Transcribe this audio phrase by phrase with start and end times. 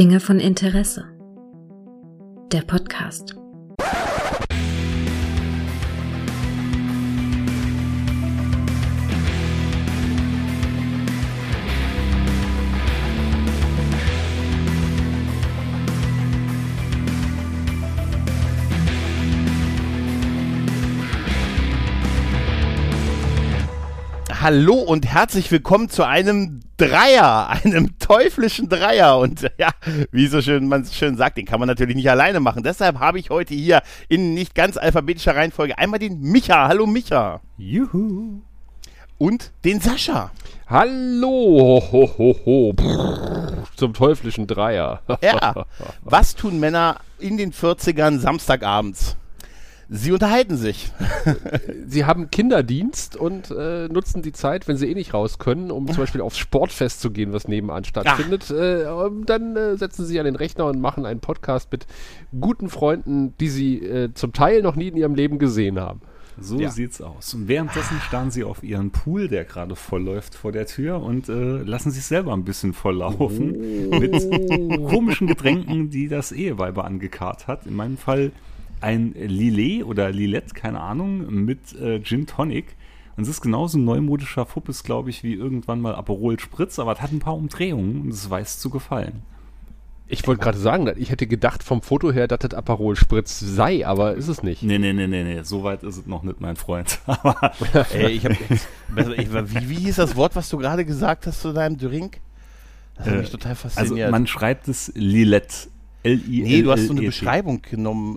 [0.00, 1.04] Dinge von Interesse.
[2.52, 3.36] Der Podcast.
[24.40, 29.18] Hallo und herzlich willkommen zu einem Dreier, einem teuflischen Dreier.
[29.18, 29.70] Und ja,
[30.12, 32.62] wie so schön man schön sagt, den kann man natürlich nicht alleine machen.
[32.62, 36.68] Deshalb habe ich heute hier in nicht ganz alphabetischer Reihenfolge einmal den Micha.
[36.68, 37.40] Hallo Micha.
[37.58, 38.40] Juhu.
[39.18, 40.30] Und den Sascha.
[40.66, 42.72] Hallo, ho, ho, ho.
[42.72, 45.02] Brrr, zum teuflischen Dreier.
[45.20, 45.66] Ja.
[46.04, 49.16] Was tun Männer in den 40ern Samstagabends?
[49.92, 50.92] Sie unterhalten sich.
[51.86, 55.88] Sie haben Kinderdienst und äh, nutzen die Zeit, wenn sie eh nicht raus können, um
[55.88, 58.48] zum Beispiel aufs Sportfest zu gehen, was nebenan stattfindet.
[58.52, 58.84] Äh,
[59.26, 61.86] dann äh, setzen sie sich an den Rechner und machen einen Podcast mit
[62.40, 66.00] guten Freunden, die sie äh, zum Teil noch nie in ihrem Leben gesehen haben.
[66.38, 66.70] So Ja.
[66.70, 67.34] sieht's aus.
[67.34, 71.28] Und währenddessen starren sie auf ihren Pool, der gerade voll läuft vor der Tür und
[71.28, 74.12] äh, lassen sich selber ein bisschen volllaufen mit
[74.88, 77.66] komischen Getränken, die das Eheweiber angekarrt hat.
[77.66, 78.30] In meinem Fall
[78.80, 82.76] ein Lillet oder Lilette, keine Ahnung, mit äh, Gin Tonic.
[83.16, 86.92] Und es ist genauso ein neumodischer Fuppes, glaube ich, wie irgendwann mal Aperol Spritz, aber
[86.92, 89.22] es hat ein paar Umdrehungen und es weiß zu gefallen.
[90.12, 93.86] Ich wollte gerade sagen, ich hätte gedacht vom Foto her, dass das Aperol Spritz sei,
[93.86, 94.62] aber ist es nicht.
[94.62, 96.98] Nee, nee, nee, nee, nee, so weit ist es noch nicht, mein Freund.
[97.06, 97.52] Aber
[97.94, 101.52] Ey, ich hab, ich, wie, wie hieß das Wort, was du gerade gesagt hast zu
[101.52, 102.18] deinem Drink?
[102.96, 104.10] Das hat Äh, mich total also fasziniert.
[104.10, 105.68] man schreibt es Lilette.
[106.02, 106.42] L-I-L-L-E-T.
[106.42, 108.16] Nee, du hast so eine Beschreibung genommen.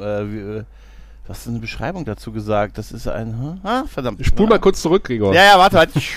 [1.25, 2.77] Du hast eine Beschreibung dazu gesagt.
[2.77, 3.27] Das ist ein.
[3.39, 3.59] Hm?
[3.63, 4.25] Ah, verdammt.
[4.25, 5.33] Spul mal kurz zurück, Gregor.
[5.33, 5.99] Ja, ja, warte, warte.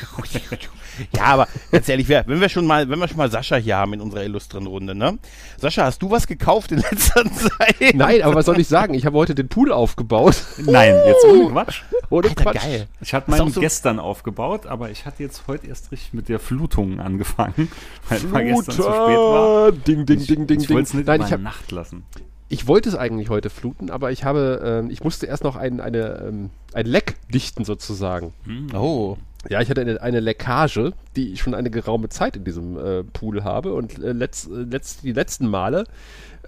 [1.15, 3.77] Ja, aber ganz ehrlich, wer- wenn wir schon mal, wenn wir schon mal Sascha hier
[3.77, 5.19] haben in unserer illustren Runde, ne?
[5.61, 7.95] Sascha, hast du was gekauft in letzter Zeit?
[7.95, 8.95] Nein, aber was soll ich sagen?
[8.95, 10.37] Ich habe heute den Pool aufgebaut.
[10.57, 11.83] Nein, jetzt ohne Quatsch.
[12.09, 12.63] Ohne Alter, Quatsch.
[12.63, 12.89] geil.
[13.03, 16.41] Ich hatte meinen so- gestern aufgebaut, aber ich hatte jetzt heute erst richtig mit der
[16.41, 17.71] Flutung angefangen,
[18.09, 19.73] weil es mal gestern zu spät war.
[19.73, 20.77] Ding, ding, Ich, ding, ding, ich ding.
[20.77, 22.07] wollte es nicht Nein, über ich, hab, Nacht lassen.
[22.49, 25.81] Ich wollte es eigentlich heute fluten, aber ich habe, ähm, ich musste erst noch ein,
[25.81, 28.33] eine, ähm, ein Leck dichten sozusagen.
[28.75, 29.17] Oh.
[29.49, 33.05] Ja, ich hatte eine, eine Leckage, die ich schon eine geraume Zeit in diesem äh,
[33.05, 35.85] Pool habe und äh, letzt, äh, letzt, die letzten Male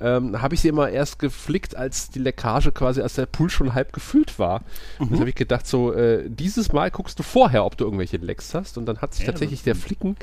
[0.01, 3.75] ähm, habe ich sie immer erst geflickt, als die Leckage quasi, als der Pool schon
[3.75, 4.63] halb gefüllt war.
[4.99, 8.17] Und dann habe ich gedacht, so, äh, dieses Mal guckst du vorher, ob du irgendwelche
[8.17, 10.17] Lecks hast und dann hat sich Ja, tatsächlich der Flicken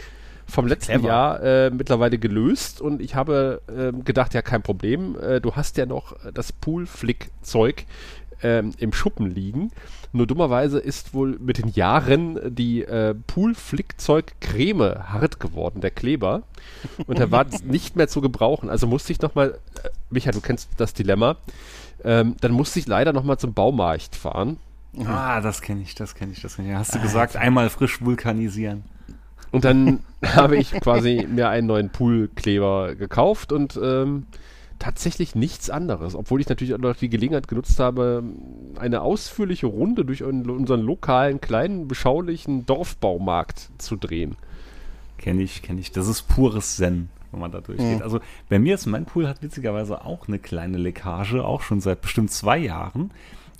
[0.47, 1.07] vom letzten Clever.
[1.07, 5.77] Jahr äh, mittlerweile gelöst und ich habe ähm, gedacht, ja, kein Problem, äh, du hast
[5.77, 7.85] ja noch das Pool-Flick-Zeug
[8.43, 9.71] ähm, im Schuppen liegen.
[10.13, 16.43] Nur dummerweise ist wohl mit den Jahren die äh, Pool-Flickzeug-Creme hart geworden, der Kleber.
[17.05, 18.69] Und der war nicht mehr zu gebrauchen.
[18.69, 21.37] Also musste ich nochmal, äh, Micha, du kennst das Dilemma,
[22.03, 24.57] ähm, dann musste ich leider nochmal zum Baumarkt fahren.
[25.05, 26.75] Ah, das kenne ich, das kenne ich, das kenne ich.
[26.75, 28.83] Hast du gesagt, einmal frisch vulkanisieren.
[29.51, 34.25] Und dann habe ich quasi mir einen neuen Poolkleber gekauft und ähm,
[34.79, 38.23] tatsächlich nichts anderes, obwohl ich natürlich auch noch die Gelegenheit genutzt habe,
[38.77, 44.35] eine ausführliche Runde durch un- unseren lokalen, kleinen, beschaulichen Dorfbaumarkt zu drehen.
[45.17, 45.91] Kenne ich, kenne ich.
[45.93, 48.01] Das ist pures Zen, wenn man da durchgeht.
[48.01, 48.19] Also
[48.49, 52.31] bei mir ist mein Pool hat witzigerweise auch eine kleine Leckage, auch schon seit bestimmt
[52.31, 53.11] zwei Jahren.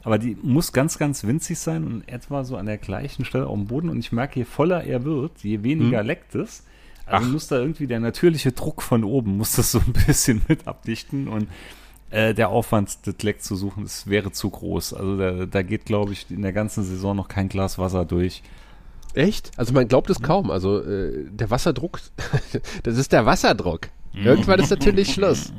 [0.05, 3.55] Aber die muss ganz, ganz winzig sein und etwa so an der gleichen Stelle auf
[3.55, 3.89] dem Boden.
[3.89, 6.63] Und ich merke, je voller er wird, je weniger leckt es.
[7.07, 7.31] Also Ach.
[7.31, 11.27] muss da irgendwie der natürliche Druck von oben, muss das so ein bisschen mit abdichten.
[11.27, 11.47] Und
[12.11, 14.93] äh, der Aufwand, das Leck zu suchen, das wäre zu groß.
[14.93, 18.43] Also da, da geht, glaube ich, in der ganzen Saison noch kein Glas Wasser durch.
[19.16, 19.51] Echt?
[19.57, 20.51] Also man glaubt es kaum.
[20.51, 21.99] Also äh, der Wasserdruck,
[22.83, 23.89] das ist der Wasserdruck.
[24.24, 25.52] Irgendwann ist natürlich Schluss.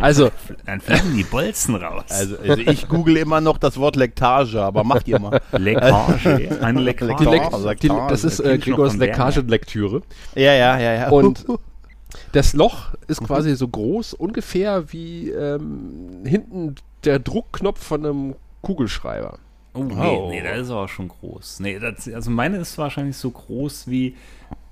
[0.00, 0.30] Also,
[0.66, 2.04] Dann fliegen die Bolzen raus.
[2.08, 5.40] Also, also ich google immer noch das Wort Lektage, aber macht ihr mal.
[5.52, 6.58] Leckage.
[6.60, 7.24] Eine die Leckage.
[7.24, 8.08] Leck, Oh, die, Leckage.
[8.08, 8.96] das ist äh, Gregors.
[8.96, 10.02] Leckagenlektüre.
[10.34, 11.08] Ja, ja, ja, ja.
[11.10, 11.44] Und
[12.32, 16.74] das Loch ist quasi so groß, ungefähr wie ähm, hinten
[17.04, 19.38] der Druckknopf von einem Kugelschreiber.
[19.74, 20.28] Oh, nee, Oh.
[20.30, 21.60] nee, das ist aber schon groß.
[21.60, 24.14] Nee, das, also meine ist wahrscheinlich so groß wie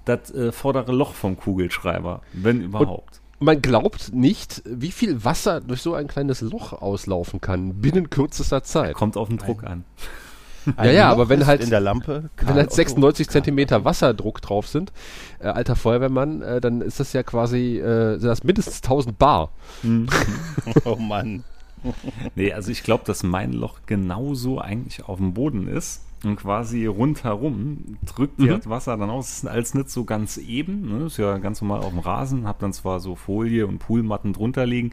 [0.04, 3.20] das äh, vordere Loch vom Kugelschreiber, wenn überhaupt.
[3.42, 8.62] Man glaubt nicht, wie viel Wasser durch so ein kleines Loch auslaufen kann, binnen kürzester
[8.62, 8.94] Zeit.
[8.94, 9.84] Kommt auf den Druck an.
[10.76, 14.40] Ein ja, ja, Loch aber wenn halt- in der Lampe, Wenn halt 96 Zentimeter Wasserdruck
[14.42, 14.92] drauf sind,
[15.40, 19.50] äh, alter Feuerwehrmann, äh, dann ist das ja quasi, äh, das mindestens 1000 Bar.
[20.84, 21.42] Oh Mann.
[22.36, 26.02] Nee, also ich glaube, dass mein Loch genauso eigentlich auf dem Boden ist.
[26.24, 28.48] Und quasi rundherum drückt Mhm.
[28.48, 29.30] das Wasser dann aus.
[29.30, 30.88] Ist alles nicht so ganz eben.
[30.98, 31.06] Ne?
[31.06, 32.46] Ist ja ganz normal auf dem Rasen.
[32.46, 34.92] Hab dann zwar so Folie und Poolmatten drunter liegen,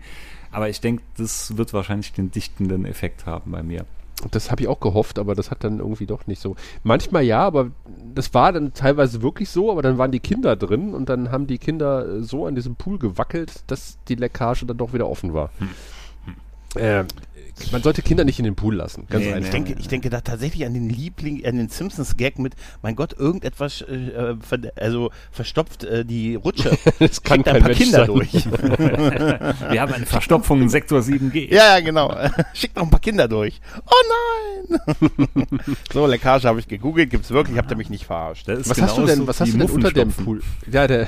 [0.51, 3.85] aber ich denke, das wird wahrscheinlich den dichtenden Effekt haben bei mir.
[4.31, 6.57] Das habe ich auch gehofft, aber das hat dann irgendwie doch nicht so.
[6.83, 7.71] Manchmal ja, aber
[8.13, 11.47] das war dann teilweise wirklich so, aber dann waren die Kinder drin und dann haben
[11.47, 15.33] die Kinder äh, so an diesem Pool gewackelt, dass die Leckage dann doch wieder offen
[15.33, 15.51] war.
[16.75, 17.05] Äh,
[17.71, 19.05] man sollte Kinder nicht in den Pool lassen.
[19.09, 19.45] Ganz Nee, einfach.
[19.47, 23.13] Ich denke, ich denke da tatsächlich an den Liebling, an den Simpsons-Gag mit, mein Gott,
[23.17, 26.77] irgendetwas, äh, ver, also verstopft äh, die Rutsche.
[26.99, 28.07] Das kann Schickt ein kein paar Mensch Kinder sein.
[28.07, 28.33] durch.
[29.71, 31.53] Wir haben eine Verstopfung in Sektor 7G.
[31.53, 32.13] ja, ja, genau.
[32.53, 33.61] Schickt noch ein paar Kinder durch.
[33.85, 34.79] Oh nein!
[35.93, 38.47] so, Leckage habe ich gegoogelt, gibt's wirklich, habt ihr mich nicht verarscht.
[38.47, 40.11] Was hast du denn, was hast du denn unter dem.
[40.11, 40.41] Pool?
[40.71, 41.07] Ja, der,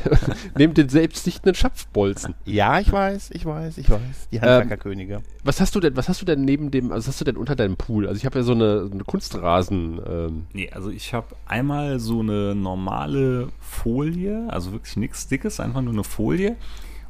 [0.57, 2.35] neben den selbstdichtenden Schapfbolzen.
[2.45, 3.99] Ja, ich weiß, ich weiß, ich weiß.
[4.31, 5.21] Die Handwerkerkönige.
[5.43, 7.37] Was hast du denn, was hast du denn neben dem, also was hast du denn
[7.37, 8.07] unter deinem Pool?
[8.07, 11.99] Also ich habe ja so eine, so eine Kunstrasen, ähm, Nee, also ich habe einmal
[11.99, 16.55] so eine normale Folie, also wirklich nichts Dickes, einfach nur eine Folie.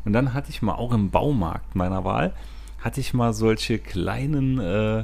[0.05, 2.33] Und dann hatte ich mal auch im Baumarkt meiner Wahl,
[2.79, 5.03] hatte ich mal solche kleinen, äh,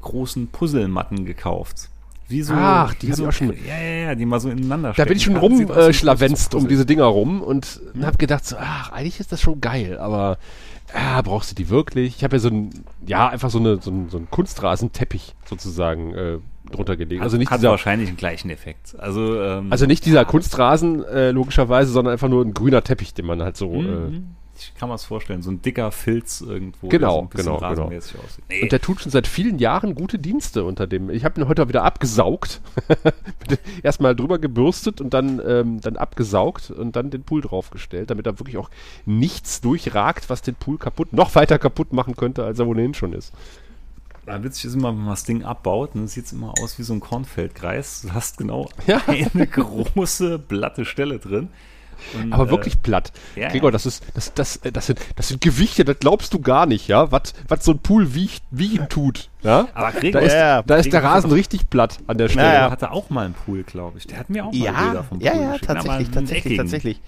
[0.00, 1.88] großen Puzzlematten gekauft.
[2.28, 4.94] Wie so, Ach, die so, ich auch schon- Ja, ja, ja, die mal so ineinander
[4.96, 8.90] Da bin ich schon rumschlawenzt großes um diese Dinger rum und hab gedacht so, ach,
[8.90, 10.38] eigentlich ist das schon geil, aber
[10.94, 12.16] ah, brauchst du die wirklich?
[12.16, 12.70] Ich habe ja so ein,
[13.06, 16.38] ja, einfach so, eine, so, ein, so einen Kunstrasenteppich sozusagen äh,
[16.70, 17.22] drunter gelegt.
[17.22, 18.94] Also nicht hat dieser, wahrscheinlich den gleichen Effekt.
[18.98, 23.26] Also, ähm, also nicht dieser Kunstrasen äh, logischerweise, sondern einfach nur ein grüner Teppich, den
[23.26, 23.72] man halt so.
[23.74, 24.26] Äh, Mhm.
[24.72, 27.70] Ich kann mir das vorstellen, so ein dicker Filz irgendwo, Genau, der so ein bisschen
[27.70, 28.24] genau, genau.
[28.24, 28.44] aussieht.
[28.48, 31.10] Nee, und der tut schon seit vielen Jahren gute Dienste unter dem.
[31.10, 32.60] Ich habe ihn heute auch wieder abgesaugt.
[33.82, 38.38] Erstmal drüber gebürstet und dann, ähm, dann abgesaugt und dann den Pool draufgestellt, damit da
[38.38, 38.70] wirklich auch
[39.06, 43.12] nichts durchragt, was den Pool kaputt, noch weiter kaputt machen könnte, als er ohnehin schon
[43.12, 43.32] ist.
[44.24, 46.84] Da witzig ist immer, wenn man das Ding abbaut, dann sieht es immer aus wie
[46.84, 48.02] so ein Kornfeldkreis.
[48.02, 49.00] Du hast genau Ja.
[49.06, 51.48] eine große, blatte Stelle drin.
[52.14, 53.12] Und, Aber äh, wirklich platt.
[53.36, 53.72] ja, Gregor, ja.
[53.72, 56.88] das ist, das, das, äh, das sind, das sind Gewichte, das glaubst du gar nicht,
[56.88, 59.68] ja, was, was so ein Pool wiegt, wiegen tut, ja.
[59.74, 62.48] Aber Da Gregor, ist, ja, da ist der Gregor- Rasen richtig platt an der Stelle.
[62.48, 62.70] Naja.
[62.70, 64.06] hatte auch mal einen Pool, glaube ich.
[64.06, 65.66] Der hat mir auch mal Ja, Bilder vom Pool ja, ja, geschickt.
[65.66, 66.56] Tatsächlich, tatsächlich, eckigen.
[66.58, 67.00] tatsächlich.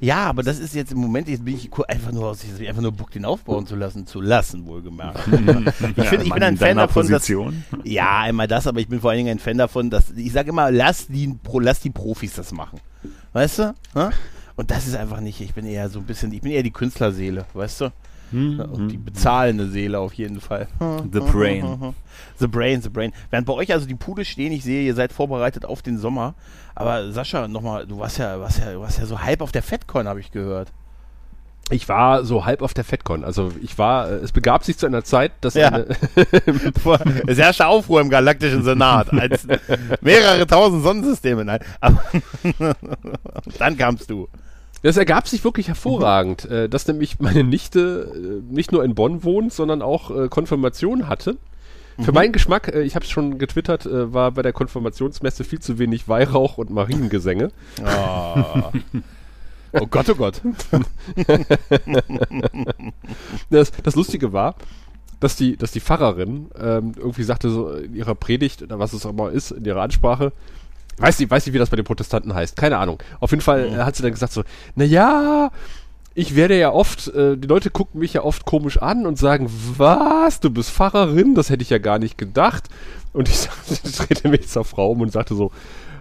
[0.00, 2.82] Ja, aber das ist jetzt im Moment, jetzt bin ich einfach nur aus, ich einfach
[2.82, 5.18] nur Bock, den aufbauen zu lassen, zu lassen, wohlgemerkt.
[5.96, 7.64] ich finde, ich bin in ein Fan davon, dass, Position.
[7.84, 10.50] ja, einmal das, aber ich bin vor allen Dingen ein Fan davon, dass, ich sage
[10.50, 12.78] immer, lass die, lass die Profis das machen.
[13.32, 13.74] Weißt du?
[13.94, 14.08] Hä?
[14.56, 16.72] Und das ist einfach nicht, ich bin eher so ein bisschen, ich bin eher die
[16.72, 17.92] Künstlerseele, weißt du?
[18.30, 20.66] Hm, Und die bezahlende Seele auf jeden Fall.
[21.12, 21.94] The Brain.
[22.38, 23.12] The Brain, The Brain.
[23.30, 26.34] Während bei euch also die Pudel stehen, ich sehe, ihr seid vorbereitet auf den Sommer.
[26.74, 29.62] Aber Sascha, nochmal, du warst ja, warst ja, du warst ja so halb auf der
[29.62, 30.72] FedCon, habe ich gehört.
[31.70, 33.24] Ich war so halb auf der FedCon.
[33.24, 35.68] Also ich war, äh, es begab sich zu einer Zeit, dass Ja.
[35.68, 35.86] eine,
[37.26, 39.46] Es herrschte Aufruhr im Galaktischen Senat, als
[40.00, 41.44] mehrere tausend Sonnensysteme.
[41.44, 42.02] Nein, aber
[43.58, 44.28] dann kamst du.
[44.82, 49.24] Das ergab sich wirklich hervorragend, äh, dass nämlich meine Nichte äh, nicht nur in Bonn
[49.24, 51.36] wohnt, sondern auch äh, Konfirmation hatte.
[52.00, 55.58] Für meinen Geschmack, äh, ich habe es schon getwittert, äh, war bei der Konfirmationsmesse viel
[55.58, 57.50] zu wenig Weihrauch und Mariengesänge.
[57.82, 58.70] Oh,
[59.72, 60.40] oh Gott, oh Gott.
[63.50, 64.54] Das, das Lustige war,
[65.20, 69.04] dass die, dass die Pfarrerin ähm, irgendwie sagte so in ihrer Predigt oder was es
[69.04, 70.32] auch immer ist, in ihrer Ansprache,
[70.98, 73.02] weiß nicht, weiß nicht, wie das bei den Protestanten heißt, keine Ahnung.
[73.20, 74.42] Auf jeden Fall äh, hat sie dann gesagt so,
[74.74, 75.50] na ja,
[76.14, 79.48] ich werde ja oft, äh, die Leute gucken mich ja oft komisch an und sagen,
[79.76, 82.64] was, du bist Pfarrerin, das hätte ich ja gar nicht gedacht.
[83.12, 85.52] Und ich, ich drehte mich zur Frau um und sagte so,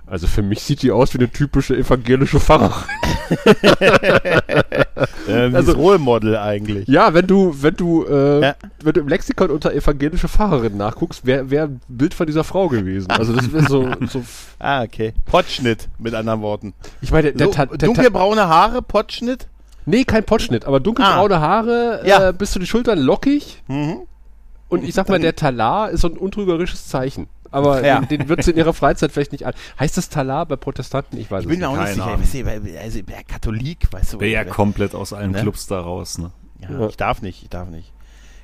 [0.06, 2.86] also für mich sieht die aus wie eine typische evangelische Pfarrerin.
[5.28, 6.88] Ähm, Also- Role Model eigentlich.
[6.88, 8.56] Ja, wenn du, wenn du, äh, Ja.
[8.82, 12.68] wenn du im Lexikon unter evangelische Pfarrerin nachguckst, wäre wär ein Bild von dieser Frau
[12.70, 13.10] gewesen.
[13.12, 14.24] Also das wäre so, so,
[14.60, 15.14] Ah, okay.
[15.26, 16.74] Potschnitt, mit anderen Worten.
[17.02, 19.48] ich meine, der, der, Ta- dunkelbraune Haare, Potschnitt.
[19.86, 22.30] nee, kein Potschnitt, aber dunkelbraune Haare, Ja.
[22.30, 23.62] äh, bis zu den Schultern lockig.
[23.68, 23.98] Mhm.
[24.70, 27.28] Und ich sag mal, der Talar ist so ein untrügerisches Zeichen.
[27.52, 28.00] Aber Ja.
[28.02, 29.54] den, den wird sie in ihrer Freizeit vielleicht nicht an.
[29.80, 31.18] Heißt das Talar bei Protestanten?
[31.18, 31.70] Ich weiß Ich es bin nicht.
[31.70, 32.20] mir auch nicht sicher.
[32.20, 34.20] Weißt du, weil- also, ich bin Katholik, weißt du.
[34.20, 35.42] Wäre ja komplett aus allen Ne?
[35.42, 36.32] Clubs da raus, ne?
[36.60, 36.88] Ja, Ja.
[36.88, 37.94] Ich darf nicht, ich darf nicht.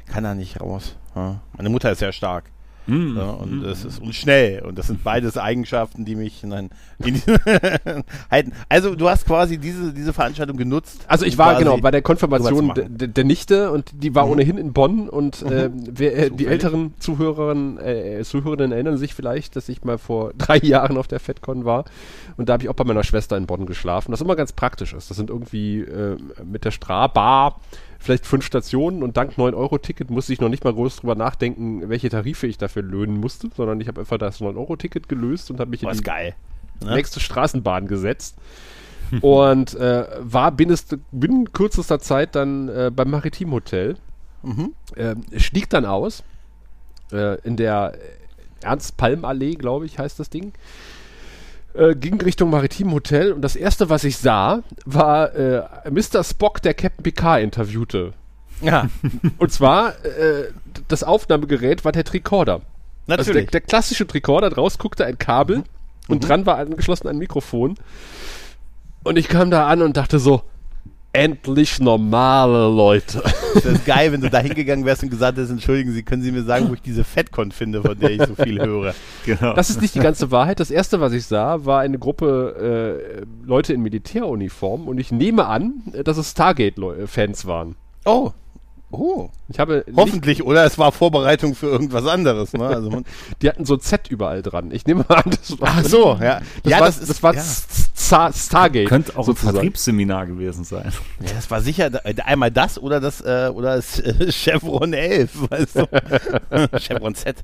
[0.07, 0.95] Kann da nicht raus.
[1.15, 1.41] Ja.
[1.57, 2.45] Meine Mutter ist sehr stark.
[2.87, 3.15] Mhm.
[3.17, 4.61] Ja, und es ist und schnell.
[4.63, 7.21] Und das sind beides Eigenschaften, die mich nein, in,
[8.31, 8.51] halten.
[8.69, 11.05] Also du hast quasi diese, diese Veranstaltung genutzt.
[11.07, 14.31] Also ich war genau bei der Konfirmation der, Nichte und die war Mhm.
[14.31, 19.55] ohnehin in Bonn und äh, wer, äh, die älteren Zuhörerinnen, äh, Zuhörerinnen erinnern sich vielleicht,
[19.55, 21.85] dass ich mal vor drei Jahren auf der FedCon war
[22.37, 24.93] und da habe ich auch bei meiner Schwester in Bonn geschlafen, was immer ganz praktisch
[24.93, 25.09] ist.
[25.09, 27.59] Das sind irgendwie äh, mit der Strahbar
[28.03, 32.09] vielleicht fünf Stationen und dank 9-Euro-Ticket musste ich noch nicht mal groß drüber nachdenken, welche
[32.09, 35.83] Tarife ich dafür löhnen musste, sondern ich habe einfach das 9-Euro-Ticket gelöst und habe mich
[35.83, 36.35] in die geil.
[36.83, 36.95] Ne?
[36.95, 38.35] nächste Straßenbahn gesetzt
[39.21, 40.77] und äh, war binnen,
[41.11, 43.95] binnen kürzester Zeit dann äh, beim Maritimhotel.
[44.43, 44.73] Mhm.
[44.97, 46.23] Ähm, stieg dann aus
[47.13, 47.97] äh, in der
[48.61, 50.51] Ernst-Palm-Allee, glaube ich, heißt das Ding.
[51.73, 56.23] Äh, ging Richtung Maritimhotel und das erste, was ich sah, war äh, Mr.
[56.23, 58.13] Spock, der Captain Picard interviewte.
[58.61, 58.89] Ja,
[59.39, 60.51] Und zwar, äh,
[60.87, 62.53] das Aufnahmegerät war der Tricorder.
[62.53, 62.63] Also
[63.07, 63.49] der, natürlich.
[63.51, 65.63] der klassische Tricorder, draus guckte ein Kabel
[66.07, 67.75] und dran war angeschlossen ein Mikrofon.
[69.03, 70.43] Und ich kam da an und dachte so,
[71.13, 73.21] endlich normale Leute.
[73.53, 76.31] Das ist geil, wenn du da hingegangen wärst und gesagt hättest, entschuldigen Sie, können Sie
[76.31, 78.95] mir sagen, wo ich diese Fettcon finde, von der ich so viel höre.
[79.25, 79.53] Genau.
[79.53, 80.59] Das ist nicht die ganze Wahrheit.
[80.59, 85.45] Das erste, was ich sah, war eine Gruppe äh, Leute in Militäruniform und ich nehme
[85.45, 87.75] an, dass es Stargate-Fans waren.
[88.05, 88.31] Oh.
[88.95, 89.29] Oh.
[89.49, 90.65] Ich habe nicht, Hoffentlich, oder?
[90.65, 92.53] Es war Vorbereitung für irgendwas anderes.
[92.53, 92.63] Ne?
[92.67, 93.05] Also man,
[93.41, 94.69] die hatten so ein Z überall dran.
[94.71, 96.41] Ich nehme an, das war, ach so, ja.
[96.63, 97.41] das ja, war, das, ist, das war ja.
[97.41, 98.87] Star Stargate.
[98.87, 99.49] Könnte auch sozusagen.
[99.49, 100.91] ein Vertriebsseminar gewesen sein.
[101.21, 105.49] Ja, das war sicher äh, einmal das oder das äh, oder das äh, Chevron 11,
[105.49, 105.87] weißt du?
[106.79, 107.43] Chevron Z.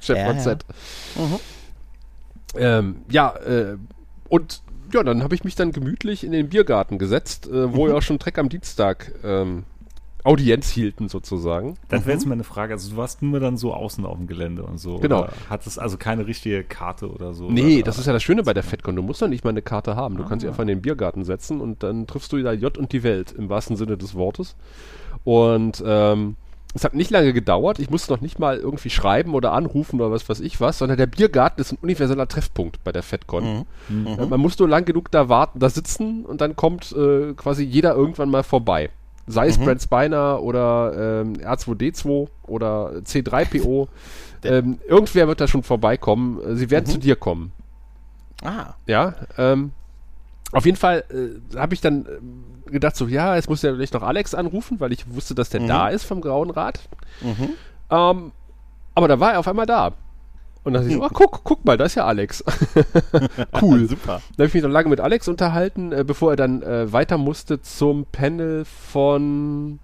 [0.00, 0.64] Chevron Ja, Z.
[2.56, 3.76] Ähm, ja, äh,
[4.28, 4.62] und
[4.92, 7.88] ja, dann habe ich mich dann gemütlich in den Biergarten gesetzt, äh, wo Mhm.
[7.90, 9.64] wir auch schon Dreck am Dienstag ähm,
[10.24, 11.76] Audienz hielten sozusagen.
[11.88, 12.74] Das wäre jetzt meine Frage.
[12.74, 14.98] Also du warst nur dann so außen auf dem Gelände und so.
[14.98, 15.28] Genau.
[15.48, 17.50] Hattest also keine richtige Karte oder so.
[17.50, 17.84] Nee, oder?
[17.84, 18.96] das ist ja das Schöne bei der FedCon.
[18.96, 20.16] Du musst doch nicht mal eine Karte haben.
[20.16, 22.92] Du kannst dich einfach in den Biergarten setzen und dann triffst du da J und
[22.92, 24.56] die Welt im wahrsten Sinne des Wortes.
[25.24, 26.36] Und ähm,
[26.74, 27.78] es hat nicht lange gedauert.
[27.78, 30.98] Ich musste noch nicht mal irgendwie schreiben oder anrufen oder was weiß ich was, sondern
[30.98, 33.64] der Biergarten ist ein universeller Treffpunkt bei der FedCon.
[33.88, 37.64] Äh, Man muss nur lang genug da warten, da sitzen und dann kommt äh, quasi
[37.64, 38.90] jeder irgendwann mal vorbei.
[39.28, 43.88] Sei es Brent Spiner oder ähm, R2D2 oder C3PO.
[44.44, 46.40] ähm, irgendwer wird da schon vorbeikommen.
[46.42, 47.52] Äh, Sie werden zu dir kommen.
[48.42, 48.74] Ah.
[48.86, 49.72] Ja, ähm,
[50.52, 53.94] auf jeden Fall äh, habe ich dann ähm, gedacht, so, ja, jetzt muss ja vielleicht
[53.94, 56.80] noch Alex anrufen, weil ich wusste, dass der da ist vom Grauen Rat.
[57.90, 58.32] Ähm,
[58.94, 59.92] aber da war er auf einmal da.
[60.64, 62.44] Und dann dachte ich so, ach, guck, guck mal, da ist ja Alex.
[63.62, 63.86] cool.
[63.88, 64.20] Super.
[64.36, 67.16] Dann habe ich mich noch lange mit Alex unterhalten, äh, bevor er dann äh, weiter
[67.18, 69.78] musste zum Panel von.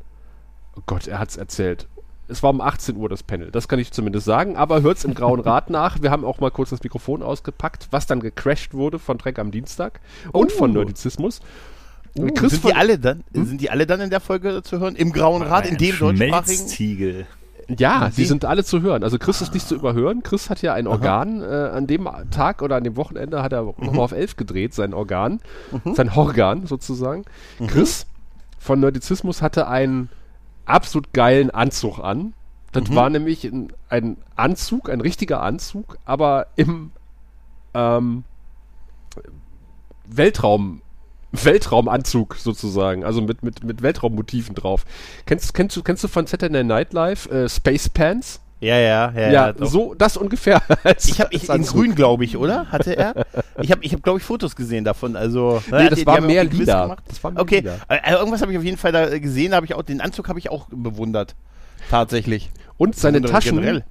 [0.77, 1.89] Oh Gott, er hat's erzählt.
[2.27, 5.13] Es war um 18 Uhr das Panel, das kann ich zumindest sagen, aber hört's im
[5.15, 6.01] Grauen Rat nach.
[6.03, 9.51] Wir haben auch mal kurz das Mikrofon ausgepackt, was dann gecrashed wurde von Trek am
[9.51, 10.01] Dienstag
[10.33, 10.75] und von Oh.
[10.75, 11.41] Nerdizismus.
[12.19, 13.25] Uh, Chris sind von- die alle dann?
[13.33, 14.97] Sind die alle dann in der Folge zu hören?
[14.97, 17.27] Im Grauen Rat, in dem deutschsprachigen?
[17.69, 19.03] Ja, sie Sie- sind alle zu hören.
[19.05, 20.23] Also Chris ist nicht zu überhören.
[20.23, 21.41] Chris hat ja ein Organ.
[21.43, 24.95] Äh, an dem Tag oder an dem Wochenende hat er nochmal auf 11 gedreht, sein
[24.95, 25.41] Organ.
[25.95, 27.25] Sein Horgan sozusagen.
[27.67, 28.07] Chris
[28.59, 30.09] von Nerdizismus hatte einen
[30.67, 32.35] absolut geilen Anzug an.
[32.73, 36.91] Das war nämlich ein, ein Anzug, ein richtiger Anzug, aber im
[37.75, 38.25] ähm,
[40.07, 40.83] Weltraum
[41.43, 44.85] Weltraumanzug sozusagen, also mit, mit, mit Weltraummotiven drauf.
[45.27, 48.41] Kennst, kennst, du, kennst du von Saturday Night Live äh, Space Pants?
[48.61, 49.31] Ja, ja, ja.
[49.31, 49.67] Ja, doch.
[49.67, 50.63] so das ungefähr.
[51.07, 52.67] Ich habe ich in grün, glaube ich, oder?
[52.73, 53.27] Hatte er?
[53.61, 56.17] Ich habe ich hab, glaube ich Fotos gesehen davon, also Nee, das die- die war
[56.17, 56.83] haben mehr lila.
[56.85, 57.03] gemacht.
[57.09, 57.77] Das war mehr Okay, lila.
[57.89, 60.39] äh, irgendwas habe ich auf jeden Fall da gesehen, habe ich auch den Anzug habe
[60.39, 61.35] ich auch bewundert.
[61.91, 62.51] Tatsächlich.
[62.79, 63.85] Und seine Bewundere Taschen, generell.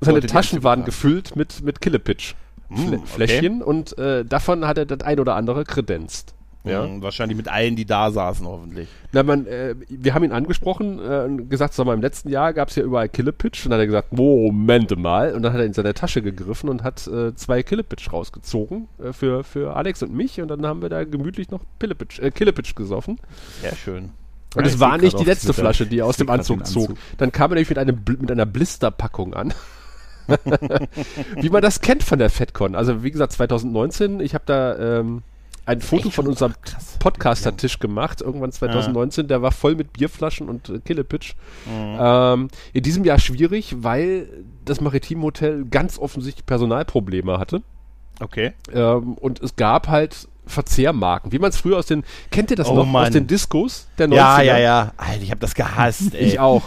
[0.00, 0.86] seine die Taschen waren tragen.
[0.86, 2.34] gefüllt mit, mit Killepitch.
[2.68, 3.06] Mm, Flä okay.
[3.06, 6.34] Fläschchen und äh, davon hat er das ein oder andere kredenzt.
[6.66, 6.86] Ja.
[6.86, 8.88] Mhm, wahrscheinlich mit allen, die da saßen, hoffentlich.
[9.12, 12.52] Na, man, äh, wir haben ihn angesprochen äh, und gesagt, sag mal, im letzten Jahr
[12.52, 15.32] gab es ja überall Killepitch und dann hat er gesagt, Moment mal.
[15.32, 19.12] Und dann hat er in seine Tasche gegriffen und hat äh, zwei Killepitch rausgezogen äh,
[19.12, 22.74] für, für Alex und mich und dann haben wir da gemütlich noch Pillepitch, äh, Killepitch
[22.74, 23.18] gesoffen.
[23.60, 24.10] Sehr schön.
[24.54, 25.62] Und Ja, es war nicht die letzte Twitter.
[25.62, 26.90] Flasche, die er aus dem Anzug den zog.
[26.90, 26.98] Anzug.
[27.18, 29.54] Dann kam er nämlich mit, einem, mit einer Blisterpackung an.
[31.36, 32.74] wie man das kennt von der FedCon.
[32.74, 35.22] Also wie gesagt, 2019, ich habe da ähm,
[35.66, 36.54] ein Foto von unserem.
[36.98, 41.34] Podcaster-Tisch gemacht, irgendwann 2019, der war voll mit Bierflaschen und äh, Killepitch.
[41.66, 41.96] Mhm.
[42.00, 44.28] Ähm, in diesem Jahr schwierig, weil
[44.64, 47.62] das Maritimhotel ganz offensichtlich Personalprobleme hatte.
[48.20, 48.54] Okay.
[48.72, 52.68] Ähm, und es gab halt Verzehrmarken, wie man es früher aus den, kennt ihr das
[52.68, 53.12] Oh noch, aus Mann.
[53.12, 54.14] den Discos der 90er?
[54.14, 54.92] Ja, ja, ja.
[54.96, 56.24] Alter, ich habe das gehasst, ey.
[56.24, 56.62] Ich auch.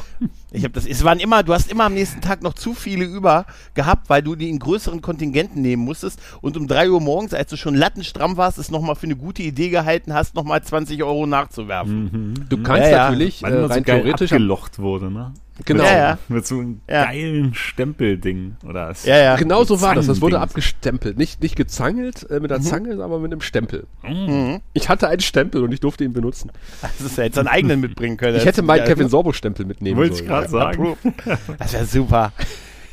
[0.52, 3.06] Ich habe das, es waren immer, du hast immer am nächsten Tag noch zu viele
[3.06, 7.34] über gehabt, weil du die in größeren Kontingenten nehmen musstest und um 3 Uhr morgens,
[7.36, 11.04] als du schon lattenstramm warst, es nochmal für eine gute Idee gehalten hast, nochmal 20
[11.04, 12.46] Euro nachzuwerfen.
[12.50, 12.98] Du kannst Ja, ja.
[13.10, 14.32] natürlich Weil äh, so rein geil theoretisch.
[14.32, 15.34] abgelocht wurde, ne?
[15.66, 15.84] Genau.
[15.84, 16.18] Ja, ja.
[16.30, 17.04] Mit so einem Ja.
[17.04, 18.56] geilen Stempelding.
[18.66, 19.36] Oder Ja, ja.
[19.36, 20.08] Genau so war das.
[20.08, 21.18] Das wurde abgestempelt.
[21.18, 23.86] Nicht, nicht gezangelt äh, mit der Zange, aber mit einem Stempel.
[24.08, 24.62] Mhm.
[24.72, 26.52] Ich hatte einen Stempel und ich durfte ihn benutzen.
[26.82, 28.38] Das ist ja jetzt einen eigenen mitbringen können.
[28.38, 30.30] Ich hätte meinen Kevin Sorbo-Stempel mitnehmen Wollte ich sollen.
[30.48, 30.98] Gerade sagen.
[31.58, 32.34] Das wäre super.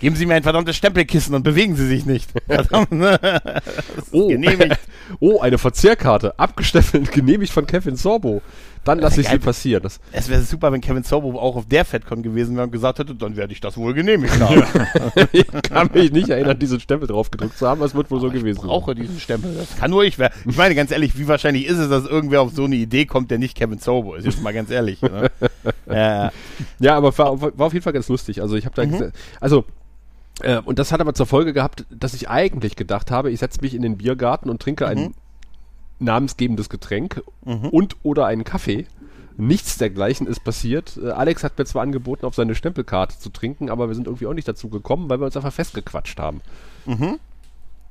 [0.00, 2.30] Geben Sie mir ein verdammtes Stempelkissen und bewegen Sie sich nicht.
[2.90, 3.18] Ne?
[4.12, 4.28] Oh.
[4.28, 4.78] genehmigt.
[5.20, 6.38] oh, eine Verzehrkarte.
[6.38, 8.42] Abgestempelt, genehmigt von Kevin Sorbo.
[8.86, 9.82] Dann lasse ich sie passieren.
[9.82, 12.98] Das, Es wäre super, wenn Kevin Sorbo auch auf der FedCon gewesen wäre und gesagt
[12.98, 14.62] hätte, dann werde ich das wohl genehmigt haben.
[15.32, 17.82] ich kann mich nicht erinnern, diesen Stempel drauf gedrückt zu haben.
[17.82, 19.54] Es wird wohl so gewesen Ich brauche diesen Stempel.
[19.54, 20.32] Das kann nur ich werden.
[20.48, 23.30] Ich meine, ganz ehrlich, wie wahrscheinlich ist es, dass irgendwer auf so eine Idee kommt,
[23.30, 24.24] der nicht Kevin Sorbo ist?
[24.24, 25.02] Jetzt mal ganz ehrlich.
[25.02, 25.30] Ne?
[25.90, 26.32] ja,
[26.78, 28.40] Ja, aber war, war auf jeden Fall ganz lustig.
[28.40, 29.64] Also ich habe da gese- also
[30.42, 33.60] äh, und das hat aber zur Folge gehabt, dass ich eigentlich gedacht habe, ich setze
[33.62, 35.14] mich in den Biergarten und trinke ein
[35.98, 37.22] namensgebendes Getränk
[37.70, 38.86] und oder einen Kaffee.
[39.38, 40.98] Nichts dergleichen ist passiert.
[41.02, 44.26] Äh, Alex hat mir zwar angeboten, auf seine Stempelkarte zu trinken, aber wir sind irgendwie
[44.26, 46.40] auch nicht dazu gekommen, weil wir uns einfach festgequatscht haben.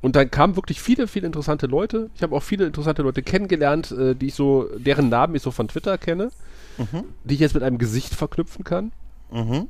[0.01, 2.09] Und dann kamen wirklich viele, viele interessante Leute.
[2.15, 5.51] Ich habe auch viele interessante Leute kennengelernt, äh, die ich so, deren Namen ich so
[5.51, 6.31] von Twitter kenne,
[7.23, 8.91] die ich jetzt mit einem Gesicht verknüpfen kann.
[9.31, 9.67] Mhm.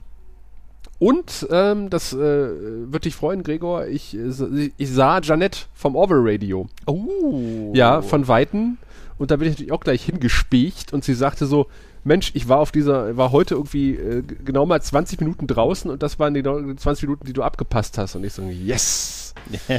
[0.97, 3.87] Und ähm, das äh, wird dich freuen, Gregor.
[3.87, 6.67] Ich, äh, ich sah Janette vom Orville Radio.
[6.85, 7.71] Oh.
[7.73, 8.77] Ja, von Weitem.
[9.17, 11.67] Und da bin ich natürlich auch gleich hingespiegt und sie sagte so,
[12.03, 16.03] Mensch, ich war auf dieser, war heute irgendwie äh, genau mal 20 Minuten draußen und
[16.03, 18.15] das waren die genau 20 Minuten, die du abgepasst hast.
[18.15, 19.33] Und ich so, yes!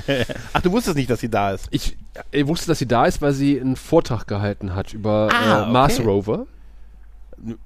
[0.52, 1.68] Ach, du wusstest nicht, dass sie da ist.
[1.70, 1.96] Ich,
[2.30, 5.72] ich wusste, dass sie da ist, weil sie einen Vortrag gehalten hat über Ah, äh,
[5.72, 6.08] Mars okay.
[6.08, 6.46] Rover.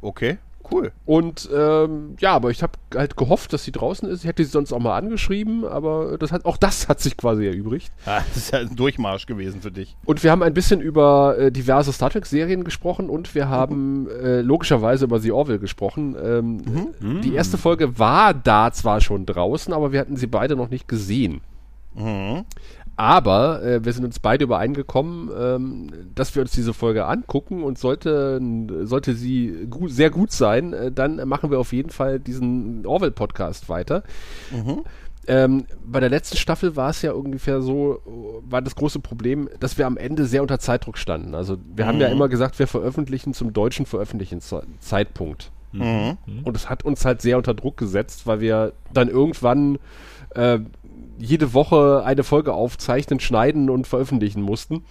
[0.01, 0.39] Okay,
[0.73, 0.93] cool.
[1.07, 4.23] Und ähm, ja, aber ich habe halt gehofft, dass sie draußen ist.
[4.23, 7.47] Ich hätte sie sonst auch mal angeschrieben, aber das hat, auch das hat sich quasi
[7.47, 7.93] erübrigt.
[8.07, 9.97] Ah, das ist ja ein Durchmarsch gewesen für dich.
[10.05, 14.41] Und wir haben ein bisschen über äh, diverse Star Trek-Serien gesprochen und wir haben äh,
[14.41, 16.17] logischerweise über The Orville gesprochen.
[16.23, 16.63] Ähm,
[17.23, 20.89] Die erste Folge war da zwar schon draußen, aber wir hatten sie beide noch nicht
[20.89, 21.41] gesehen.
[21.95, 22.45] Mhm.
[23.01, 27.79] Aber äh, wir sind uns beide übereingekommen, ähm, dass wir uns diese Folge angucken und
[27.79, 28.39] sollte,
[28.83, 33.71] sollte sie gu sehr gut sein, äh, dann machen wir auf jeden Fall diesen Orwell-Podcast
[33.71, 34.03] weiter.
[35.27, 38.03] Ähm, bei der letzten Staffel war es ja ungefähr so,
[38.47, 41.35] war das große Problem, dass wir am Ende sehr unter Zeitdruck standen.
[41.35, 45.53] Also wir haben ja immer gesagt, wir veröffentlichen zum deutschen Veröffentlichen-Zeitpunkt.
[45.73, 46.19] Mhm.
[46.45, 49.79] Und es hat uns halt sehr unter Druck gesetzt, weil wir dann irgendwann
[50.35, 50.59] äh,
[51.21, 54.85] jede Woche eine Folge aufzeichnen, schneiden und veröffentlichen mussten.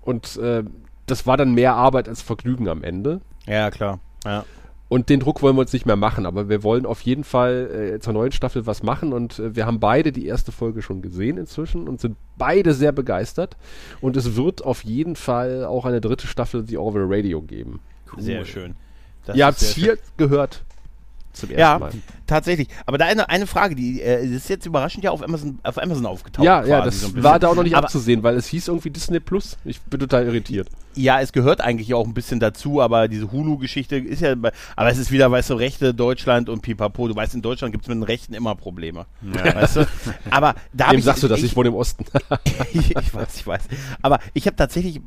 [0.00, 0.64] Und äh,
[1.06, 3.20] das war dann mehr Arbeit als Vergnügen am Ende.
[3.46, 4.00] Ja, klar.
[4.24, 4.44] Ja.
[4.88, 7.94] Und den Druck wollen wir uns nicht mehr machen, aber wir wollen auf jeden Fall
[7.96, 11.02] äh, zur neuen Staffel was machen und äh, wir haben beide die erste Folge schon
[11.02, 13.56] gesehen inzwischen und sind beide sehr begeistert.
[14.00, 17.80] Und es wird auf jeden Fall auch eine dritte Staffel The Orville Radio geben.
[18.16, 18.76] Sehr schön.
[19.24, 20.62] Das Ihr habt es hier gehört
[21.32, 21.90] zum ersten Ja, Mal.
[22.26, 22.68] Tatsächlich.
[22.86, 26.06] Aber da eine, eine Frage, die äh, ist jetzt überraschend ja auf Amazon, auf Amazon
[26.06, 26.44] aufgetaucht.
[26.44, 27.24] Ja, ja, das so ein bisschen.
[27.24, 29.56] war da auch noch nicht aber, abzusehen, weil es hieß irgendwie Disney Plus.
[29.64, 30.68] Ich bin total irritiert.
[30.98, 34.88] Ja, es gehört eigentlich auch ein bisschen dazu, aber diese Hulu-Geschichte ist ja, bei- aber
[34.90, 37.06] es ist wieder, weißt du, Rechte Deutschland und Pipapo.
[37.06, 39.04] Du weißt, in Deutschland gibt es mit den Rechten immer Probleme.
[39.20, 39.86] Weißt du?
[40.30, 41.42] Aber da ich, sagst du das?
[41.42, 42.06] Ich wohne im Osten.
[42.72, 43.62] ich, ich weiß, ich weiß.
[44.00, 45.02] Aber ich habe tatsächlich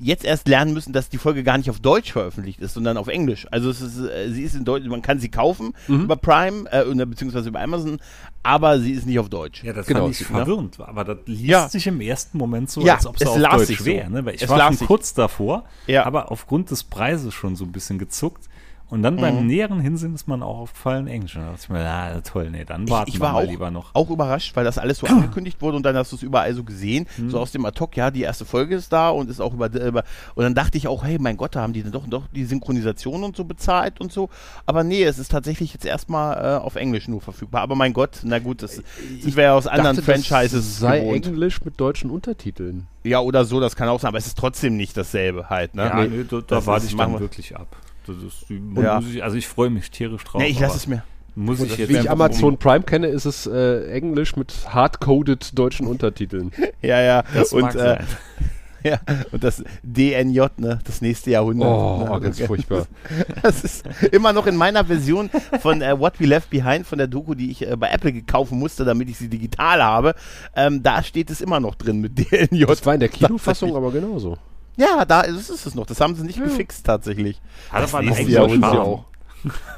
[0.00, 3.06] jetzt erst lernen müssen, dass die Folge gar nicht auf Deutsch veröffentlicht ist, sondern auf
[3.06, 3.46] Englisch.
[3.52, 6.02] Also es ist, äh, sie ist in Deutsch, man kann sie kaufen Mhm.
[6.02, 8.00] über Prime äh, oder beziehungsweise über Amazon,
[8.42, 9.62] aber sie ist nicht auf Deutsch.
[9.62, 10.26] Ja, das Genau, fand ich ne?
[10.36, 11.68] verwirrend, aber das liest Ja.
[11.68, 13.84] sich im ersten Moment so, Ja, als ob es es auf Deutsch so.
[13.84, 14.10] wäre.
[14.10, 14.24] Ne?
[14.24, 16.04] Weil ich Es war schon kurz davor, Ja.
[16.06, 18.48] aber aufgrund des Preises schon so ein bisschen gezuckt.
[18.90, 21.36] Und dann beim näheren Hinsehen ist man auch aufgefallen Englisch.
[21.36, 23.44] Und da dachte ich mir, ah, toll, nee, dann warten ich, ich wir war mal
[23.44, 23.94] auch, lieber noch.
[23.94, 26.64] auch überrascht, weil das alles so angekündigt wurde und dann hast du es überall so
[26.64, 27.28] gesehen, Mhm.
[27.28, 30.04] so aus dem Ad-Hoc, ja, die erste Folge ist da und ist auch über, über
[30.34, 32.46] und dann dachte ich auch, hey, mein Gott, da haben die denn doch, doch die
[32.46, 34.30] Synchronisation und so bezahlt und so,
[34.64, 38.20] aber nee, es ist tatsächlich jetzt erstmal äh, auf Englisch nur verfügbar, aber mein Gott,
[38.22, 38.76] na gut, das
[39.20, 41.26] sind wir ja aus anderen Dachte, das Franchises sei gewohnt.
[41.26, 42.86] Englisch mit deutschen Untertiteln.
[43.04, 45.82] Ja, oder so, das kann auch sein, aber es ist trotzdem nicht dasselbe halt, ne?
[45.84, 47.66] Ja, nee, da, da das warte ich dann wir- wirklich ab.
[48.08, 49.00] Das ist, Ja.
[49.00, 50.40] muss ich, also ich freue mich tierisch drauf.
[50.40, 51.02] Nee, ich lasse es mir.
[51.34, 55.86] Muss ich jetzt Wie ich Amazon Prime kenne, ist es äh, Englisch mit hardcoded deutschen
[55.86, 56.50] Untertiteln.
[56.82, 58.06] Ja, ja, Das und, mag äh, sein.
[58.82, 61.68] ja, und das DNJ, ne, das nächste Jahrhundert.
[61.68, 62.10] Oh, ne?
[62.10, 62.86] oh, ganz furchtbar.
[63.42, 67.06] Das ist immer noch in meiner Version von äh, What We Left Behind, von der
[67.06, 70.14] Doku, die ich äh, bei Apple kaufen musste, damit ich sie digital habe.
[70.56, 72.64] Ähm, da steht es immer noch drin mit DNJ.
[72.64, 74.38] Das war in der Kinofassung aber genauso.
[74.78, 75.86] Ja, da ist, ist es noch.
[75.86, 77.40] Das haben sie nicht gefixt tatsächlich.
[77.70, 78.78] Hat Jahr eigenen holen sie Charme.
[78.78, 79.04] auch.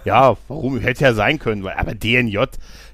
[0.04, 0.78] Ja, warum?
[0.78, 2.38] Hätte ja sein können, weil, aber DNJ,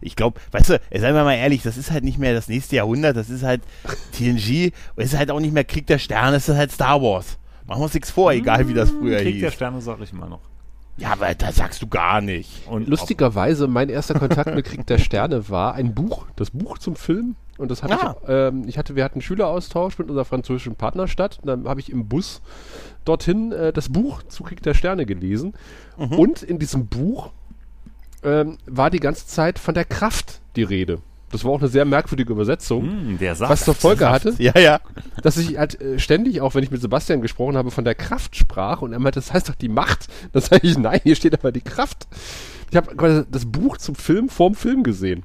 [0.00, 2.76] ich glaube, weißt du, seien wir mal ehrlich, das ist halt nicht mehr das nächste
[2.76, 3.62] Jahrhundert, das ist halt
[4.12, 7.38] TNG, es ist halt auch nicht mehr Krieg der Sterne, es ist halt Star Wars.
[7.66, 9.42] Machen wir uns nichts vor, egal wie das früher Krieg hieß.
[9.42, 10.40] der Sterne sage ich immer noch.
[10.98, 12.66] Ja, aber da sagst du gar nicht.
[12.66, 16.96] Und Lustigerweise, mein erster Kontakt mit Krieg der Sterne war ein Buch, das Buch zum
[16.96, 17.36] Film.
[17.58, 18.16] Und das hatte Ah.
[18.22, 21.38] ich, ähm, ich hatte, wir hatten einen Schüleraustausch mit unserer französischen Partnerstadt.
[21.40, 22.42] Und dann habe ich im Bus
[23.04, 25.54] dorthin äh, das Buch zu Krieg der Sterne gelesen.
[25.96, 27.30] Und in diesem Buch
[28.22, 30.98] ähm, war die ganze Zeit von der Kraft die Rede.
[31.32, 32.82] Das war auch eine sehr merkwürdige Übersetzung.
[32.82, 33.50] Hm, der Saft.
[33.50, 34.80] Was zur Folge hatte, Ja, ja.
[35.22, 38.36] dass ich halt äh, ständig, auch wenn ich mit Sebastian gesprochen habe, von der Kraft
[38.36, 40.06] sprach und er meinte, das heißt doch die Macht.
[40.32, 42.06] Da sage ich, nein, hier steht aber die Kraft.
[42.70, 45.24] Ich habe das Buch zum Film vorm Film gesehen.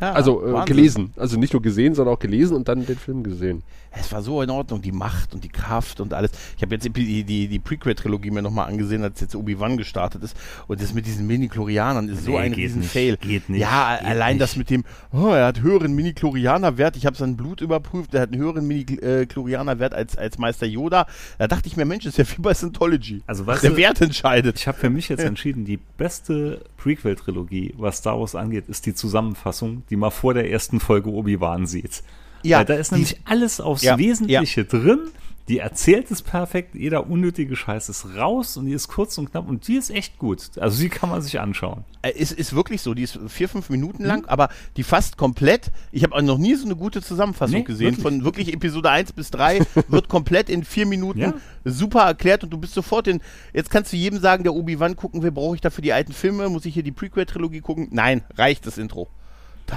[0.00, 1.12] Ja Also äh, gelesen.
[1.16, 3.62] Also nicht nur gesehen, sondern auch gelesen und dann den Film gesehen.
[3.92, 6.30] Es war so in Ordnung, die Macht und die Kraft und alles.
[6.56, 10.36] Ich habe jetzt die, die, die Prequel-Trilogie mir nochmal angesehen, als jetzt Obi-Wan gestartet ist.
[10.68, 13.16] Und das mit diesen Mini-Chlorianern ist so Nee, ein geht riesen nicht, Fail.
[13.16, 14.42] geht nicht, Ja, geht allein nicht.
[14.42, 16.96] das mit dem, oh, er hat höheren Mini-Chlorianer-Wert.
[16.96, 21.06] Ich habe sein Blut überprüft, er hat einen höheren Mini-Chlorianer-Wert als, als Meister Yoda.
[21.38, 23.22] Da dachte ich mir, Mensch, ist ja wie bei Scientology.
[23.26, 24.56] Also, weißt Der du- Wert entscheidet.
[24.58, 28.94] Ich habe für mich jetzt entschieden, die beste Prequel-Trilogie, was Star Wars angeht, ist die
[28.94, 32.02] Zusammenfassung, die man vor der ersten Folge Obi-Wan sieht.
[32.42, 35.00] Ja, Weil da ist die- nämlich alles aufs Ja, Wesentliche drin.
[35.48, 39.48] Die erzählt es perfekt, jeder unnötige Scheiß ist raus und die ist kurz und knapp
[39.48, 40.42] und die ist echt gut.
[40.60, 41.82] Also die kann man sich anschauen.
[42.02, 43.74] Äh, Ist, wirklich so, die ist vier, fünf Mhm.
[43.76, 45.72] Minuten lang, aber die fast komplett.
[45.90, 47.86] Ich habe noch nie so eine gute Zusammenfassung Nee, gesehen.
[47.96, 48.02] wirklich.
[48.02, 51.34] Von wirklich Episode 1 bis 3 wird komplett in vier Minuten Ja.
[51.64, 53.20] super erklärt und du bist sofort in.
[53.52, 56.48] Jetzt kannst du jedem sagen, der Obi-Wan gucken will, brauche ich dafür die alten Filme?
[56.48, 57.88] Muss ich hier die Prequel-Trilogie gucken?
[57.90, 59.08] Nein, reicht das Intro.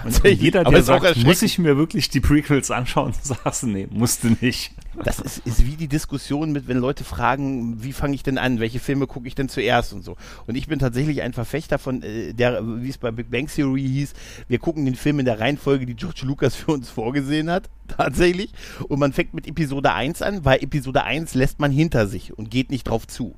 [0.03, 3.13] Und jeder, der sagt, muss ich mir wirklich die Prequels anschauen,
[3.61, 4.71] du, nee, musste nicht.
[5.03, 8.59] Das ist, ist wie die Diskussion mit, wenn Leute fragen, wie fange ich denn an,
[8.59, 10.15] welche Filme gucke ich denn zuerst und so.
[10.45, 13.81] Und ich bin tatsächlich ein Verfechter von äh, der, wie es bei Big Bang Theory
[13.81, 14.13] hieß,
[14.47, 18.51] wir gucken den Film in der Reihenfolge, die George Lucas für uns vorgesehen hat, tatsächlich.
[18.87, 22.51] Und man fängt mit Episode 1 an, weil Episode 1 lässt man hinter sich und
[22.51, 23.35] geht nicht drauf zu.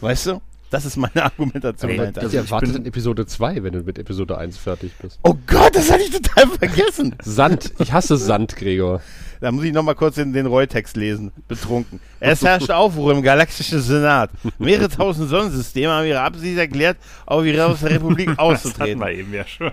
[0.00, 0.40] Weißt du?
[0.70, 2.20] Das ist meine Argumentation Aber dahinter.
[2.20, 5.18] ich Also ich erwarte bin- dann Episode 2, wenn du mit Episode 1 fertig bist.
[5.24, 7.14] Oh Gott, das hatte ich total vergessen.
[7.22, 7.72] Sand.
[7.80, 9.00] Ich hasse Sand, Gregor.
[9.40, 11.32] Da muss ich nochmal kurz den, den Roy-Text lesen.
[11.48, 11.98] Betrunken.
[12.20, 14.30] Es herrscht Aufruhr im galaktischen Senat.
[14.58, 19.00] Mehrere tausend Sonnensysteme haben ihre Absicht erklärt, auf ihre aus der Republik Das hatten auszutreten.
[19.00, 19.72] wir eben ja schon.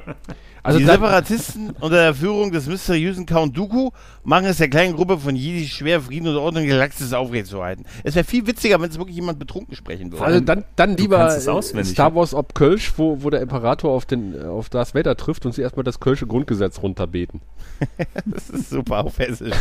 [0.68, 3.92] Also die Separatisten unter der Führung des mysteriösen Count Dooku
[4.24, 7.86] machen es der kleinen Gruppe von Jedi schwer, Frieden und Ordnung in der Galaxis aufrechtzuerhalten.
[8.04, 10.26] Es wäre viel witziger, wenn es wirklich jemand betrunken sprechen würde.
[10.26, 12.14] also dann, dann lieber äh, auswendig, Star?
[12.14, 15.54] Wars ob Kölsch, wo, wo der Imperator auf, den, äh, auf Darth Vader trifft und
[15.54, 17.42] sie erstmal das Kölsche Grundgesetz runterbeten.
[18.26, 19.56] Das ist super auf Hessisch.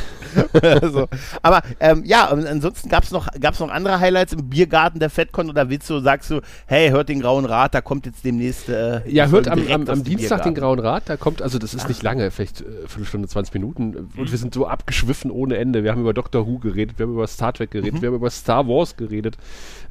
[0.61, 1.07] also,
[1.43, 5.51] aber ähm, ja, ansonsten gab es noch, gab's noch andere Highlights im Biergarten der FedCon
[5.51, 8.69] oder willst du, sagst du, hey, hört den Grauen Rat, da kommt jetzt demnächst.
[8.69, 10.55] Äh, Ja, hört am, am, am Dienstag den Biergarten.
[10.55, 14.31] Grauen Rat, da kommt, also das ist nicht lange, vielleicht äh, Viertelstunde, 20 Minuten und
[14.31, 15.83] wir sind so abgeschwiffen ohne Ende.
[15.83, 18.31] Wir haben über Doctor Who geredet, wir haben über Star Trek geredet, wir haben über
[18.31, 19.37] Star Wars geredet.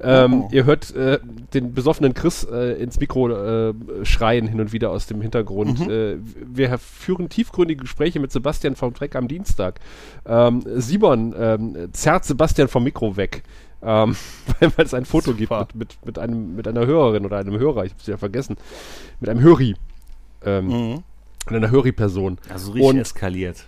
[0.01, 0.49] Ähm, Oh.
[0.51, 1.19] Ihr hört äh,
[1.53, 5.79] den besoffenen Chris äh, ins Mikro äh, schreien hin und wieder aus dem Hintergrund.
[5.89, 9.79] Äh, wir führen tiefgründige Gespräche mit Sebastian vom Trek am Dienstag.
[10.25, 13.43] Ähm, Simon ähm, zerrt Sebastian vom Mikro weg.
[13.81, 14.15] Ähm,
[14.59, 15.67] weil, weil es ein Foto Super.
[15.67, 18.17] gibt mit, mit, mit, einem, mit einer Hörerin oder einem Hörer, ich habe es ja
[18.17, 18.57] vergessen,
[19.19, 19.75] mit einem Höri.
[20.45, 21.03] Ähm, Mhm.
[21.47, 22.38] mit einer Höri-Person.
[22.49, 23.65] Also richtig Und- eskaliert.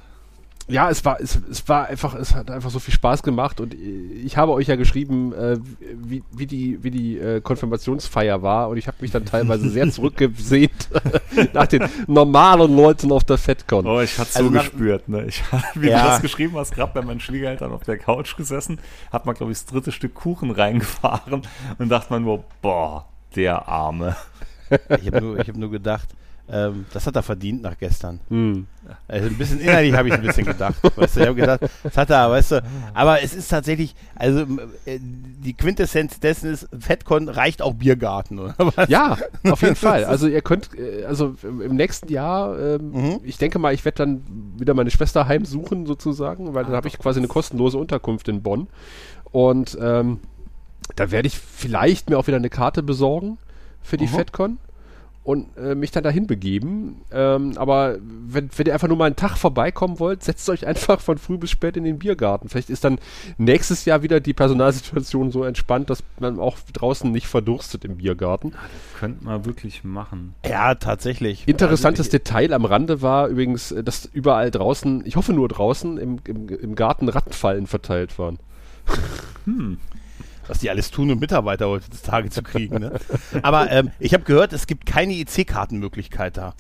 [0.70, 3.74] Ja, es war, es, es war einfach, es hat einfach so viel Spaß gemacht und
[3.74, 5.58] ich habe euch ja geschrieben, äh,
[5.96, 9.90] wie, wie die, wie die äh, Konfirmationsfeier war und ich habe mich dann teilweise sehr
[9.92, 10.90] zurückgesehnt
[11.54, 13.88] nach den normalen Leuten auf der FedCon.
[13.88, 15.24] Oh, ich hatte so Also nach- gespürt, ne?
[15.26, 16.02] Ich habe, wie Ja.
[16.02, 19.54] du das geschrieben hast, gerade bei meinen Schwiegereltern auf der Couch gesessen, hat man, glaube
[19.54, 21.44] ich, das dritte Stück Kuchen reingefahren
[21.78, 23.06] und dachte man nur, boah,
[23.38, 24.18] der Arme.
[25.00, 26.10] Ich habe nur, ich hab nur gedacht,
[26.50, 28.20] ähm, das hat er verdient nach gestern.
[28.30, 28.68] Hm.
[29.08, 30.76] Also ein bisschen innerlich habe ich ein bisschen gedacht.
[30.96, 32.64] Weißt du, ich habe gedacht, das hat er, weißt du.
[32.94, 34.46] Aber es ist tatsächlich, also
[34.86, 38.88] äh, die Quintessenz dessen ist, FedCon reicht auch Biergarten, oder was?
[38.88, 39.18] Ja,
[39.50, 40.06] auf jeden Fall.
[40.06, 43.20] Also ihr könnt, äh, also im im nächsten Jahr, ähm, Mhm.
[43.24, 44.22] ich denke mal, ich werde dann
[44.58, 48.68] wieder meine Schwester heimsuchen sozusagen, weil dann habe ich quasi eine kostenlose Unterkunft in Bonn.
[49.32, 50.22] Und ähm,
[50.96, 53.38] da werde ich vielleicht mir auch wieder eine Karte besorgen
[53.82, 54.10] für die Mhm.
[54.12, 54.58] FedCon
[55.28, 57.02] und äh, mich dann dahin begeben.
[57.12, 61.02] Ähm, aber wenn, wenn ihr einfach nur mal einen Tag vorbeikommen wollt, setzt euch einfach
[61.02, 62.48] von früh bis spät in den Biergarten.
[62.48, 62.98] Vielleicht ist dann
[63.38, 68.54] nächstes Jahr wieder die Personalsituation so entspannt, dass man auch draußen nicht verdurstet im Biergarten.
[68.98, 70.34] Könnte man wirklich machen.
[70.46, 71.46] Ja, tatsächlich.
[71.46, 75.98] Interessantes Also, Detail am Rande war übrigens, äh, dass überall draußen, ich hoffe nur draußen,
[75.98, 78.40] im, im, im Garten Rattenfallen verteilt waren.
[80.48, 82.80] Was die alles tun, um Mitarbeiter heutzutage zu kriegen.
[82.80, 83.00] Ne?
[83.42, 86.56] Aber ähm, ich habe gehört, es gibt keine EC-Kartenmöglichkeit da.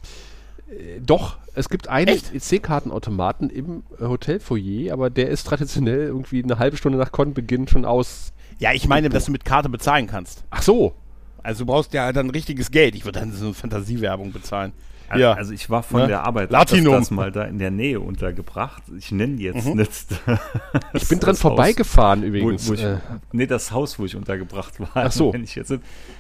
[0.70, 2.20] Äh, Doch, es gibt einen?
[2.34, 7.86] EC-Kartenautomaten im äh, Hotelfoyer, aber der ist traditionell irgendwie eine halbe Stunde nach Konbeginn schon
[7.86, 8.34] aus.
[8.60, 10.44] Ja, ich meine, dass du mit Karte bezahlen kannst.
[10.50, 10.96] Ach so.
[11.44, 12.96] Also du brauchst ja dann richtiges Geld.
[12.96, 14.74] Ich würde dann so eine Fantasiewerbung bezahlen.
[15.10, 15.34] Also, Ja.
[15.34, 16.08] also ich war von Ne?
[16.08, 16.94] der Arbeit Latinum.
[16.96, 18.84] öfters mal da in der Nähe untergebracht.
[18.98, 20.08] Ich nenne jetzt nicht.
[20.94, 22.66] Ich bin dran vorbeigefahren übrigens.
[22.68, 22.98] Wo, wo ich, äh,
[23.32, 24.90] nee, das Haus, wo ich untergebracht war.
[24.94, 25.32] Ach so.
[25.34, 25.74] Wenn ich jetzt,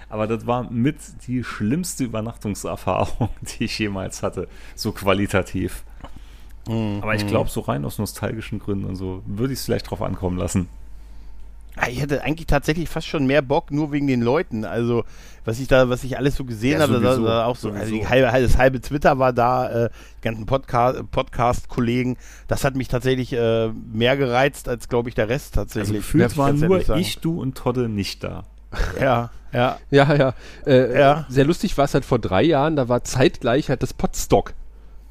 [0.09, 0.97] aber das war mit
[1.27, 4.47] die schlimmste Übernachtungserfahrung, die ich jemals hatte.
[4.75, 5.83] So qualitativ.
[6.69, 10.01] Aber ich glaube, so rein aus nostalgischen Gründen und so würde ich es vielleicht drauf
[10.01, 10.67] ankommen lassen.
[11.79, 14.65] Ah, Ich hätte eigentlich tatsächlich fast schon mehr Bock, nur wegen den Leuten.
[14.65, 15.03] Also,
[15.45, 17.69] was ich da, was ich alles so gesehen Ja, habe, da, sowieso, da auch so,
[17.69, 17.95] also sowieso.
[18.01, 22.17] die halbe, das halbe Twitter war da, äh, die ganzen Podcast, Podcast-Kollegen.
[22.47, 25.97] Das hat mich tatsächlich äh, mehr gereizt als, glaube ich, der Rest Also tatsächlich.
[25.99, 26.99] gefühlt Muss waren nur sagen.
[26.99, 28.43] ich, du und Todde nicht da.
[28.99, 29.77] Ja, ja.
[29.89, 30.33] ja, ja.
[30.65, 31.25] Äh, Ja.
[31.29, 34.53] Sehr lustig war es halt vor drei Jahren, da war zeitgleich halt das Podstock.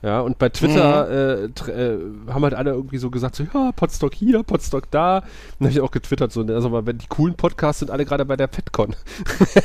[0.07, 1.11] Ja, und bei Twitter
[1.43, 1.99] äh, tr- äh,
[2.33, 5.17] haben halt alle irgendwie so gesagt, so, ja, Podstock hier, Podstock da.
[5.19, 5.25] Und
[5.59, 8.25] dann habe ich auch getwittert, so, also mal, wenn die coolen Podcasts sind alle gerade
[8.25, 8.95] bei der FedCon.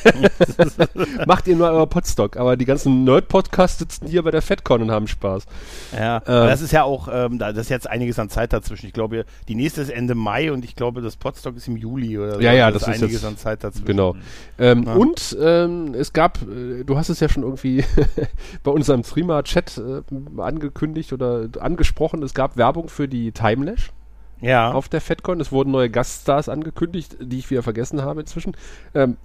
[1.28, 4.90] Macht ihr nur euer Podstock, aber die ganzen Nerd-Podcasts sitzen hier bei der FedCon und
[4.92, 5.46] haben Spaß.
[5.96, 8.88] Ja, aber das ist ja auch, ähm, da, das ist jetzt einiges an Zeit dazwischen.
[8.88, 12.18] Ich glaube, die nächste ist Ende Mai und ich glaube, das Podstock ist im Juli
[12.18, 12.42] oder so.
[12.42, 13.86] Ja, ja, Also das ist einiges jetzt- an Zeit dazwischen.
[13.86, 14.16] Genau.
[14.58, 14.94] Ähm, Ja.
[14.96, 17.84] Und ähm, es gab, äh, du hast es ja schon irgendwie
[18.64, 20.02] bei unserem Streamer-Chat äh,
[20.38, 23.92] angekündigt oder angesprochen, es gab Werbung für die Timelash
[24.40, 24.72] Ja.
[24.72, 25.40] auf der FedCon.
[25.42, 28.56] Es wurden neue Gaststars angekündigt, die ich wieder vergessen habe inzwischen.
[28.94, 29.18] Ähm,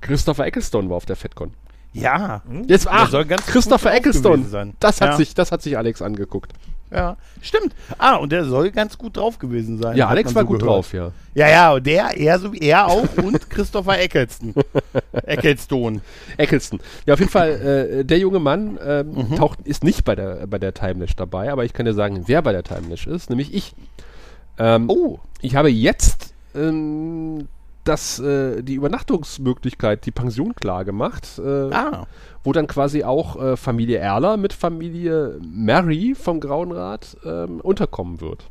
[0.00, 1.52] Christopher Ecclestone war auf der FedCon.
[1.92, 2.42] ja.
[2.66, 4.72] Jetzt, Der ach, soll ganz Christopher Ecclestone.
[4.80, 5.16] Das hat Ja.
[5.16, 6.52] sich, das hat sich Alex angeguckt.
[6.94, 7.74] Ja, stimmt.
[7.96, 9.96] Ah, und der soll ganz gut drauf gewesen sein.
[9.96, 10.76] Ja, Alex war so gut gehört.
[10.76, 11.10] drauf, ja.
[11.34, 14.52] Ja, ja, und der, er, so, er auch und Christopher Eccleston.
[15.24, 16.00] Ecclestone.
[16.36, 16.80] Eccleston.
[17.06, 17.50] Ja, auf jeden Fall,
[18.00, 19.36] äh, der junge Mann ähm, Mhm.
[19.36, 22.42] taucht, ist nicht bei der, bei der Timelash dabei, aber ich kann dir sagen, wer
[22.42, 23.74] bei der Timelash ist, nämlich ich.
[24.58, 27.48] Ähm, Oh, Ich habe jetzt ähm,
[27.84, 32.06] das, äh, die Übernachtungsmöglichkeit, die Pension klar gemacht, äh, ah.
[32.44, 38.20] wo dann quasi auch äh, Familie Erler mit Familie Mary vom Grauen Rat ähm, unterkommen
[38.20, 38.44] wird.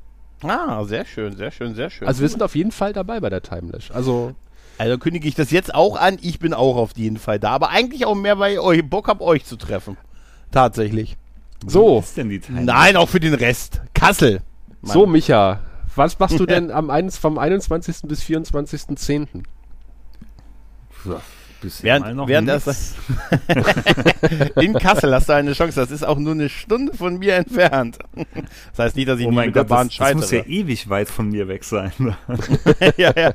[0.44, 2.08] Ah, sehr schön, sehr schön, sehr schön.
[2.08, 3.92] Also wir sind auf jeden Fall dabei bei der Timelash.
[3.92, 4.34] Also
[4.78, 6.18] Also kündige ich das jetzt auch an.
[6.22, 7.52] Ich bin auch auf jeden Fall da.
[7.52, 9.98] Aber eigentlich auch mehr, weil ich euch Bock habe, euch zu treffen.
[10.52, 11.18] Tatsächlich.
[11.66, 12.64] so, Was ist denn die Time?
[12.64, 13.82] Nein, auch für den Rest.
[13.94, 14.42] Kassel.
[14.82, 14.94] Mann.
[14.94, 15.60] so Micha,
[15.96, 18.04] was machst du denn am eins, vom 21.
[18.04, 19.28] bis 24.10.?
[21.06, 21.22] Ja,
[21.62, 22.96] bisher Während, noch während das
[24.62, 25.80] in Kassel hast du eine Chance.
[25.80, 27.98] Das ist auch nur eine Stunde von mir entfernt.
[28.72, 30.40] Das heißt nicht, dass ich Oh mein mit der Gott, Bahn das, das muss ja
[30.40, 30.52] scheitere.
[30.54, 31.92] ewig weit von mir weg sein.
[32.98, 33.34] ja, ja.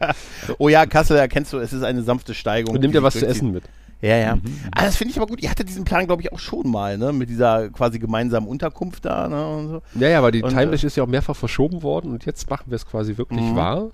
[0.58, 2.74] Oh ja, Kassel, erkennst du, es ist eine sanfte Steigung.
[2.74, 3.64] Und nimm dir was zu essen mit.
[4.02, 4.38] Ja, ja.
[4.72, 5.42] Ah, das finde ich aber gut.
[5.42, 7.12] Ihr hattet diesen Plan, glaube ich, auch schon mal, ne?
[7.12, 9.46] Mit dieser quasi gemeinsamen Unterkunft da, ne?
[9.48, 9.82] Und so.
[9.98, 12.64] Ja, ja, aber die Und, Timelash ist ja auch mehrfach verschoben worden und jetzt machen
[12.66, 13.56] wir es quasi wirklich Mhm.
[13.56, 13.88] wahr.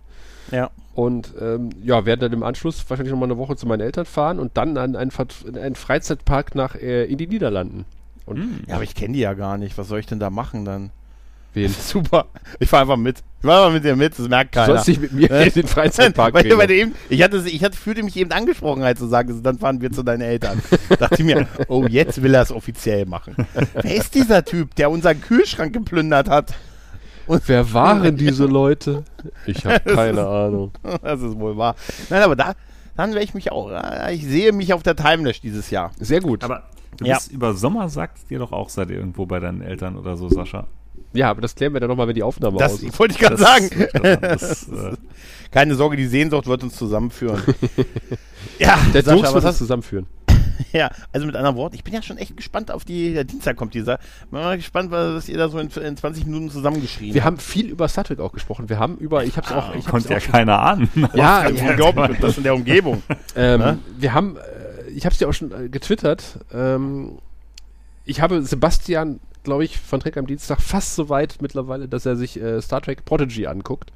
[0.51, 0.71] Ja.
[0.95, 4.39] Und ähm, ja, werden dann im Anschluss wahrscheinlich nochmal eine Woche zu meinen Eltern fahren
[4.41, 5.13] und dann an einen,
[5.57, 7.85] einen Freizeitpark nach äh, in die Niederlanden.
[8.27, 9.79] Und Ja, aber ich kenne die ja gar nicht.
[9.79, 10.91] Was soll ich denn da machen dann?
[11.55, 11.69] Wen?
[11.81, 12.27] Super.
[12.59, 13.19] Ich fahre einfach mit.
[13.41, 14.75] Ich fahre einfach mit dir mit, das merkt Du keiner.
[14.75, 18.03] sollst dich mit mir in den Freizeitpark weil, weil eben, ich, hatte, ich hatte, fühlte
[18.05, 20.63] mich eben angesprochen, halt zu sagen, also dann fahren wir zu deinen Eltern.
[20.99, 23.35] dachte ich mir, oh, jetzt will er es offiziell machen.
[23.75, 26.55] Wer ist dieser Typ, der unseren Kühlschrank geplündert hat?
[27.47, 29.05] Wer waren diese Leute?
[29.47, 30.73] Ich habe keine Ahnung.
[31.03, 31.77] Das ist wohl wahr.
[32.11, 32.55] Nein, aber da,
[32.97, 35.93] dann werde ich mich auch, äh, ich sehe mich auf der Timelash dieses Jahr.
[35.99, 36.45] Sehr gut.
[36.45, 36.65] Aber
[36.99, 37.15] du Ja.
[37.17, 40.29] bist über Sommer, sagt dir doch auch, seid ihr irgendwo bei deinen Eltern oder so,
[40.29, 40.67] Sascha.
[41.13, 42.99] Ja, aber das klären wir dann nochmal, wenn die Aufnahme Das aus ist.
[42.99, 43.71] wollte ich gerade sagen.
[44.21, 44.97] Das, äh,
[45.51, 47.43] Keine Sorge, die Sehnsucht wird uns zusammenführen.
[48.59, 50.07] ja, Der Sascha, Jungs was wird uns hast, zusammenführen.
[50.73, 53.57] Ja, also mit anderen Worten, ich bin ja schon echt gespannt auf die, der Dienstag
[53.57, 53.99] kommt dieser.
[54.31, 57.67] Bin mal gespannt, was ihr da so in, in 20 Minuten zusammengeschrieben Wir haben viel
[57.69, 58.69] über Star Trek auch gesprochen.
[58.69, 60.89] Wir haben über, ich habe es auch, ich hab's konnte ja auch keiner ahnen.
[61.15, 63.03] ja, ja, Unglaublich, das in der Umgebung.
[63.35, 63.79] Ähm, Ne?
[63.99, 66.39] Wir haben, äh, ich habe es dir auch schon äh, getwittert.
[66.53, 67.19] Ähm,
[68.05, 72.17] ich habe Sebastian, glaube ich, von Trek am Dienstag fast so weit mittlerweile, dass er
[72.17, 73.93] sich äh, Star Trek Prodigy anguckt.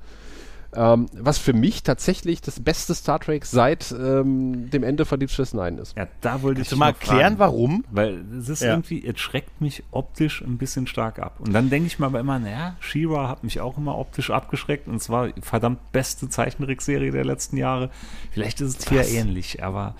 [0.76, 5.30] Ähm, was für mich tatsächlich das beste Star Trek seit ähm, dem Ende von Deep
[5.30, 5.96] Space Nine ist.
[5.96, 7.84] Ja, da wollte Kannst ich mal erklären, warum?
[7.90, 8.70] Weil es ist Ja.
[8.70, 11.40] irgendwie, es schreckt mich optisch ein bisschen stark ab.
[11.40, 14.86] Und dann denke ich mir aber immer, naja, She-Ra hat mich auch immer optisch abgeschreckt
[14.86, 17.90] und zwar verdammt beste Zeichentrickserie der letzten Jahre.
[18.32, 19.12] Vielleicht ist es hier Was?
[19.12, 19.94] ähnlich, aber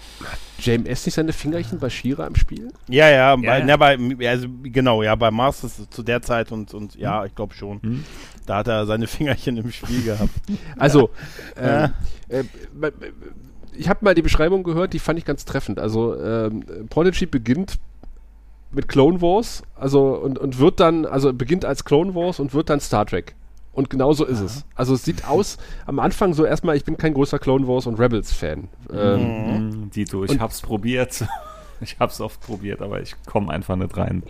[0.58, 2.72] JMS nicht seine Fingerchen bei Shira im Spiel?
[2.88, 3.64] Ja, ja, bei, ja.
[3.64, 7.54] Na, bei, also, genau, ja, bei Masters zu der Zeit und, und ja, ich glaube
[7.54, 7.80] schon.
[7.82, 8.04] Hm.
[8.46, 10.30] Da hat er seine Fingerchen im Spiel gehabt.
[10.78, 11.10] Also,
[11.56, 11.90] ähm,
[12.28, 12.44] äh, äh,
[13.76, 15.78] ich habe mal die Beschreibung gehört, die fand ich ganz treffend.
[15.78, 17.78] Also, ähm, Prodigy beginnt
[18.72, 22.68] mit Clone Wars, also und, und wird dann, also beginnt als Clone Wars und wird
[22.70, 23.34] dann Star Trek.
[23.72, 24.64] Und genau so ist es.
[24.74, 27.98] Also es sieht aus, am Anfang so erstmal, ich bin kein großer Clone Wars und
[27.98, 28.68] Rebels-Fan.
[28.90, 29.90] Ähm, Mhm.
[29.90, 31.24] Dito, ich hab's probiert.
[31.80, 34.22] Ich hab's oft probiert, aber ich komme einfach nicht rein.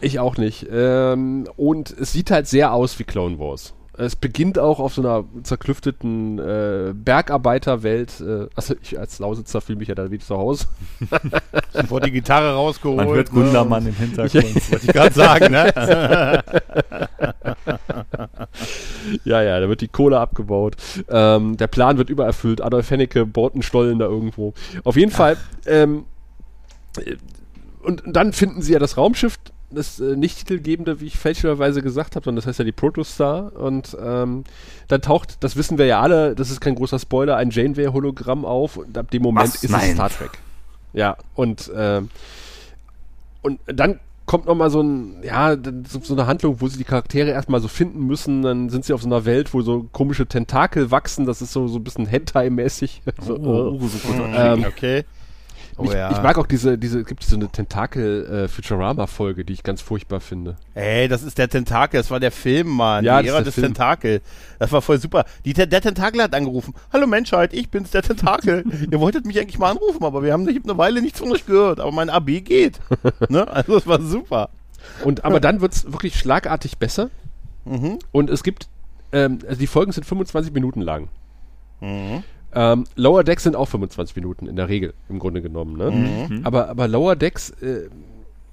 [0.00, 0.66] Ich auch nicht.
[0.70, 3.74] Ähm, und es sieht halt sehr aus wie Clone Wars.
[3.96, 8.20] Es beginnt auch auf so einer zerklüfteten äh, Bergarbeiterwelt.
[8.20, 10.66] Äh, also ich als Lausitzer fühle mich ja da wie zu Hause.
[11.88, 12.96] Wurde die Gitarre rausgeholt.
[12.96, 13.40] Man hört ne?
[13.40, 14.72] Gundermann im Hintergrund.
[14.72, 16.42] Wollte ich gerade sagen, ne?
[19.24, 20.76] Ja, ja, da wird die Kohle abgebaut.
[21.08, 22.62] Ähm, der Plan wird übererfüllt.
[22.62, 24.54] Adolf Hennecke baut einen Stollen da irgendwo.
[24.82, 25.36] Auf jeden Fall.
[25.66, 26.13] Ähm, äh,
[27.82, 29.38] und dann finden sie ja das Raumschiff,
[29.70, 33.52] das äh, nicht titelgebende, wie ich fälschlicherweise gesagt habe, sondern das heißt ja die Protostar.
[33.56, 34.44] Und ähm,
[34.88, 38.76] dann taucht, das wissen wir ja alle, das ist kein großer Spoiler, ein Janeway-Hologramm auf.
[38.76, 39.64] Und ab dem Moment Was?
[39.64, 39.90] ist Nein.
[39.90, 40.30] es Star Trek.
[40.92, 42.08] Ja, und, ähm,
[43.42, 45.56] und dann kommt noch mal so ein, ja,
[45.88, 49.02] so, eine Handlung, wo sie die Charaktere erstmal so finden müssen, dann sind sie auf
[49.02, 53.02] so einer Welt, wo so komische Tentakel wachsen, das ist so, so ein bisschen Hentai-mäßig.
[53.20, 53.88] so, Oh, äh.
[53.88, 54.16] so gut.
[54.34, 55.04] Ähm, okay.
[55.76, 56.10] Oh ich, ja.
[56.12, 60.56] ich mag auch diese, diese, gibt so eine Tentakel-Futurama-Folge, die ich ganz furchtbar finde.
[60.74, 63.04] Ey, das ist der Tentakel, das war der Film, Mann.
[63.04, 63.66] Ja, die das Ära ist der des Film.
[63.66, 64.20] Tentakel.
[64.58, 65.24] Das war voll super.
[65.44, 66.74] Die, der Tentakel hat angerufen.
[66.92, 68.64] Hallo Menschheit, ich bin's, der Tentakel.
[68.90, 71.44] Ihr wolltet mich eigentlich mal anrufen, aber wir haben nicht, eine Weile nichts von euch
[71.46, 71.80] gehört.
[71.80, 72.78] Aber mein AB geht.
[73.28, 73.48] ne?
[73.48, 74.50] Also das war super.
[75.02, 77.10] Und, aber dann wird's wirklich schlagartig besser.
[77.64, 77.98] Mhm.
[78.12, 78.68] Und es gibt,
[79.12, 81.08] ähm, also die Folgen sind 25 Minuten lang.
[81.80, 82.22] Mhm.
[82.54, 85.76] Ähm, Lower Decks sind auch 25 Minuten in der Regel, im Grunde genommen.
[85.76, 85.90] Ne?
[86.30, 86.40] Mhm.
[86.46, 87.88] Aber, aber Lower Decks, äh,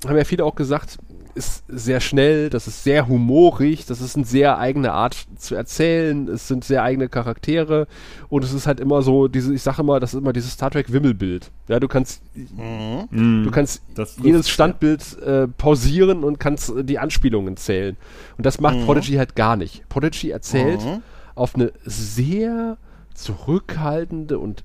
[0.07, 0.97] haben ja viele auch gesagt,
[1.33, 6.27] ist sehr schnell, das ist sehr humorig, das ist eine sehr eigene Art zu erzählen,
[6.27, 7.87] es sind sehr eigene Charaktere
[8.27, 10.71] und es ist halt immer so, diese, ich sage immer, das ist immer dieses Star
[10.71, 11.49] Trek Wimmelbild.
[11.69, 13.43] Ja, du kannst, Mhm.
[13.45, 14.53] du kannst Das trifft's, jedes ja.
[14.53, 17.95] Standbild äh, pausieren und kannst äh, die Anspielungen zählen.
[18.37, 19.87] Und das macht Prodigy halt gar nicht.
[19.87, 21.01] Prodigy erzählt Mhm.
[21.35, 22.77] auf eine sehr
[23.13, 24.63] zurückhaltende und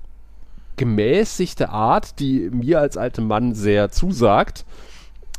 [0.75, 4.65] gemäßigte Art, die mir als altem Mann sehr zusagt.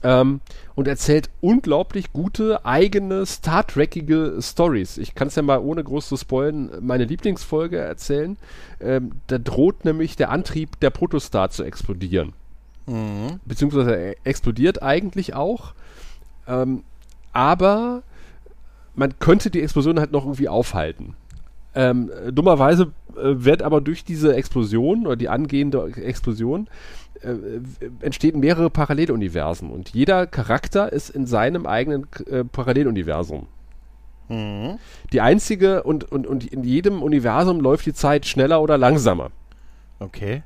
[0.03, 0.40] Ähm,
[0.77, 4.97] und erzählt unglaublich gute, eigene, Star Trekige Stories.
[4.97, 8.37] Ich kann es ja mal ohne groß zu spoilen, meine Lieblingsfolge erzählen.
[8.81, 12.33] Ähm, da droht nämlich der Antrieb der Protostar zu explodieren.
[12.87, 13.40] Mhm.
[13.44, 15.75] Beziehungsweise er explodiert eigentlich auch.
[16.47, 16.85] Ähm,
[17.33, 18.03] aber
[18.94, 21.14] man könnte die Explosion halt noch irgendwie aufhalten.
[21.75, 26.68] Ähm, dummerweise wird aber durch diese Explosion oder die angehende Explosion
[27.23, 27.35] äh,
[28.01, 33.47] entstehen mehrere Paralleluniversen und jeder Charakter ist in seinem eigenen äh, Paralleluniversum.
[34.29, 34.79] Mhm.
[35.12, 39.31] Die einzige und, und, und in jedem Universum läuft die Zeit schneller oder langsamer.
[39.99, 40.42] Okay.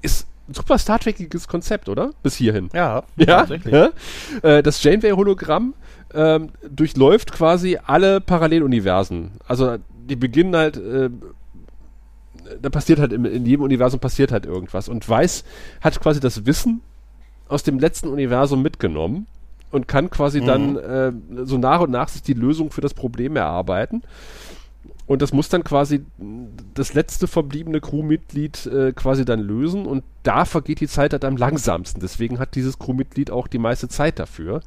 [0.00, 2.12] Ist ein super Star Trekiges Konzept, oder?
[2.22, 2.70] Bis hierhin.
[2.72, 3.74] Ja, Ja, tatsächlich.
[3.74, 3.90] ja.
[4.42, 5.74] Äh, das Janeway-Hologramm
[6.14, 9.32] ähm, durchläuft quasi alle Paralleluniversen.
[9.46, 9.76] Also
[10.08, 11.10] die beginnen halt, äh,
[12.60, 14.88] da passiert halt, im, in jedem Universum passiert halt irgendwas.
[14.88, 15.44] Und Weiß
[15.80, 16.80] hat quasi das Wissen
[17.48, 19.26] aus dem letzten Universum mitgenommen
[19.70, 21.12] und kann quasi dann äh,
[21.44, 24.02] so nach und nach sich die Lösung für das Problem erarbeiten.
[25.06, 26.04] Und das muss dann quasi
[26.74, 31.38] das letzte verbliebene Crewmitglied äh, quasi dann lösen und da vergeht die Zeit halt am
[31.38, 32.00] langsamsten.
[32.00, 34.60] Deswegen hat dieses Crewmitglied auch die meiste Zeit dafür.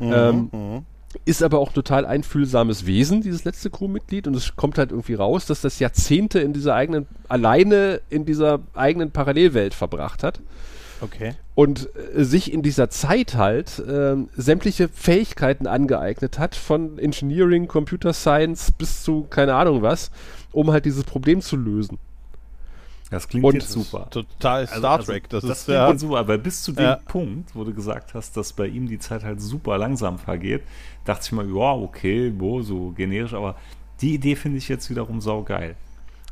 [0.00, 0.84] Ähm, Mhm.
[1.24, 4.26] Ist aber auch total einfühlsames Wesen, dieses letzte Crewmitglied.
[4.26, 8.60] Und es kommt halt irgendwie raus, dass das Jahrzehnte in dieser eigenen, alleine in dieser
[8.74, 10.40] eigenen Parallelwelt verbracht hat.
[11.00, 11.34] Okay.
[11.54, 18.12] Und äh, sich in dieser Zeit halt ähm, sämtliche Fähigkeiten angeeignet hat, von Engineering, Computer
[18.14, 20.10] Science bis zu keine Ahnung was,
[20.52, 21.98] um halt dieses Problem zu lösen.
[23.10, 24.08] Das klingt Und- jetzt super.
[24.10, 25.28] Total Star Also- Trek.
[25.28, 25.96] Das, das ist klingt ja.
[25.98, 26.96] super, aber bis zu dem Ja.
[27.06, 30.62] Punkt, wo du gesagt hast, dass bei ihm die Zeit halt super langsam vergeht,
[31.06, 33.56] dachte ich mal, ja, okay, wo, so generisch, aber
[34.00, 35.74] die Idee finde ich jetzt wiederum saugeil.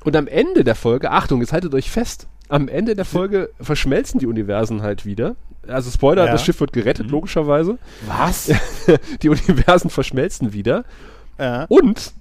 [0.04, 4.20] Und am Ende der Folge, Achtung, jetzt haltet euch fest, am Ende der Folge verschmelzen
[4.20, 5.34] die Universen halt wieder.
[5.66, 6.32] Also Spoiler, Ja.
[6.32, 7.78] das Schiff wird gerettet, logischerweise.
[8.06, 8.52] Was?
[9.22, 10.84] Die Universen verschmelzen wieder.
[11.38, 11.64] ja.
[11.70, 12.12] Und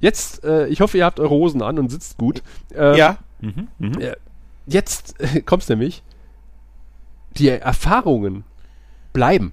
[0.00, 2.42] jetzt, äh, ich hoffe, ihr habt eure Hosen an und sitzt gut.
[2.74, 3.18] Ähm, ja.
[3.42, 4.00] Mhm, mhm.
[4.00, 4.16] äh,
[4.66, 6.02] Jetzt äh, kommt's nämlich.
[7.36, 8.44] Die Erfahrungen
[9.12, 9.52] bleiben.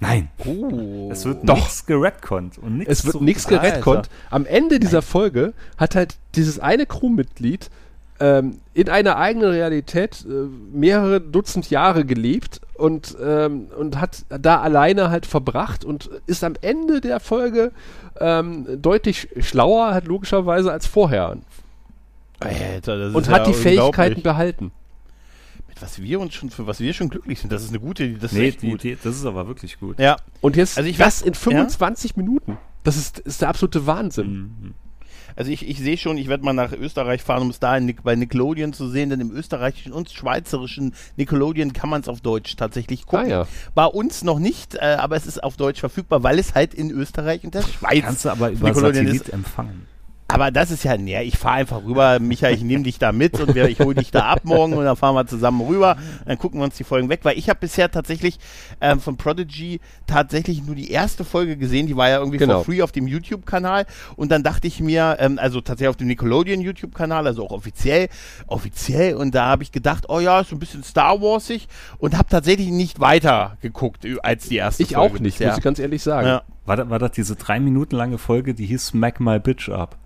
[0.00, 1.10] Nein, Oh.
[1.12, 1.56] es wird Doch.
[1.56, 4.08] nichts geredconnt und nichts Es wird nichts geredconnt.
[4.30, 7.70] Am Ende dieser Folge hat halt dieses eine Crewmitglied
[8.18, 10.32] ähm, in einer eigenen Realität äh,
[10.72, 16.54] mehrere Dutzend Jahre gelebt und, ähm, und hat da alleine halt verbracht und ist am
[16.62, 17.72] Ende der Folge
[18.18, 21.36] ähm, deutlich schlauer, halt logischerweise als vorher.
[22.40, 24.72] Alter, das Und ist hat ja die Fähigkeiten behalten.
[25.80, 27.52] Was wir uns schon, für was wir schon glücklich sind.
[27.52, 28.82] Das ist eine gute, das ist Nee, die, gut.
[28.82, 29.98] die, das ist aber wirklich gut.
[29.98, 32.58] Ja, Und jetzt Also ich das weiß- in 25 Minuten.
[32.84, 34.30] Das ist, ist der absolute Wahnsinn.
[34.62, 34.74] Mhm.
[35.36, 37.94] also ich, ich sehe schon, ich werde mal nach Österreich fahren, um es da in,
[38.02, 42.56] bei Nickelodeon zu sehen, denn im österreichischen und schweizerischen Nickelodeon kann man es auf Deutsch
[42.56, 43.26] tatsächlich gucken.
[43.26, 43.46] Ah, ja.
[43.74, 46.90] Bei uns noch nicht, äh, aber es ist auf Deutsch verfügbar, weil es halt in
[46.90, 49.32] Österreich und der Schweiz Kannst du aber über Nickelodeon Satellit ist.
[49.32, 49.86] empfangen.
[50.32, 53.38] Aber das ist ja, nee, ich fahre einfach rüber, Micha, ich nehme dich da mit
[53.40, 55.96] und wir, ich hole dich da ab morgen und dann fahren wir zusammen rüber.
[56.24, 58.38] Dann gucken wir uns die Folgen weg, weil ich habe bisher tatsächlich
[58.80, 62.56] ähm, von Prodigy tatsächlich nur die erste Folge gesehen, die war ja irgendwie Genau.
[62.62, 66.06] for free auf dem YouTube-Kanal und dann dachte ich mir, ähm, also tatsächlich auf dem
[66.06, 68.08] Nickelodeon YouTube-Kanal, also auch offiziell,
[68.46, 71.66] offiziell und da habe ich gedacht, oh ja, ist so ein bisschen Star Warsig
[71.98, 75.48] und habe tatsächlich nicht weiter geguckt als die erste Ich Folge auch nicht, bisher.
[75.48, 76.26] muss ich ganz ehrlich sagen.
[76.26, 76.42] Ja.
[76.66, 79.96] War, das- war das diese drei Minuten lange Folge, die hieß Smack My Bitch Up?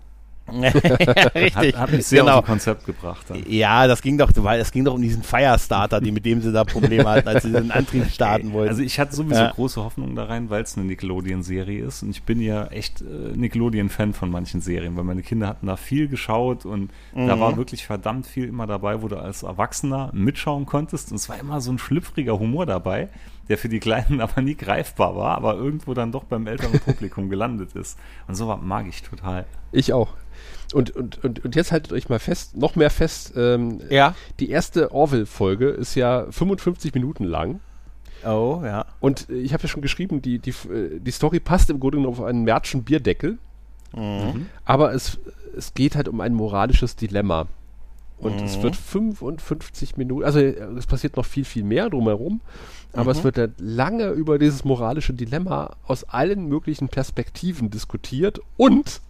[0.47, 2.41] Hat, hat mich sehr genau.
[2.41, 3.25] dem Konzept gebracht.
[3.29, 3.43] Dann.
[3.47, 6.51] Ja, das ging doch, weil es ging doch um diesen Firestarter, die, mit dem sie
[6.51, 8.69] da Probleme hatten, als sie den Antrieb starten wollten.
[8.69, 9.51] Also ich hatte sowieso Ja.
[9.51, 12.03] große Hoffnung da rein, weil es eine Nickelodeon-Serie ist.
[12.03, 15.77] Und ich bin ja echt äh, Nickelodeon-Fan von manchen Serien, weil meine Kinder hatten da
[15.77, 17.39] viel geschaut und da Mhm.
[17.39, 21.11] war wirklich verdammt viel immer dabei, wo du als Erwachsener mitschauen konntest.
[21.11, 23.09] Und es war immer so ein schlüpfriger Humor dabei,
[23.49, 27.29] der für die Kleinen aber nie greifbar war, aber irgendwo dann doch beim älteren Publikum
[27.29, 27.97] gelandet ist.
[28.27, 29.45] Und sowas mag ich total.
[29.71, 30.09] Ich auch.
[30.73, 34.15] Und, und, und, und jetzt haltet euch mal fest, noch mehr fest, ähm, ja.
[34.39, 37.59] die erste Orville-Folge ist ja 55 Minuten lang.
[38.25, 38.85] Oh, ja.
[38.99, 41.97] Und äh, ich habe ja schon geschrieben, die, die, äh, die Story passt im Grunde
[41.97, 43.37] genommen auf einen Märtschen Bierdeckel.
[43.95, 44.47] Mhm.
[44.65, 45.19] Aber es,
[45.55, 47.47] es geht halt um ein moralisches Dilemma.
[48.17, 48.63] Und es Mhm.
[48.63, 52.41] wird 55 Minuten, also äh, es passiert noch viel, viel mehr drumherum,
[52.95, 53.17] aber Mhm.
[53.19, 59.01] es wird halt lange über dieses moralische Dilemma aus allen möglichen Perspektiven diskutiert und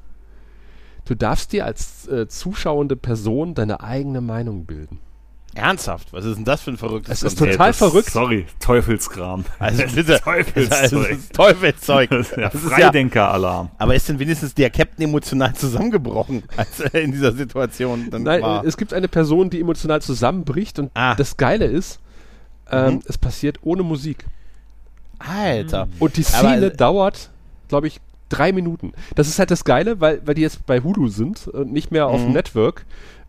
[1.05, 4.99] du darfst dir als äh, zuschauende Person deine eigene Meinung bilden.
[5.53, 6.11] Ernsthaft?
[6.11, 7.53] Was ist denn das für ein verrücktes Es ist Konzept?
[7.53, 8.09] total verrückt.
[8.09, 9.45] Sorry, Teufelskram.
[9.57, 10.19] Also bitte.
[10.19, 10.81] Teufelszeug.
[10.81, 12.09] Also, das ist Teufelszeug.
[12.09, 13.69] Das ist ja Freidenker-Alarm.
[13.77, 18.41] aber ist denn wenigstens der Captain emotional zusammengebrochen als er in dieser Situation dann Nein,
[18.41, 18.65] war?
[18.65, 21.15] äh, es gibt eine Person, die emotional zusammenbricht und Ah.
[21.15, 21.99] das Geile ist,
[22.71, 23.01] ähm, Mhm.
[23.07, 24.25] es passiert ohne Musik.
[25.19, 25.87] Alter.
[25.99, 27.29] Und die Aber- Szene dauert,
[27.69, 27.99] glaube ich,
[28.29, 28.93] drei Minuten.
[29.15, 32.07] Das ist halt das Geile, weil, weil die jetzt bei Hulu sind und nicht mehr
[32.07, 32.33] auf dem Mhm.
[32.33, 32.85] Network.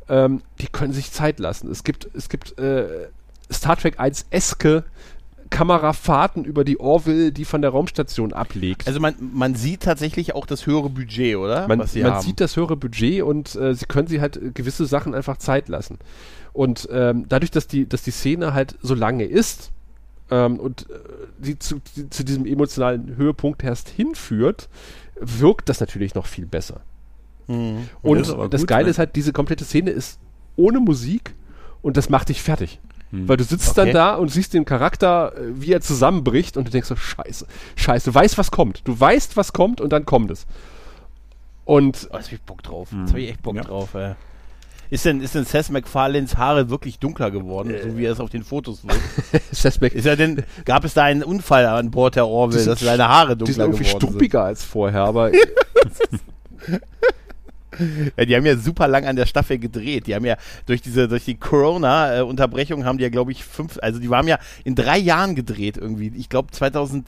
[0.09, 1.70] Ähm, die können sich Zeit lassen.
[1.70, 3.09] Es gibt, es gibt äh,
[3.53, 4.84] Star Trek 1 eske
[5.51, 8.87] Kamerafahrten über die Orville, die von der Raumstation ablegt.
[8.89, 11.68] Also man, man sieht tatsächlich auch das höhere Budget, oder?
[11.68, 12.22] man Was sie man haben.
[12.22, 15.99] sieht das höhere Budget und äh, sie können sich halt gewisse Sachen einfach Zeit lassen.
[16.57, 19.72] Und ähm, dadurch, dass die, dass die Szene halt so lange ist
[20.30, 20.94] ähm, und äh,
[21.36, 24.70] die zu, die, zu diesem emotionalen Höhepunkt erst hinführt,
[25.20, 26.80] wirkt das natürlich noch viel besser.
[27.46, 27.90] Mhm.
[28.00, 28.90] Und Das gut, Geile ne?
[28.90, 30.18] ist halt, diese komplette Szene ist
[30.57, 31.34] ohne Musik
[31.82, 32.80] und das macht dich fertig.
[33.11, 33.28] Hm.
[33.28, 33.84] Weil du sitzt Okay.
[33.84, 37.46] dann da und siehst den Charakter, äh, wie er zusammenbricht und du denkst so, scheiße,
[37.76, 38.80] scheiße, du weißt, was kommt.
[38.88, 40.46] Du weißt, was kommt und dann kommt es.
[41.66, 42.90] Und Oh, jetzt hab ich Bock drauf.
[42.92, 43.00] Mhm.
[43.02, 43.62] Jetzt hab ich echt Bock Ja.
[43.62, 44.14] drauf, ey.
[44.91, 48.30] Ist denn, ist denn Seth MacFarlanes Haare wirklich dunkler geworden, so wie er es auf
[48.30, 49.01] den Fotos wirkt?
[49.53, 52.20] Seth Mac- Ist ja denn, gab es da einen Unfall an Bord Die
[52.62, 56.20] sind dass seine Haare die sind dunkler irgendwie geworden struppiger als vorher, aber sind?
[58.16, 60.07] Ja, die haben ja super lang an der Staffel gedreht.
[60.07, 63.99] Die haben ja durch diese, durch die Corona-Unterbrechung haben die ja, glaube ich, fünf, also
[64.01, 66.11] die haben ja in drei Jahren gedreht irgendwie.
[66.16, 67.07] Ich glaube 2000,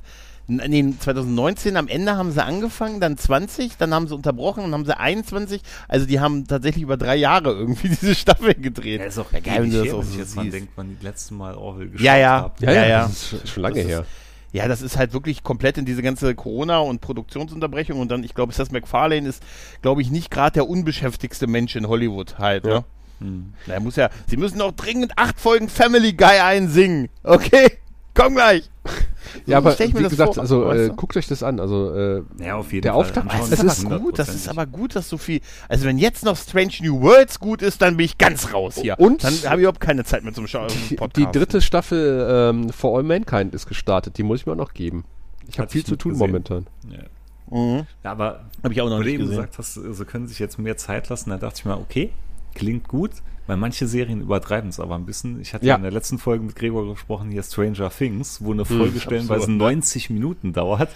[0.49, 4.84] nee, 2019 am Ende haben sie angefangen, dann 20, dann haben sie unterbrochen, dann haben
[4.86, 5.61] sie 21.
[5.86, 9.01] Also die haben tatsächlich über drei Jahre irgendwie diese Staffel gedreht.
[9.01, 10.55] Ja, ist auch Ja, geil, wenn du das auch so jetzt mal siehst.
[10.55, 12.53] denkt, wann die letzte Mal Orwell geschaut Ja, ja.
[12.61, 14.05] ja, ja, Ja, das ist schon lange Das ist- her.
[14.51, 18.34] Ja, das ist halt wirklich komplett in diese ganze Corona- und Produktionsunterbrechung und dann, ich
[18.34, 19.42] glaube, Seth MacFarlane ist,
[19.82, 22.70] glaube ich, nicht gerade der unbeschäftigste Mensch in Hollywood halt, Ja.
[22.78, 22.84] ne?
[23.20, 23.53] Hm.
[23.66, 27.11] Na, Er muss ja, sie müssen doch dringend acht Folgen Family Guy einsingen.
[27.24, 27.72] Okay,
[28.14, 28.68] komm gleich.
[28.84, 31.61] So Ja, aber ich mir wie gesagt, vor, also äh, guckt euch das an.
[31.61, 33.02] Also äh, Ja, auf jeden Der Fall.
[33.02, 34.50] Auftakt- das es ist ist gut, das ist 100%.
[34.50, 35.40] aber gut, dass so viel.
[35.68, 38.98] Also wenn jetzt noch Strange New Worlds gut ist, dann bin ich ganz raus hier.
[38.98, 40.68] Und- dann habe ich überhaupt keine Zeit mehr zum Schauen.
[40.88, 41.16] die, Podcast.
[41.34, 44.16] die dritte Staffel ähm, For All Mankind ist gestartet.
[44.16, 45.04] Die muss ich mir auch noch geben.
[45.46, 46.26] Ich habe viel ich zu tun gesehen.
[46.26, 46.66] momentan.
[46.90, 46.98] Ja.
[47.50, 47.86] Mhm.
[48.04, 49.30] Ja, aber Habe ich auch noch nicht gesehen.
[49.30, 52.11] gesagt hast, sie können sich jetzt mehr Zeit lassen, da dachte ich mir, okay,
[52.54, 53.11] klingt gut,
[53.49, 55.40] weil manche Serien übertreiben es aber ein bisschen.
[55.40, 55.74] Ich hatte ja.
[55.74, 59.49] In der letzten Folge mit Gregor gesprochen, hier Stranger Things, wo eine Folge stellenweise absurd,
[59.49, 59.57] ne?
[59.57, 60.90] 90 Minuten dauert.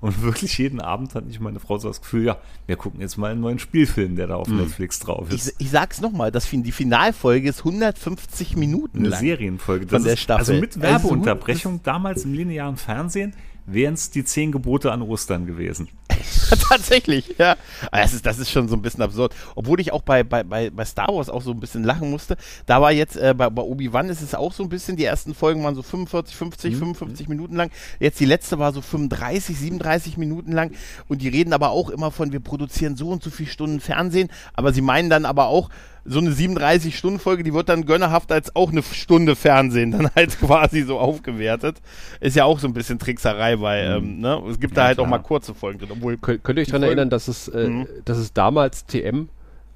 [0.00, 3.18] Und wirklich jeden Abend hatte ich meine Frau so das Gefühl, ja, wir gucken jetzt
[3.18, 5.48] mal einen neuen Spielfilm, der da auf Netflix drauf ist.
[5.48, 9.20] Ich, ich sag's nochmal, das, die Finalfolge ist 150 Minuten eine lang.
[9.20, 9.88] Serienfolge.
[9.88, 10.40] Von der ist, Staffel.
[10.40, 13.34] Also mit Also Werbeunterbrechung damals im linearen Fernsehen
[13.72, 15.88] wären es die zehn Gebote an Ostern gewesen.
[16.68, 17.56] Tatsächlich, ja.
[17.92, 19.34] Das ist, das ist schon so ein bisschen absurd.
[19.54, 22.36] Obwohl ich auch bei, bei, bei, Star Wars auch so ein bisschen lachen musste.
[22.66, 25.34] Da war jetzt, äh, bei, bei Obi-Wan ist es auch so ein bisschen, die ersten
[25.34, 27.70] Folgen waren so 45, 50, 55 Minuten lang.
[28.00, 30.72] Jetzt die letzte war so 35, 37 Minuten lang.
[31.08, 34.28] Und die reden aber auch immer von, wir produzieren so und so viele Stunden Fernsehen.
[34.54, 35.68] Aber sie meinen dann aber auch,
[36.08, 40.82] so eine 37-Stunden-Folge, die wird dann gönnerhaft als auch eine Stunde Fernsehen dann halt quasi
[40.82, 41.76] so aufgewertet.
[42.20, 44.42] Ist ja auch so ein bisschen Trickserei, weil ähm, ne?
[44.50, 45.18] es gibt da Ja, halt auch klar.
[45.18, 45.90] mal kurze Folgen drin.
[45.92, 47.86] Obwohl, Könnt, könnt ihr euch daran erinnern, dass es, äh, Mhm.
[48.04, 49.28] dass es damals TM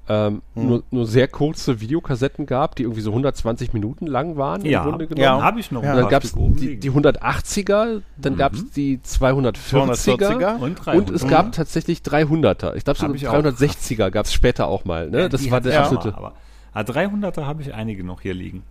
[0.09, 4.83] ähm, nur, nur sehr kurze Videokassetten gab, die irgendwie so 120 Minuten lang waren Ja,
[4.83, 5.23] im Grunde genommen?
[5.23, 5.41] Ja.
[5.41, 9.53] habe ich noch ein dann gab es die, die 180er, dann gab es die 240er,
[9.55, 10.55] 240er.
[10.57, 11.29] und, und es 300.
[11.29, 12.75] gab tatsächlich 300er.
[12.75, 13.35] Ich glaube, so Hab eine ich auch.
[13.35, 15.09] 360er gab es später auch mal.
[15.09, 15.21] Ne?
[15.21, 16.11] Ja, das war der absolute.
[16.11, 16.33] mal, Aber
[16.73, 18.63] ah, 300er habe ich einige noch hier liegen.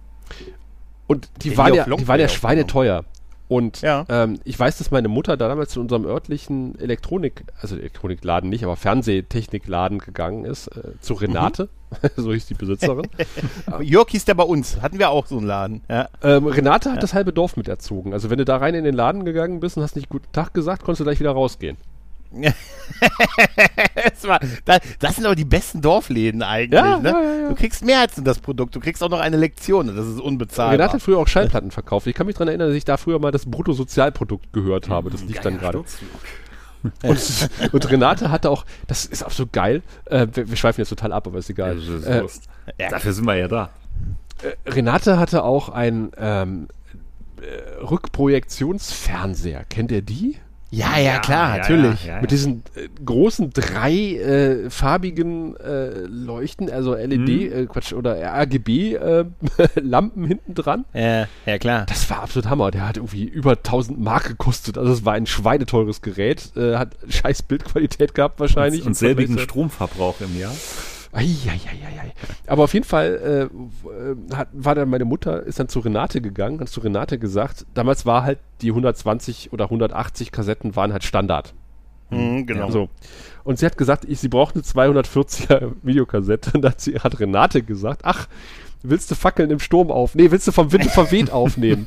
[1.07, 3.05] Und die Die waren ja, die waren ja schweineteuer.
[3.53, 4.07] Und Ja.
[4.09, 8.65] ähm, ich weiß, dass meine Mutter da damals zu unserem örtlichen Elektronik, also Elektronikladen nicht,
[8.65, 11.69] aber Fernsehtechnikladen gegangen ist, äh, zu Renate,
[12.17, 13.07] so hieß die Besitzerin.
[13.83, 14.81] Jörg hieß der bei uns.
[14.81, 15.83] Hatten wir auch so einen Laden.
[15.91, 16.09] Ja.
[16.23, 18.15] ähm, Renate hat das halbe Dorf miterzogen.
[18.15, 20.55] Also wenn du da rein in den Laden gegangen bist und hast nicht guten Tag
[20.55, 21.77] gesagt, konntest du gleich wieder rausgehen.
[23.95, 26.81] das, war, das, das sind aber die besten Dorfläden eigentlich.
[26.81, 27.11] Ja, ne?
[27.11, 27.49] ja, ja, ja.
[27.49, 28.75] Du kriegst mehr als nur das Produkt.
[28.75, 29.89] Du kriegst auch noch eine Lektion.
[29.89, 30.73] und Das ist unbezahlbar.
[30.73, 32.07] Renate hat früher auch Schallplatten verkauft.
[32.07, 35.11] Ich kann mich daran erinnern, dass ich da früher mal das Bruttosozialprodukt gehört habe.
[35.11, 35.85] Das lief dann gerade.
[37.05, 40.89] Und, und Renate hatte auch, das ist auch so geil, äh, wir, wir schweifen jetzt
[40.89, 41.79] total ab, aber ist egal.
[41.79, 42.91] Ist äh.
[42.91, 43.71] Dafür sind wir ja da.
[44.67, 46.67] Renate hatte auch ein ähm,
[47.41, 49.65] äh, Rückprojektionsfernseher.
[49.69, 50.39] Kennt ihr die?
[50.75, 52.07] Ja, ja, klar, natürlich.
[52.07, 52.21] Ja, ja.
[52.23, 58.95] Mit diesen äh, großen drei äh, farbigen äh, Leuchten, also LED, äh, Quatsch, oder RGB
[58.95, 59.25] äh,
[59.75, 60.87] Lampen hinten dran.
[60.95, 61.85] Ja, ja, klar.
[61.87, 62.71] Das war absolut Hammer.
[62.71, 64.79] Der hat irgendwie über 1000 Mark gekostet.
[64.79, 66.57] Also es war ein schweineteures Gerät.
[66.57, 68.81] Äh, hat scheiß Bildqualität gehabt wahrscheinlich.
[68.81, 70.55] und im selbigen Stromverbrauch im Jahr.
[71.13, 72.15] Eieieiei.
[72.47, 73.51] Aber auf jeden Fall
[73.85, 77.19] äh, äh, hat, war dann meine Mutter, ist dann zu Renate gegangen, hat zu Renate
[77.19, 81.53] gesagt, damals war halt die 120 oder 180 Kassetten waren halt Standard.
[82.11, 82.71] Mhm, genau.
[82.71, 82.89] So.
[83.45, 86.53] Und sie hat gesagt, ich, sie braucht eine 240er Videokassette.
[86.55, 88.29] Und hat, sie, hat Renate gesagt, ach,
[88.83, 90.15] willst du Fackeln im Sturm auf?
[90.15, 91.87] Nee, willst du vom Wind verweht aufnehmen?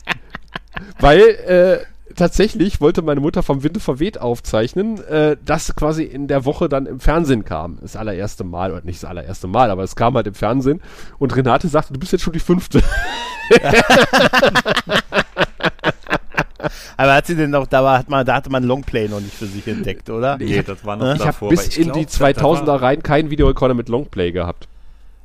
[1.00, 1.78] Weil äh,
[2.14, 6.86] tatsächlich wollte meine Mutter vom Winde verweht aufzeichnen, äh, das quasi in der Woche dann
[6.86, 7.78] im Fernsehen kam.
[7.80, 10.80] Das allererste Mal, oder nicht das allererste Mal, aber es kam halt im Fernsehen.
[11.18, 12.82] Und Renate sagte, du bist jetzt schon die fünfte.
[16.96, 19.34] Aber hat sie denn noch, da, war, hat man, da hatte man Longplay noch nicht
[19.34, 20.36] für sich entdeckt, oder?
[20.38, 21.06] Nee, das war noch?
[21.14, 21.48] Ich habe davor.
[21.48, 24.30] bis aber ich in glaub, die da- da 2000er war- rein keinen Videorekorder mit Longplay
[24.30, 24.68] gehabt.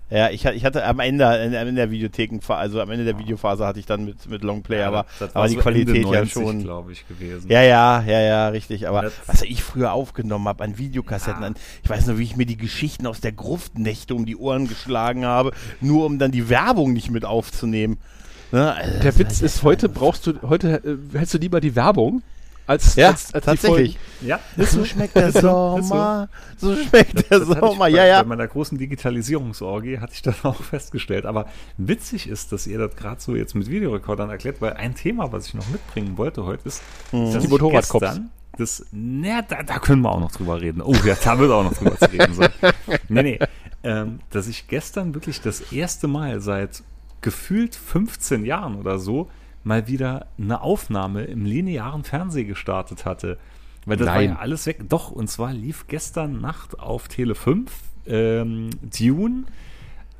[0.09, 3.19] Ja, ich, hatte- ich hatte am Ende, in, in der Videotheken, also am Ende der
[3.19, 6.19] Videophase hatte ich dann mit, mit Longplay, Ja, aber, aber die so Qualität Ende ja
[6.19, 6.63] 90, schon.
[6.63, 7.51] glaube ich, gewesen.
[7.51, 8.87] Ja, ja, ja, ja, richtig.
[8.87, 11.47] Aber was ich früher aufgenommen habe an Videokassetten, Ja.
[11.47, 14.67] an, ich weiß noch, wie ich mir die Geschichten aus der Gruftnächte um die Ohren
[14.69, 15.51] geschlagen habe,
[15.81, 17.97] nur um dann die Werbung nicht mit aufzunehmen.
[18.53, 18.73] Ne?
[18.75, 22.21] Also, Der Witz ist, heute brauchst du, heute äh, hältst du lieber die Werbung
[22.67, 23.97] als, ja, als, als tatsächlich.
[24.21, 28.21] Ja, So schmeckt der so, Sommer, so schmeckt der Das ich Sommer, bei, ja, ja.
[28.21, 31.25] Bei meiner großen Digitalisierungsorgie hatte ich das auch festgestellt.
[31.25, 31.47] Aber
[31.77, 35.47] witzig ist, dass ihr das gerade so jetzt mit Videorekordern erklärt, weil ein Thema, was
[35.47, 37.33] ich noch mitbringen wollte heute, ist, Mhm.
[37.33, 40.81] dass Die gestern Das, ne, da, da können wir auch noch drüber reden.
[40.81, 42.49] Oh, ja, da wird auch noch drüber zu reden sein.
[43.09, 43.39] Nee, nee.
[43.83, 46.83] Ähm, dass ich gestern wirklich das erste Mal seit
[47.21, 49.29] gefühlt 15 Jahren oder so
[49.67, 53.37] mal wieder eine Aufnahme im linearen Fernsehen gestartet hatte.
[53.85, 54.29] Weil das war Nein.
[54.29, 54.89] ja alles weg.
[54.89, 57.71] Doch, und zwar lief gestern Nacht auf Tele 5
[58.07, 59.43] ähm, Dune,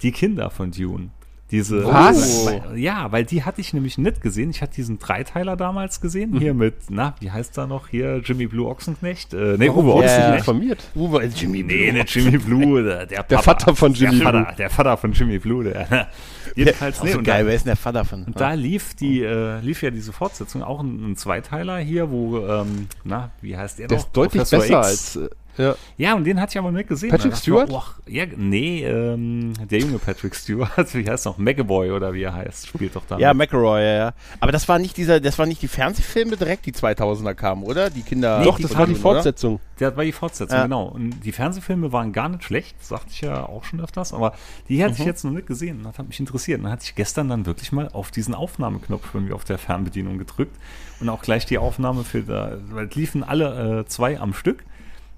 [0.01, 1.09] die Kinder von Dune.
[1.49, 2.45] Diese, Was?
[2.45, 4.49] Weil- Ja, weil die hatte ich nämlich nicht gesehen.
[4.49, 6.37] Ich hatte diesen Dreiteiler damals gesehen.
[6.39, 7.87] Hier mit, na, wie heißt er noch?
[7.87, 9.33] Hier Jimmy Blue Ochsenknecht.
[9.33, 10.39] Äh, nee, Warum Uwe nicht Ochsenknecht.
[10.39, 10.83] informiert?
[10.93, 13.39] Uwe ist Jimmy Nee, nicht Jimmy Blue, der, der, Der.
[13.39, 14.55] Vater von Jimmy der Vater, Blue.
[14.57, 16.07] Der Vater von Jimmy Blue, der.
[16.55, 18.23] Jedenfalls, Auch nee, so und geil, da- wer ist denn der Vater von?
[18.25, 22.39] und da lief die, äh, lief ja diese Fortsetzung, auch ein, ein Zweiteiler hier, wo,
[22.39, 24.05] ähm, na, wie heißt der Der noch?
[24.05, 24.87] ist deutlich Professor besser X.
[24.87, 25.15] als.
[25.15, 25.75] Äh, Ja.
[25.97, 27.09] Ja, und den hatte ich aber nicht gesehen.
[27.09, 27.69] Patrick ich mir, Stewart?
[27.71, 31.37] oh, ja, nee, ähm, der junge Patrick Stewart, wie heißt er noch?
[31.37, 33.17] McAvoy oder wie er heißt, spielt doch da.
[33.17, 33.33] Ja.
[33.33, 34.13] McElroy, ja, ja.
[34.39, 37.89] Aber das war nicht dieser, das waren nicht die Fernsehfilme direkt, die 2000er kamen, oder?
[37.89, 38.43] Die Kinder.
[38.43, 39.01] Doch, das war die oder?
[39.01, 39.59] Fortsetzung.
[39.79, 40.63] Der war die Fortsetzung, Ja.
[40.63, 40.85] genau.
[40.85, 44.33] Und die Fernsehfilme waren gar nicht schlecht, sagte ich ja auch schon öfters, aber
[44.69, 46.59] die hatte ich jetzt noch nicht gesehen das hat mich interessiert.
[46.59, 50.17] Und dann hatte ich gestern dann wirklich mal auf diesen Aufnahmeknopf irgendwie auf der Fernbedienung
[50.17, 50.55] gedrückt
[50.99, 54.63] und auch gleich die Aufnahme für da, weil es liefen alle äh, zwei am Stück.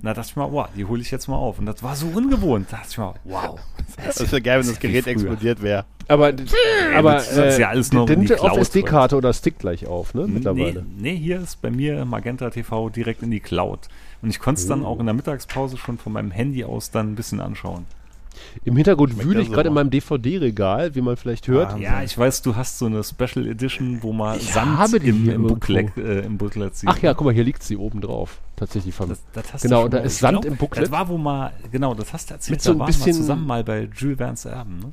[0.01, 1.59] Da dachte ich mal, wow, die hole ich jetzt mal auf.
[1.59, 2.67] Und das war so ungewohnt.
[2.71, 3.59] Da dachte ich mal, wow.
[4.05, 5.85] Das wäre geil, wenn das Gerät explodiert wäre.
[6.07, 6.31] Aber,
[6.95, 10.25] aber das ist ja alles noch die nimmt auf SD-Karte oder Stick gleich auf, ne?
[10.25, 10.83] Mittlerweile.
[10.97, 13.89] Nee, nee, hier ist bei mir Magenta TV direkt in die Cloud.
[14.21, 14.87] Und ich konnte es dann Oh.
[14.87, 17.85] auch in der Mittagspause schon von meinem Handy aus dann ein bisschen anschauen.
[18.65, 21.73] Im Hintergrund Schmeckt wühle ich gerade in meinem DVD-regal, wie man vielleicht hört.
[21.73, 24.99] Ah, Ja, ich weiß, du hast so eine Special Edition, wo man Ich Sand habe
[24.99, 25.47] die im, im.
[25.47, 26.89] Booklet, äh, im Booklet sieht.
[26.89, 28.39] Ach ja, guck mal, hier liegt sie oben drauf.
[28.55, 29.09] Tatsächlich vom.
[29.09, 30.85] Das, das hast Genau, du da ist Sand glaub, im Booklet.
[30.85, 33.63] Das war, wo mal, genau, das hast du erzählt, Mit so ein bisschen- zusammen mal
[33.63, 34.91] bei Jules Verne's Erben, ne?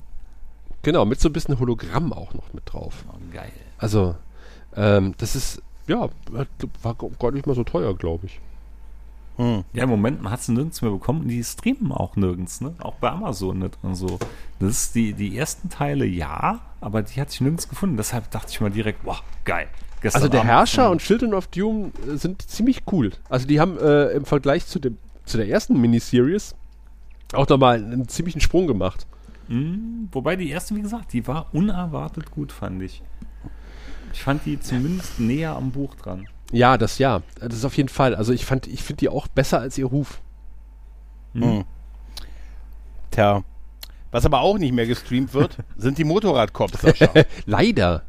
[0.83, 3.05] genau, mit so ein bisschen Hologramm auch noch mit drauf.
[3.09, 3.51] Oh, geil.
[3.79, 4.15] Also,
[4.77, 6.09] ähm, das ist, ja,
[6.83, 8.41] war gar nicht mal so teuer, glaube ich.
[9.37, 9.65] Hm.
[9.73, 12.75] Ja, im Moment, man hat sie nirgends mehr bekommen und die streamen auch nirgends, ne?
[12.79, 14.19] Auch bei Amazon nicht und so.
[14.59, 17.97] Das ist die, die ersten Teile ja, aber die hatte ich nirgends gefunden.
[17.97, 19.69] Deshalb dachte ich mal direkt, wow, geil.
[20.01, 23.13] Gestern Also der Abend Herrscher und Children of Doom äh, sind ziemlich cool.
[23.29, 26.55] Also die haben äh, im Vergleich zu, dem, zu der ersten Miniseries
[27.33, 29.07] auch nochmal einen ziemlichen Sprung gemacht.
[29.49, 33.03] Mhm, wobei die erste, wie gesagt, die war unerwartet gut, fand ich.
[34.13, 36.27] Ich fand die zumindest näher am Buch dran.
[36.53, 37.23] Ja, das ja.
[37.41, 38.15] Das ist auf jeden Fall.
[38.15, 40.21] Also ich fand, ich finde die auch besser als ihr Ruf.
[41.35, 41.65] Hm.
[43.11, 43.45] Tja.
[44.11, 47.11] Was aber auch nicht mehr gestreamt wird, sind die Motorradcops, Sascha.
[47.45, 48.06] Leider.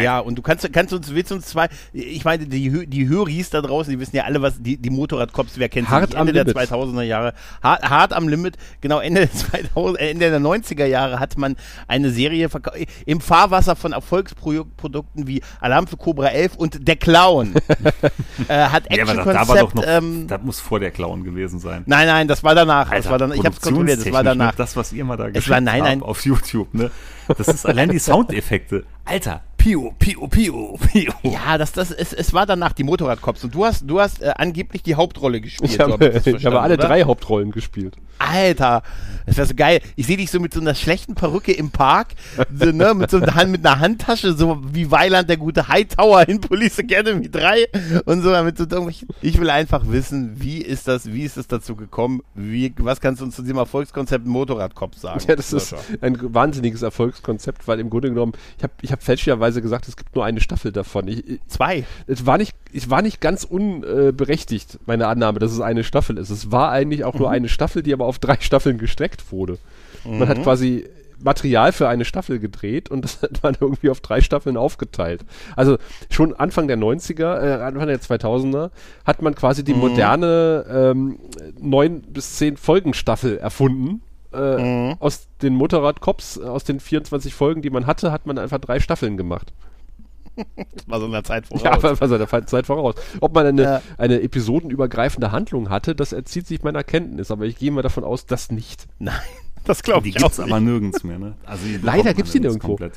[0.00, 3.60] Ja, und du kannst, kannst uns, willst uns zwei, ich meine, die, die Höris da
[3.60, 6.16] draußen, die wissen ja alle, was die, die Motorradcops, wer kennt sie Hart nicht?
[6.16, 6.70] am Ende der Limit.
[6.70, 11.20] 2000er Jahre, hart, hart am Limit, genau, Ende der 2000, äh, Ende der 90er Jahre
[11.20, 11.56] hat man
[11.88, 12.48] eine Serie
[13.06, 17.54] im Fahrwasser von Erfolgsprodukten wie Alarm für Cobra 11 und Der Clown.
[18.48, 21.24] äh, hat Ja, Action da, da war doch noch, ähm, das muss vor der Clown
[21.24, 21.82] gewesen sein.
[21.86, 22.84] Nein, nein, das war danach.
[22.86, 24.52] das Alter, war dann, ich hab's kontrolliert, das war produktionstechnisch, danach.
[24.52, 26.02] ne, Das, was ihr mal da Es war- nein, habt nein.
[26.02, 26.90] auf YouTube, ne?
[27.38, 28.84] Das ist allein die Soundeffekte.
[29.06, 31.12] Alter, Pio, Pio, Pio, Pio.
[31.22, 34.34] Ja, das, das, es, es war danach die Motorradcops und du hast, du hast äh,
[34.36, 35.70] angeblich die Hauptrolle gespielt.
[35.70, 36.86] Ich so habe, hab das ich habe alle oder?
[36.86, 37.96] drei Hauptrollen gespielt.
[38.18, 38.82] Alter,
[39.26, 39.80] das wäre so geil.
[39.96, 42.08] Ich sehe dich so mit so einer schlechten Perücke im Park,
[42.54, 46.28] so, ne, mit so einer, Hand- mit einer Handtasche, so wie Weiland der gute Hightower
[46.28, 47.66] in Police Academy 3
[48.04, 48.64] und so damit so.
[49.22, 52.22] Ich will einfach wissen, wie ist das, wie ist es dazu gekommen?
[52.34, 55.20] Wie, was kannst du uns zu diesem Erfolgskonzept Motorradcops sagen?
[55.28, 59.62] Ja, das ist ein wahnsinniges Erfolgskonzept, weil im Grunde genommen, ich habe ich hab fälschlicherweise
[59.62, 61.08] gesagt, es gibt nur eine Staffel davon.
[61.08, 61.84] Ich, ich, zwei.
[62.06, 66.30] es war nicht, ich war nicht ganz unberechtigt, meine Annahme, dass es eine Staffel ist.
[66.30, 69.58] Es war eigentlich auch nur eine Staffel, die aber auf drei Staffeln gestreckt wurde.
[70.04, 70.86] Man hat quasi
[71.18, 75.24] Material für eine Staffel gedreht und das hat man irgendwie auf drei Staffeln aufgeteilt.
[75.56, 75.78] Also
[76.10, 78.70] schon Anfang der 90er, äh, Anfang der 2000er
[79.04, 81.18] hat man quasi die moderne ähm,
[81.58, 84.02] neun bis zehn Folgen Staffel erfunden.
[84.32, 84.36] Äh,
[84.98, 89.16] Aus den Motorrad-Cops, aus den 24 Folgen, die man hatte, hat man einfach drei Staffeln
[89.16, 89.52] gemacht.
[90.36, 91.62] Das war so eine Zeit voraus.
[91.62, 92.94] Ja, aber war seiner Fall- Zeit voraus.
[93.20, 93.82] Ob man eine, Ja.
[93.98, 98.26] eine episodenübergreifende Handlung hatte, das erzieht sich meiner Kenntnis, aber ich gehe mal davon aus,
[98.26, 98.86] dass nicht.
[98.98, 99.14] Nein,
[99.64, 100.68] das glaube Die ich gibt's auch aber nicht.
[100.70, 101.34] nirgends mehr, ne?
[101.44, 102.68] Also die Leider gibt's die nirgendwo.
[102.68, 102.94] komplett.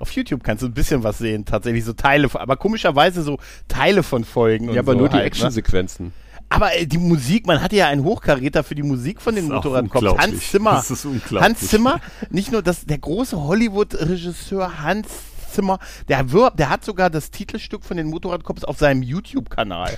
[0.00, 3.38] Auf YouTube kannst du ein bisschen was sehen, tatsächlich so Teile, von- aber komischerweise so
[3.66, 4.68] Teile von Folgen.
[4.68, 5.26] und Ja, aber so nur die halt, ne?
[5.26, 6.12] Actionsequenzen.
[6.50, 10.16] Aber äh, die Musik, man hatte ja einen Hochkaräter für die Musik von den Motorradcops.
[10.22, 10.70] Hans Zimmer.
[10.76, 11.40] Das ist unglaublich.
[11.42, 15.08] Hans Zimmer, nicht nur das, der große Hollywood-Regisseur Hans
[15.48, 15.78] Zimmer,
[16.08, 19.92] der, wirbt, der hat sogar das Titelstück von den Motorradcops auf seinem YouTube-Kanal.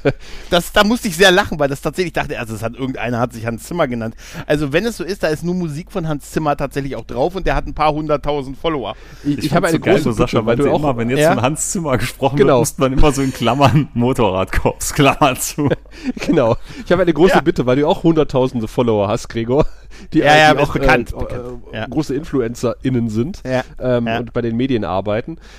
[0.50, 3.32] das, da musste ich sehr lachen, weil das tatsächlich dachte, also es hat irgendeiner hat
[3.32, 4.14] sich Hans Zimmer genannt.
[4.46, 7.34] Also wenn es so ist, da ist nur Musik von Hans Zimmer tatsächlich auch drauf
[7.34, 8.94] und der hat ein paar hunderttausend Follower.
[9.24, 10.96] Ich, Ich, ich habe eine so geil, große so, Sascha, Bitte, weil du auch immer,
[10.96, 11.34] wenn jetzt Ja?
[11.34, 12.54] von Hans Zimmer gesprochen Genau.
[12.58, 15.68] wird, muss man immer so in Klammern Motorradkorps, Klammer zu.
[16.26, 16.56] genau.
[16.84, 17.40] Ich habe eine große Ja.
[17.40, 19.66] Bitte, weil du auch hunderttausende Follower hast, Gregor.
[20.12, 21.62] Die, Ja, ja, die ist bekannt, äh, bekannt.
[21.72, 21.86] Äh, Ja.
[21.86, 23.62] große InfluencerInnen sind Ja.
[23.78, 24.18] Ähm, Ja.
[24.18, 25.03] und bei den Medien arbeiten.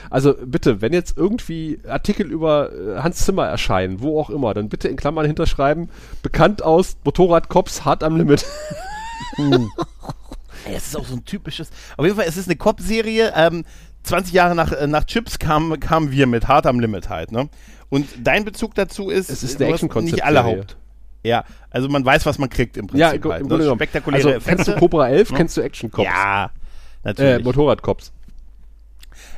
[0.10, 4.70] Also bitte, wenn jetzt irgendwie Artikel über äh, Hans Zimmer erscheinen, wo auch immer, dann
[4.70, 5.90] bitte in Klammern hinterschreiben,
[6.22, 8.46] bekannt aus Motorradcops hart am Limit.
[9.38, 11.70] Ey, Es ist auch so ein typisches.
[11.98, 13.34] Auf jeden Fall, es ist eine Cop-Serie.
[13.36, 13.66] Ähm,
[14.04, 17.50] 20 Jahre nach, äh, nach Chips kamen kamen wir mit Hard am Limit halt, ne?
[17.90, 20.16] Und dein Bezug dazu ist, Es ist eine Action-Konzeptserie.
[20.16, 20.78] nicht alle Haupt.
[21.24, 23.48] Ja, also man weiß, was man kriegt im Ja, Prinzip im halt.
[23.48, 23.74] Grunde ne?
[23.76, 24.80] Spektakuläre Also kennst du Effekte.
[24.80, 25.38] Cobra 11, Ja.
[25.38, 26.06] kennst du Action Cops?
[26.08, 26.50] Ja, Äh,
[27.04, 27.44] natürlich.
[27.46, 28.12] Motorradcops.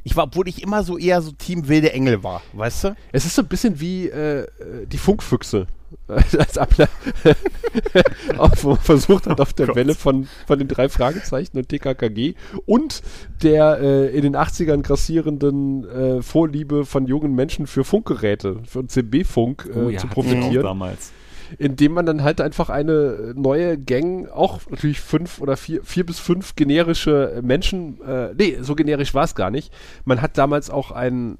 [0.07, 2.95] Ich war, obwohl ich immer so eher so Team Wilde Engel war, weißt du?
[3.11, 4.47] Es ist so ein bisschen wie äh, äh,
[4.87, 5.67] die Funkfüchse.
[6.07, 6.55] als
[8.37, 12.33] man versucht hat, auf der Welle von, von den drei Fragezeichen und TKKG
[12.65, 13.01] und
[13.41, 19.69] der äh, in den 80ern grassierenden äh, Vorliebe von jungen Menschen für Funkgeräte, für CB-Funk
[19.73, 21.13] äh, Oh ja, zu profitieren damals.
[21.57, 26.19] Indem man dann halt einfach eine neue Gang, auch natürlich fünf oder vier, vier bis
[26.19, 29.73] fünf generische Menschen, äh, nee, so generisch war es gar nicht.
[30.05, 31.37] Man hat damals auch einen,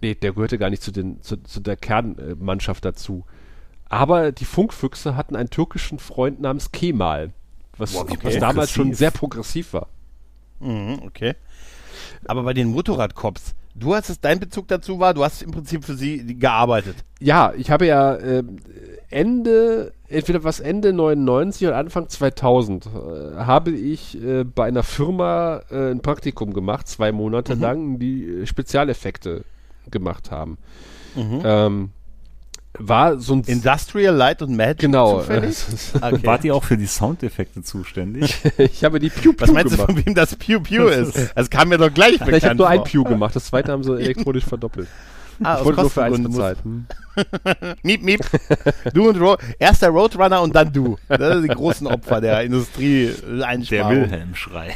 [0.00, 3.24] nee, der gehörte gar nicht zu, den, zu, zu der Kernmannschaft dazu.
[3.88, 7.32] Aber die Funkfüchse hatten einen türkischen Freund namens Kemal,
[7.76, 9.88] was, Boah, wie was damals schon sehr progressiv war.
[10.60, 11.34] Mhm, okay.
[12.26, 15.84] Aber bei den Motorradcops, du hast es, dein Bezug dazu war, du hast im Prinzip
[15.84, 16.96] für sie gearbeitet.
[17.20, 18.56] Ja, ich habe ja ähm,
[19.10, 22.90] Ende, entweder was Ende 99 oder Anfang 2000, äh,
[23.36, 27.62] habe ich äh, bei einer Firma äh, ein Praktikum gemacht, zwei Monate Mhm.
[27.62, 29.44] lang, die äh, Spezialeffekte
[29.90, 30.58] gemacht haben.
[31.14, 31.42] Mhm.
[31.44, 31.90] Ähm,
[32.78, 35.20] war so ein Industrial Light und Magic genau.
[35.20, 35.56] zufällig?
[36.00, 36.26] Okay.
[36.26, 38.36] Wart ihr auch für die Soundeffekte zuständig?
[38.58, 39.92] ich habe die Pew Pew Was meinst du, gemacht.
[39.92, 41.32] von wem das Pew Pew ist?
[41.34, 42.84] Das kam mir doch gleich ich habe bekannt nur ein.
[42.84, 44.88] Pew gemacht, das zweite haben sie elektronisch verdoppelt.
[45.42, 46.58] Ah, ich wollte nur für eins bezahlt.
[46.64, 46.86] Hm.
[47.82, 48.20] Miep, miep.
[48.92, 50.96] Du und Ro erst der Roadrunner und dann du.
[51.08, 53.88] Das sind die großen Opfer der Industrie Der.
[53.88, 54.74] Wilhelm-Schrei.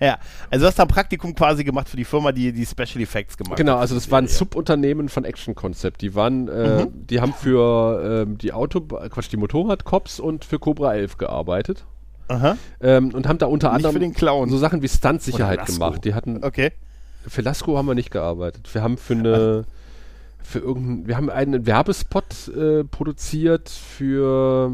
[0.00, 0.18] Ja,
[0.50, 3.36] also du hast da ein Praktikum quasi gemacht für die Firma, die die Special Effects
[3.36, 3.80] gemacht Genau, hat.
[3.80, 6.00] also das war ein Subunternehmen von Action Concept.
[6.02, 10.94] Die waren, äh, die haben für ähm, die Auto, Quatsch, die Motorradcops und für Cobra
[10.94, 11.84] 11 gearbeitet
[12.28, 16.04] Aha, ähm, und haben da unter nicht anderem so Sachen wie Stuntsicherheit gemacht.
[16.04, 16.72] Die hatten Okay.
[17.26, 18.72] für Lasco haben wir nicht gearbeitet.
[18.72, 19.64] Wir haben für eine
[20.40, 24.72] für irgendein, wir haben einen Werbespot äh, produziert für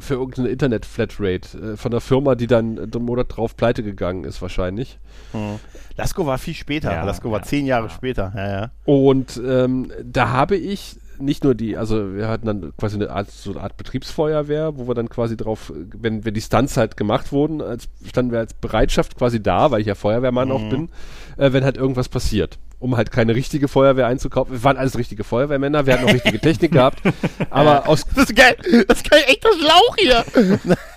[0.00, 4.24] für irgendeine Internet-Flatrate äh, von einer Firma, die dann äh, einen Monat drauf pleite gegangen
[4.24, 4.98] ist wahrscheinlich.
[5.32, 5.58] Hm.
[5.96, 6.92] Lasko war viel später.
[6.92, 7.90] Ja, Lasko war ja, zehn Jahre ja.
[7.90, 8.32] später.
[8.34, 8.70] Ja, ja.
[8.84, 13.30] Und ähm, da habe ich nicht nur die, also wir hatten dann quasi eine Art,
[13.30, 17.32] so eine Art Betriebsfeuerwehr, wo wir dann quasi drauf, wenn, wenn die Stunts halt gemacht
[17.32, 20.88] wurden, als, standen wir als Bereitschaft quasi da, weil ich ja Feuerwehrmann auch bin,
[21.36, 22.58] äh, wenn halt irgendwas passiert.
[22.80, 24.54] Um halt keine richtige Feuerwehr einzukaufen.
[24.54, 27.00] Wir waren alles richtige Feuerwehrmänner, wir hatten auch richtige Technik gehabt,
[27.50, 28.56] aber aus, Das ist geil.
[28.88, 29.22] Das ist geil.
[29.26, 30.24] Echt das Schlauch hier.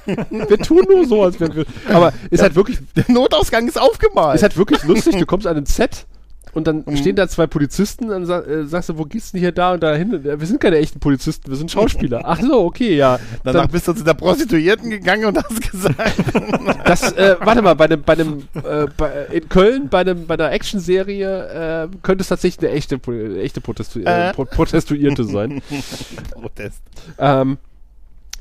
[0.49, 4.35] wir tun nur so, als wenn wir, aber ist halt wirklich, Der Notausgang ist aufgemalt.
[4.35, 6.05] ist halt wirklich lustig, du kommst an ein Set
[6.53, 9.73] und dann stehen da zwei Polizisten, dann äh, sagst du, wo geht's denn hier da
[9.73, 10.23] und da hin?
[10.23, 12.21] Wir sind keine echten Polizisten, wir sind Schauspieler.
[12.23, 13.19] Ach so, okay, ja.
[13.43, 16.13] Danach Dann, bist du zu der Prostituierten gegangen und hast gesagt.
[16.85, 20.35] das, äh, warte mal, bei einem, bei einem, äh, bei, in Köln, bei einem, bei
[20.35, 22.99] einer Actionserie, äh, könnte es tatsächlich eine echte,
[23.41, 24.33] echte Protestu äh, Äh.
[24.33, 25.61] Pro Protestuierte sein.
[26.31, 26.81] Protest.
[27.17, 27.57] ähm,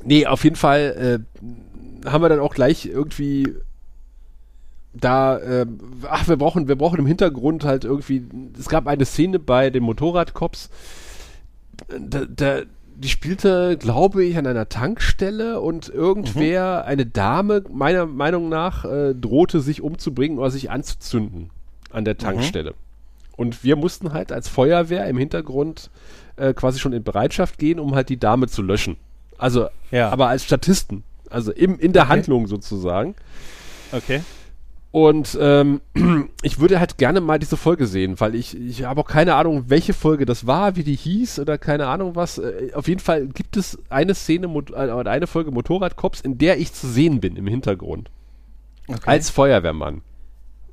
[0.03, 1.23] nee, auf jeden Fall
[2.05, 3.55] äh, haben wir dann auch gleich irgendwie
[4.93, 5.79] da, ähm,
[6.09, 8.23] ach, wir brauchen, wir brauchen im Hintergrund halt irgendwie,
[8.57, 10.69] es gab eine Szene bei den Motorradcops,
[11.99, 12.61] da, da,
[12.95, 19.15] die spielte, glaube ich, an einer Tankstelle und irgendwer, eine Dame, meiner Meinung nach, äh,
[19.15, 21.49] drohte sich umzubringen oder sich anzuzünden
[21.91, 22.75] an der Tankstelle.
[23.35, 25.89] Und wir mussten halt als Feuerwehr im Hintergrund
[26.35, 28.95] äh, quasi schon in Bereitschaft gehen, um halt die Dame zu löschen.
[29.39, 30.09] Also, Ja.
[30.09, 31.03] aber als Statisten.
[31.31, 32.11] Also im, in der Okay.
[32.11, 33.15] Handlung sozusagen.
[33.91, 34.21] Okay.
[34.93, 35.81] Und ähm,
[36.43, 39.63] ich würde halt gerne mal diese Folge sehen, weil ich, ich habe auch keine Ahnung,
[39.67, 42.37] welche Folge das war, wie die hieß oder keine Ahnung was.
[42.37, 46.37] Äh, auf jeden Fall gibt es eine Szene, Mot- äh, oder eine Folge Motorradcops, in
[46.37, 48.11] der ich zu sehen bin im Hintergrund.
[48.87, 48.99] okay.
[49.05, 50.03] Als Feuerwehrmann.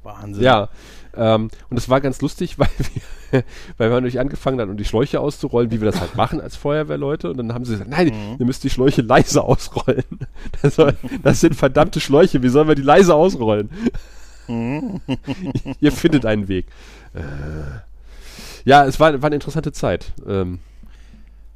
[0.03, 0.45] Wahnsinn.
[0.45, 0.69] Ja.
[1.17, 2.69] Ähm, und es war ganz lustig, weil
[3.31, 3.45] wir,
[3.77, 6.57] weil wir natürlich angefangen haben, um die Schläuche auszurollen, wie wir das halt machen als
[6.57, 7.31] Feuerwehrleute.
[7.31, 10.05] Und dann haben sie gesagt, nein, ihr müsst die Schläuche leise ausrollen.
[10.63, 13.71] Das, soll, das sind verdammte Schläuche, wie sollen wir die leise ausrollen?
[15.81, 16.67] ihr findet einen Weg.
[17.15, 17.21] Äh,
[18.65, 20.13] ja, es war, war eine interessante Zeit.
[20.27, 20.59] Ähm,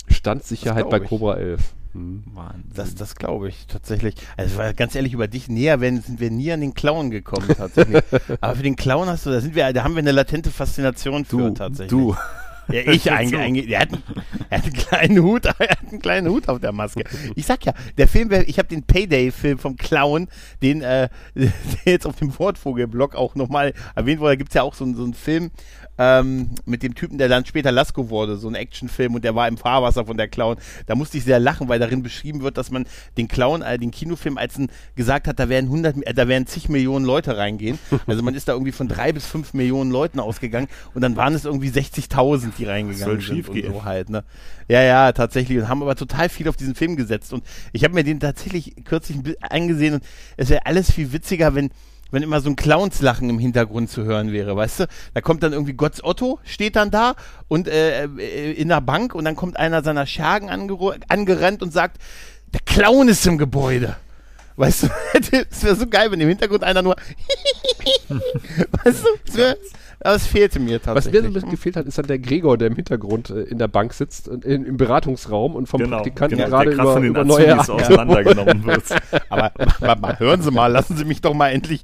[0.08, 1.00] Standsicherheit bei.
[1.00, 1.60] Cobra 11.
[1.94, 2.24] Hm.
[2.34, 2.64] Wahnsinn.
[2.74, 4.14] Das, das glaube ich tatsächlich.
[4.36, 8.02] Also ganz ehrlich, über dich näher werden, sind wir nie an den Clown gekommen tatsächlich.
[8.40, 11.24] Aber für den Clown hast du, da sind wir, da haben wir eine latente Faszination
[11.24, 11.90] für du, tatsächlich.
[11.90, 12.16] du.
[12.66, 14.02] Ja, ich eigentlich, er, hat, einen-
[14.48, 17.04] er hat einen kleinen Hut, er hat einen kleinen Hut auf der Maske.
[17.34, 20.28] Ich sag ja, der Film, ich habe den Payday-Film vom Clown,
[20.62, 21.52] den äh, der
[21.84, 24.30] jetzt auf dem Wortvogel-Blog auch nochmal erwähnt wurde.
[24.30, 25.50] Da gibt's ja auch so, so einen Film
[25.98, 29.46] ähm, mit dem Typen, der dann später Lasko wurde, so ein Actionfilm und der war
[29.48, 30.56] im Fahrwasser von der Clown.
[30.86, 32.86] Da musste ich sehr lachen, weil darin beschrieben wird, dass man
[33.16, 36.26] den Clown, äh, den Kinofilm, als ein gesagt hat, da werden 100, Mi- äh, da
[36.28, 37.78] werden zig Millionen Leute reingehen.
[38.06, 41.34] Also man ist da irgendwie von drei bis fünf Millionen Leuten ausgegangen und dann waren
[41.34, 43.68] es irgendwie 60.000, die reingegangen Soll sind schiefgehen.
[43.68, 44.24] und so halt, ne?
[44.68, 47.94] Ja, ja, tatsächlich und haben aber total viel auf diesen Film gesetzt und ich habe
[47.94, 50.04] mir den tatsächlich kürzlich angesehen und
[50.36, 51.70] es wäre alles viel witziger, wenn
[52.14, 54.86] wenn immer so ein Clownslachen im Hintergrund zu hören wäre, weißt du?
[55.12, 57.14] Da kommt dann irgendwie Gotts Otto, steht dann da
[57.48, 61.98] und äh, äh, in der Bank und dann kommt einer seiner Schergen angerannt und sagt,
[62.52, 63.96] der Clown ist im Gebäude.
[64.56, 64.88] Weißt du,
[65.50, 66.96] es wäre so geil, wenn im Hintergrund einer nur
[68.08, 69.56] weißt du, es wäre
[70.04, 70.94] aber es fehlte mir tatsächlich.
[70.94, 73.42] Was mir so ein bisschen gefehlt hat, ist dann der Gregor, der im Hintergrund äh,
[73.42, 76.76] in der Bank sitzt, und in, im Beratungsraum und vom Genau, Praktikanten genau, gerade der
[76.76, 78.82] gerade über, von den über neue Azubis auseinandergenommen wird.
[79.28, 81.82] Aber mal, mal, hören Sie mal, lassen Sie mich doch mal endlich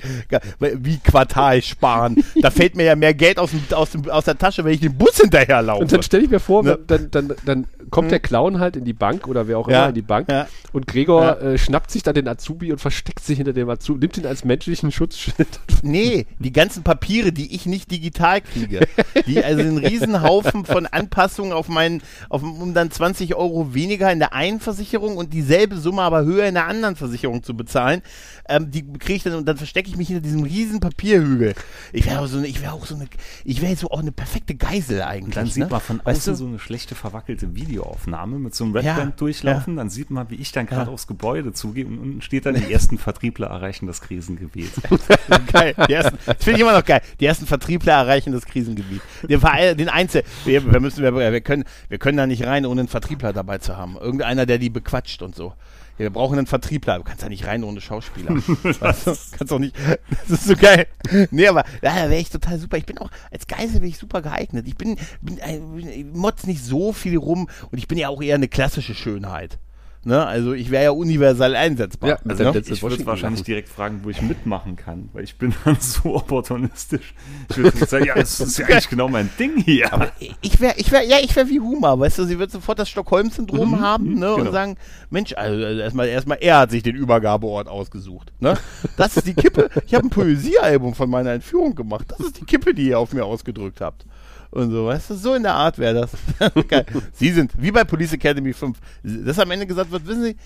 [0.60, 2.22] wie Quartal sparen.
[2.42, 4.80] Da fällt mir ja mehr Geld aus, dem, aus, dem, aus der Tasche, wenn ich
[4.80, 5.82] den Bus hinterherlaufe.
[5.82, 6.78] Und dann stelle ich mir vor, Ne?
[6.86, 9.88] dann, dann, dann kommt der Clown halt in die Bank oder wer auch Ja, immer
[9.88, 10.46] in die Bank ja.
[10.72, 11.34] und Gregor Ja.
[11.52, 14.44] äh, schnappt sich dann den Azubi und versteckt sich hinter dem Azubi, nimmt ihn als
[14.44, 15.48] menschlichen Schutzschild.
[15.82, 18.86] Nee, die ganzen Papiere, die ich nicht digital kriege.
[19.26, 24.18] Die, also einen Riesenhaufen von Anpassungen auf meinen, auf, um dann 20 Euro weniger in
[24.18, 28.02] der einen Versicherung und dieselbe Summe aber höher in der anderen Versicherung zu bezahlen.
[28.48, 31.54] Ähm, die kriege ich dann und dann verstecke ich mich hinter diesem riesen Papierhügel.
[31.92, 33.06] Ich wäre so eine, ich wäre auch so eine,
[33.44, 35.24] ich wäre so auch eine perfekte Geisel eigentlich.
[35.26, 35.68] Und dann sieht ne?
[35.70, 36.38] man von Weißt außen du?
[36.38, 39.76] so eine schlechte verwackelte Videoaufnahme mit so einem Red Ja, durchlaufen.
[39.76, 40.92] Dann sieht man, wie ich dann gerade Ja.
[40.94, 44.70] aufs Gebäude zugehe und unten steht dann, die ersten Vertriebler erreichen das Krisengebiet.
[45.52, 45.74] geil.
[45.88, 47.00] Die ersten, das finde ich immer noch geil.
[47.20, 49.00] Die ersten Vertriebler erreichen das Krisengebiet.
[49.22, 52.66] Den, Verein- den Einzel, wir, wir müssen, wir, wir können, wir können da nicht rein,
[52.66, 53.96] ohne einen Vertriebler dabei zu haben.
[53.96, 55.54] Irgendeiner, der die bequatscht und so.
[55.98, 56.96] Ja, wir brauchen einen Vertriebler.
[56.96, 58.30] Du kannst da nicht rein ohne Schauspieler.
[58.36, 59.14] weißt du?
[59.36, 59.76] Kannst doch nicht.
[60.10, 60.86] Das ist so geil.
[61.30, 62.78] Nee, aber ja, da wäre ich total super.
[62.78, 64.66] Ich bin auch, als Geisel bin ich super geeignet.
[64.66, 68.22] Ich bin, bin, äh, bin motz nicht so viel rum und ich bin ja auch
[68.22, 69.58] eher eine klassische Schönheit.
[70.02, 70.26] Ne?
[70.26, 72.10] Also ich wäre ja universell einsetzbar.
[72.10, 72.62] Ja, also, ne?
[72.66, 73.46] Ich würde wahrscheinlich machen.
[73.46, 77.14] direkt fragen, wo ich mitmachen kann, weil ich bin dann so opportunistisch.
[77.50, 79.92] Ich würde sagen, ja, das ist ja eigentlich genau mein Ding hier.
[79.92, 82.78] Aber ich wäre, ich wäre, ja, ich wäre wie Huma, weißt du, sie wird sofort
[82.78, 84.52] das Stockholm-Syndrom haben, ne, und genau.
[84.52, 84.76] sagen,
[85.10, 88.56] Mensch, also also erstmal, erstmal, er hat sich den Übergabeort ausgesucht, ne?
[88.96, 89.68] Das ist die Kippe.
[89.86, 92.06] Ich habe ein Poesiealbum von meiner Entführung gemacht.
[92.08, 94.06] Das ist die Kippe, die ihr auf mir ausgedrückt habt.
[94.50, 96.10] Und so, weißt du, so in der Art wäre das.
[96.68, 96.84] Geil.
[97.12, 100.36] Sie sind, wie bei Police Academy 5, das am Ende gesagt wird, wissen Sie,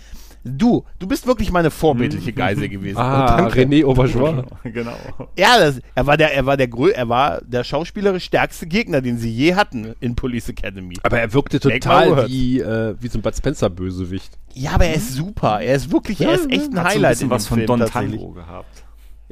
[0.44, 2.98] du, du bist wirklich meine vorbildliche Geisel gewesen.
[2.98, 4.44] Ah, Und dann- René Auberjois.
[4.64, 4.94] genau.
[5.38, 9.00] ja, das, er war der, er war der grö, er war der schauspielerisch stärkste Gegner,
[9.00, 10.96] den sie je hatten in Police Academy.
[11.02, 14.36] Aber er wirkte total wie, äh, wie so ein Bud Spencer-Bösewicht.
[14.52, 15.62] Ja, aber er ist super.
[15.62, 17.66] Er ist wirklich, er ist echt ein Hat so ein Highlight bisschen in was von
[17.66, 17.80] Don.
[17.86, 18.83] Tango gehabt.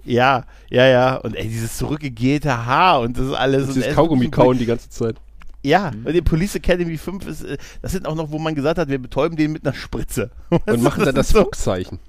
[0.05, 1.17] Ja, ja, ja.
[1.17, 3.63] Und ey, dieses zurückgegelte Haar und das ist alles.
[3.69, 5.17] und Dieses ist Kaugummi wirklich- kauen die ganze Zeit.
[5.65, 8.79] Ja, und die Police Academy 5 ist, äh, das sind auch noch, wo man gesagt
[8.79, 10.31] hat, wir betäuben den mit einer Spritze.
[10.67, 11.45] Und machen dann das so.
[11.45, 12.01] Fuchszeichen.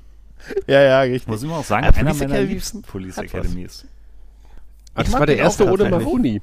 [0.65, 1.27] Ja, ja, richtig.
[1.27, 3.17] Muss ich mal auch sagen, Ja, einer Police meiner Academy liebsten Police.
[3.19, 3.86] Academies.
[4.95, 5.88] Ah, das war der erste ohne.
[5.89, 6.41] Maroni.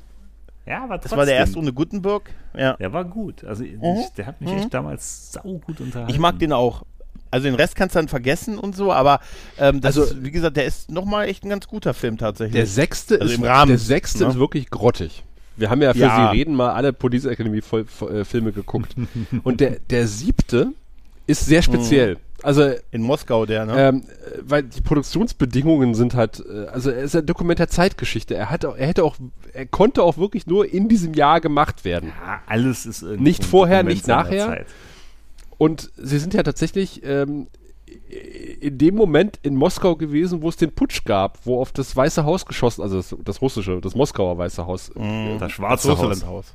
[0.67, 2.31] Ja, aber Das war der erste ohne Gutenberg.
[2.57, 2.75] Ja.
[2.77, 3.43] Der war gut.
[3.45, 3.73] Also ich,
[4.17, 4.59] der hat mich Mhm.
[4.59, 6.13] echt damals saugut unterhalten.
[6.13, 6.85] Ich mag den auch.
[7.31, 9.21] Also den Rest kannst du dann vergessen und so, aber
[9.59, 12.55] ähm, das Also- ist, wie gesagt, der ist nochmal echt ein ganz guter Film tatsächlich.
[12.55, 14.31] Der sechste, Also ist, im Rahmen, der sechste ne?
[14.31, 15.25] ist wirklich grottig.
[15.57, 16.31] Wir haben ja für Ja.
[16.33, 18.95] Sie reden mal alle Police Academy voll, voll, äh, Filme geguckt.
[19.45, 20.73] Und der, der siebte
[21.27, 22.17] ist sehr speziell.
[22.43, 23.75] Also, in Moskau, der, ne?
[23.89, 28.35] ähm, äh, weil die Produktionsbedingungen sind halt, äh, also er ist ein Dokument der Zeitgeschichte.
[28.35, 29.17] Er hat, er hätte auch,
[29.53, 32.13] er konnte auch wirklich nur in diesem Jahr gemacht werden.
[32.27, 34.65] ja, alles ist irgendwo Nicht vorher, Dokument nicht nachher.
[35.61, 37.49] Und sie sind ja tatsächlich ähm,
[38.61, 42.25] in dem Moment in Moskau gewesen, wo es den Putsch gab, wo auf das Weiße
[42.25, 45.37] Haus geschossen, also das, das russische, das Moskauer Weiße Haus Mhm.
[45.39, 45.99] Das Schwarze Haus.
[46.01, 46.55] Russlandhaus.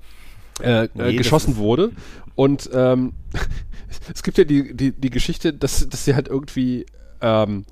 [0.60, 1.92] äh, Nee, äh, das geschossen wurde.
[2.34, 3.14] Und ähm,
[4.14, 6.88] es gibt ja die, die, die Geschichte, dass, dass sie halt irgendwie
[7.22, 7.66] ähm,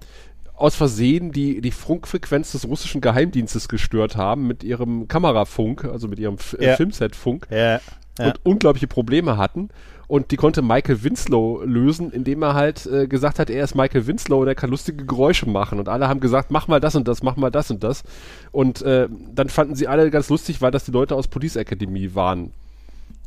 [0.54, 6.20] aus Versehen die, die Funkfrequenz des russischen Geheimdienstes gestört haben mit ihrem Kamerafunk, also mit
[6.20, 6.74] ihrem F Ja.
[6.74, 7.80] äh, Filmset-Funk Ja.
[8.20, 8.28] Ja.
[8.28, 9.70] und unglaubliche Probleme hatten.
[10.08, 14.06] Und die konnte Michael Winslow lösen, indem er halt äh, gesagt hat, er ist Michael
[14.06, 15.80] Winslow und er kann lustige Geräusche machen.
[15.80, 18.04] Und alle haben gesagt, mach mal das und das, mach mal das und das.
[18.51, 22.16] Und äh, dann fanden sie alle ganz lustig, weil das die Leute aus Police Academy
[22.16, 22.51] waren.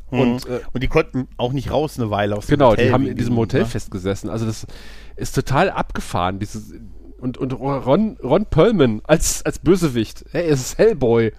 [0.09, 2.87] Und, Und, äh, und die konnten auch nicht raus eine Weile aus dem Genau, Hotel
[2.87, 3.65] die haben in diesem diesem, Hotel ne?
[3.65, 4.29] festgesessen.
[4.29, 4.65] Also das
[5.15, 6.39] ist total abgefahren.
[6.39, 6.73] Dieses
[7.19, 10.25] und, und Ron, Ron Perlman als, als Bösewicht.
[10.31, 11.33] Hey, es ist Hellboy.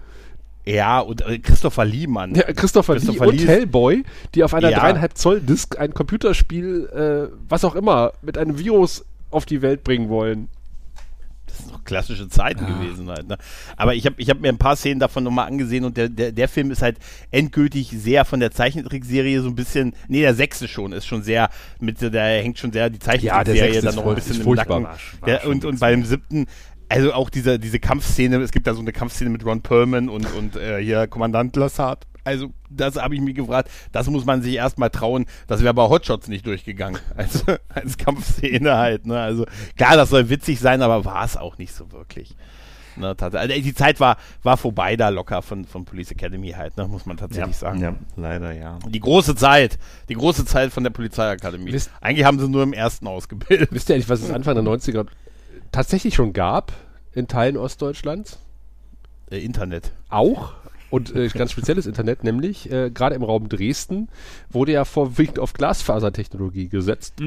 [0.73, 2.35] Ja, und äh, Christopher Lee, Mann.
[2.35, 4.03] Ja, Christopher, Christopher Lee Lee und Hellboy,
[4.35, 4.79] die auf einer Ja.
[4.79, 9.83] dreieinhalb Zoll Disk ein Computerspiel, äh, was auch immer, mit einem Virus auf die Welt
[9.83, 10.47] bringen wollen.
[11.47, 13.27] Das sind doch klassische Zeiten gewesen halt.
[13.27, 13.37] Ne?
[13.75, 16.31] Aber ich habe ich hab mir ein paar Szenen davon nochmal angesehen und der, der,
[16.31, 16.97] der Film ist halt
[17.31, 21.49] endgültig sehr von der Zeichentrickserie so ein bisschen, nee, der sechste schon ist schon sehr,
[21.79, 22.11] mit der
[22.43, 24.53] hängt schon sehr die Zeichentrickserie sechste dann noch ein bisschen im.
[24.53, 24.69] Nacken.
[24.83, 26.45] War- war Der, und, und beim siebten,
[26.89, 30.25] also auch diese, diese Kampfszene, es gibt da so eine Kampfszene mit Ron Perlman und,
[30.33, 32.05] und äh, hier Kommandant Lassard.
[32.25, 35.25] Also, das habe ich mir gefragt, das muss man sich erstmal trauen.
[35.47, 36.99] Das wäre bei Hotshots nicht durchgegangen.
[37.15, 39.19] Also, als Kampfszene halt, ne?
[39.19, 39.45] Also,
[39.77, 42.35] klar, das soll witzig sein, aber war es auch nicht so wirklich.
[42.95, 46.85] Ne, also die Zeit war, war vorbei da locker von, von Police Academy halt, ne,
[46.85, 47.79] muss man tatsächlich sagen.
[47.79, 48.77] ja, leider ja.
[48.87, 49.79] Die große Zeit,
[50.09, 51.79] die große Zeit von der Polizeiakademie.
[52.01, 53.69] Eigentlich haben sie nur im ersten ausgebildet.
[53.71, 55.05] Wisst ihr eigentlich, was es Anfang der 90er
[55.71, 56.73] tatsächlich schon gab
[57.13, 58.39] in Teilen Ostdeutschlands?
[59.29, 59.91] Äh, Internet.
[60.09, 60.53] Auch.
[60.89, 64.09] Und äh, ganz spezielles Internet, nämlich äh, gerade im Raum Dresden
[64.49, 67.15] wurde ja vorwiegend auf Glasfasertechnologie gesetzt.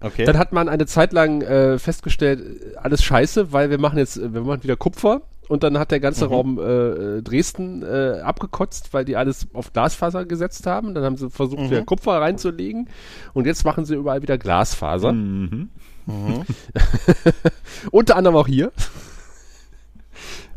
[0.00, 0.24] Okay.
[0.24, 4.16] Dann hat man eine Zeit lang äh, festgestellt, äh, alles scheiße, weil wir machen jetzt,
[4.16, 8.92] äh, wir machen wieder Kupfer und dann hat der ganze Raum äh, Dresden äh, abgekotzt,
[8.94, 10.94] weil die alles auf Glasfaser gesetzt haben.
[10.94, 12.88] Dann haben sie versucht, wieder Kupfer reinzulegen
[13.34, 15.12] und jetzt machen sie überall wieder Glasfaser.
[15.12, 15.68] Mhm.
[17.90, 18.72] Unter anderem auch hier.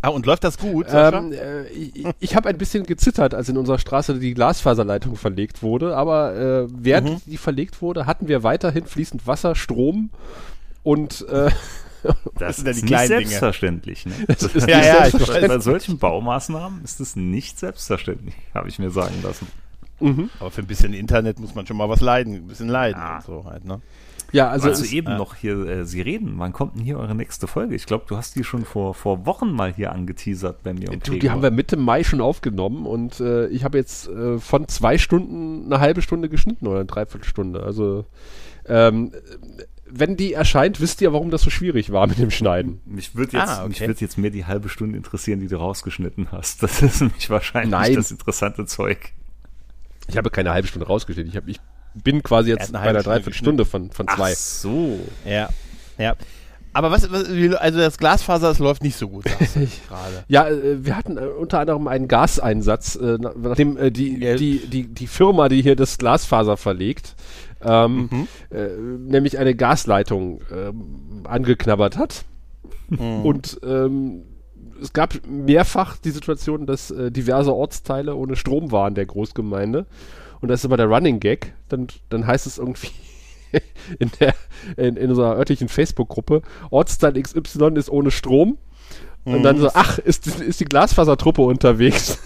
[0.01, 0.87] ah, und läuft das gut?
[0.89, 5.61] Ähm, äh, ich ich habe ein bisschen gezittert, als in unserer Straße die Glasfaserleitung verlegt
[5.63, 7.21] wurde, aber äh, während Mhm.
[7.31, 10.09] die verlegt wurde, hatten wir weiterhin fließend Wasser, Strom
[10.83, 11.49] und äh,
[12.37, 13.21] Das sind ja ist die nicht kleinen Dinge.
[13.27, 14.05] selbstverständlich.
[14.05, 14.13] Ne?
[14.27, 15.47] Das ist Ja, nicht ja, ich selbstverständlich.
[15.51, 19.47] Bei solchen Baumaßnahmen ist es nicht selbstverständlich, habe ich mir sagen lassen.
[20.39, 23.15] Aber für ein bisschen Internet muss man schon mal was leiden, ein bisschen leiden Ja.
[23.17, 23.79] und so halt, ne?
[24.33, 25.17] ja, also Also, eben ja.
[25.17, 27.75] noch hier, äh, Sie reden, wann kommt denn hier eure nächste Folge?
[27.75, 30.91] Ich glaube, du hast die schon vor, vor Wochen mal hier angeteasert bei mir.
[30.91, 34.37] im Du, die haben wir Mitte Mai schon aufgenommen und äh, ich habe jetzt äh,
[34.39, 37.63] von zwei Stunden eine halbe Stunde geschnitten oder eine Dreiviertelstunde.
[37.63, 38.03] Also
[38.67, 39.13] ähm,
[39.87, 42.81] wenn die erscheint, wisst ihr, warum das so schwierig war mit dem Schneiden.
[42.85, 43.69] Mich würde jetzt, Ah, okay.
[43.69, 46.63] mich würd jetzt mehr die halbe Stunde interessieren, die du rausgeschnitten hast.
[46.63, 47.95] Das ist nämlich wahrscheinlich Nein.
[47.95, 49.13] das interessante Zeug.
[50.07, 51.29] Ich habe keine halbe Stunde rausgeschnitten.
[51.31, 51.59] Ich, hab, ich
[51.93, 54.31] bin quasi jetzt eine bei einer Dreiviertelstunde von, von zwei.
[54.33, 54.99] Ach so.
[55.25, 55.49] Ja.
[55.97, 56.15] Ja.
[56.75, 60.25] Aber was, was also das Glasfaser, das läuft nicht so gut, sagst du gerade.
[60.27, 64.35] Ja, äh, wir hatten äh, unter anderem einen Gaseinsatz, äh, na- nachdem äh, die, Ja.
[64.35, 67.15] die, die, die Firma, die hier das Glasfaser verlegt,
[67.63, 68.27] ähm, Mhm.
[68.55, 68.67] äh,
[69.09, 72.25] nämlich eine Gasleitung ähm, angeknabbert hat.
[72.89, 73.21] Mhm.
[73.25, 74.23] Und ähm,
[74.81, 79.85] es gab mehrfach die Situation, dass äh, diverse Ortsteile ohne Strom waren der Großgemeinde.
[80.41, 81.53] Und das ist immer der Running Gag.
[81.69, 82.89] Dann, dann heißt es irgendwie
[83.99, 84.33] in, der,
[84.77, 86.41] in, in unserer örtlichen Facebook-Gruppe,
[86.71, 88.57] Ortsteil XY ist ohne Strom.
[89.27, 92.19] Und dann so, ach, ist, ist die Glasfasertruppe unterwegs?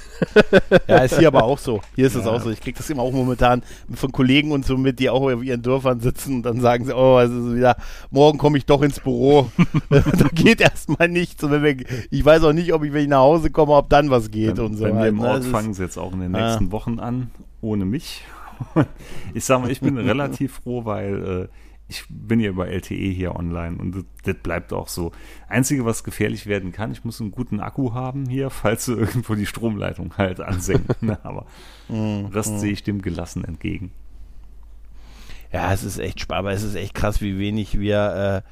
[0.86, 1.80] Ja, ist hier aber auch so.
[1.96, 2.50] Hier ist es auch so.
[2.50, 3.64] Ich kriege das immer auch momentan
[3.94, 6.94] von Kollegen und so mit, die auch auf ihren Dörfern sitzen und dann sagen sie,
[6.94, 7.78] oh, es ist wieder,
[8.12, 9.50] morgen komme ich doch ins Büro.
[9.90, 10.02] da
[10.34, 11.42] geht erstmal nichts.
[11.42, 11.78] Und wenn wir,
[12.12, 14.56] ich weiß auch nicht, ob ich, wenn ich nach Hause komme, ob dann was geht
[14.58, 14.84] Bei, und so.
[14.84, 15.22] bei mir im?
[15.22, 16.48] Ort fangen sie jetzt auch in den Ah.
[16.50, 18.26] nächsten Wochen an, ohne mich.
[19.34, 21.56] ich sag mal, ich bin relativ froh, weil äh,
[21.88, 25.12] ich bin ja über LTE hier online und das, das bleibt auch so.
[25.48, 29.34] Einzige, was gefährlich werden kann, ich muss einen guten Akku haben hier, falls sie irgendwo
[29.36, 31.08] die Stromleitung halt ansenken.
[31.08, 31.20] ne?
[31.24, 31.46] Aber
[31.88, 32.28] Mhm.
[32.28, 33.92] Rest sehe ich dem gelassen entgegen.
[35.52, 38.50] Ja, es ist echt spannend, aber es ist echt krass, wie wenig wir, äh,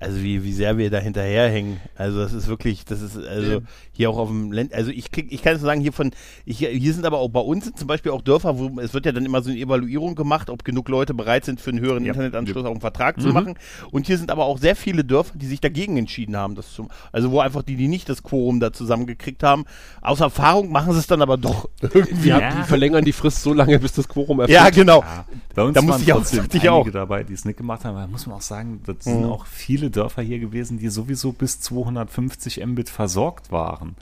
[0.00, 1.80] also wie, wie sehr wir da hinterherhängen.
[1.96, 5.26] Also das ist wirklich, das ist also hier auch auf dem Land, also ich krieg,
[5.30, 6.12] ich kann es sagen, hier von,
[6.44, 9.12] ich, hier sind aber auch bei uns zum Beispiel auch Dörfer, wo es wird ja
[9.12, 12.12] dann immer so eine Evaluierung gemacht, ob genug Leute bereit sind, für einen höheren Ja.
[12.12, 13.54] Internetanschluss auch einen Vertrag zu machen.
[13.90, 16.88] Und hier sind aber auch sehr viele Dörfer, die sich dagegen entschieden haben, das zu,
[17.12, 19.64] also wo einfach die, die nicht das Quorum da zusammengekriegt haben,
[20.00, 22.14] aus Erfahrung machen sie es dann aber doch irgendwie.
[22.22, 22.54] Die, Ja.
[22.56, 24.54] die verlängern die Frist so lange, bis das Quorum erfüllt.
[24.56, 25.00] Ja, genau.
[25.02, 25.24] Ja,
[25.58, 26.90] bei uns Da waren ich auch- trotzdem dachte ich einige auch.
[26.92, 27.96] dabei, die es nicht gemacht haben.
[27.96, 29.30] Da muss man auch sagen, das sind Mhm.
[29.30, 33.96] auch viele Dörfer hier gewesen, die sowieso bis 250 Mbit versorgt waren.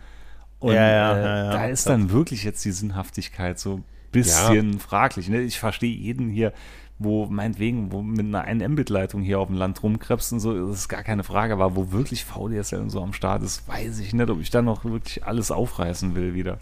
[0.58, 1.50] Und Ja, ja, äh, ja.
[1.52, 5.28] da ist dann wirklich jetzt die Sinnhaftigkeit so ein bisschen fraglich.
[5.28, 5.40] Ne?
[5.42, 6.52] Ich verstehe jeden hier,
[6.98, 10.78] wo meinetwegen, wo mit einer 1 Mbit-Leitung hier auf dem Land rumkrebst und so, das
[10.78, 14.14] ist gar keine Frage, aber wo wirklich VDSL und so am Start ist, weiß ich
[14.14, 16.58] nicht, ob ich da noch wirklich alles aufreißen will wieder.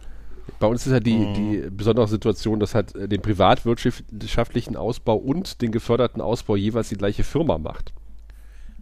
[0.61, 1.35] Bei uns ist ja die, Mhm.
[1.35, 6.97] die besondere Situation, dass halt äh, den privatwirtschaftlichen Ausbau und den geförderten Ausbau jeweils die
[6.97, 7.93] gleiche Firma macht.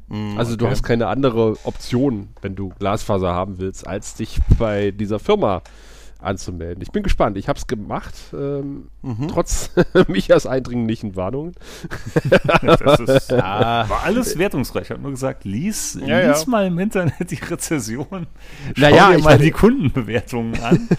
[0.08, 0.72] Mhm, Also du okay.
[0.72, 5.62] hast keine andere Option, wenn du Glasfaser haben willst, als dich bei dieser Firma
[6.22, 6.82] anzumelden.
[6.82, 7.36] Ich bin gespannt.
[7.36, 9.28] Ich habe es gemacht, ähm, Mhm.
[9.28, 9.70] trotz
[10.08, 11.54] Michas eindringlichen Warnungen.
[12.62, 13.86] Das ist, Ja.
[13.88, 14.84] war alles wertungsreich.
[14.84, 16.30] Ich habe nur gesagt, lies, Ja, ja.
[16.30, 18.06] lies mal im Internet die Rezession.
[18.74, 20.88] Schau Naja, dir mal die Kundenbewertungen an.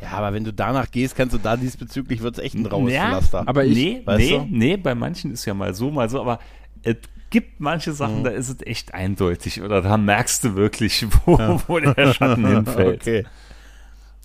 [0.00, 2.92] Ja, aber wenn du danach gehst, kannst du da diesbezüglich wird es echt ein raues
[2.92, 3.42] Ja, Pflaster.
[3.46, 4.46] aber ich- nee, nee, du?
[4.50, 6.40] nee, bei manchen ist ja mal so, mal so, aber
[6.82, 6.96] es
[7.30, 8.24] gibt manche Sachen, Mhm.
[8.24, 13.00] da ist es echt eindeutig oder da merkst du wirklich, wo, wo der Schatten hinfällt.
[13.00, 13.24] Okay.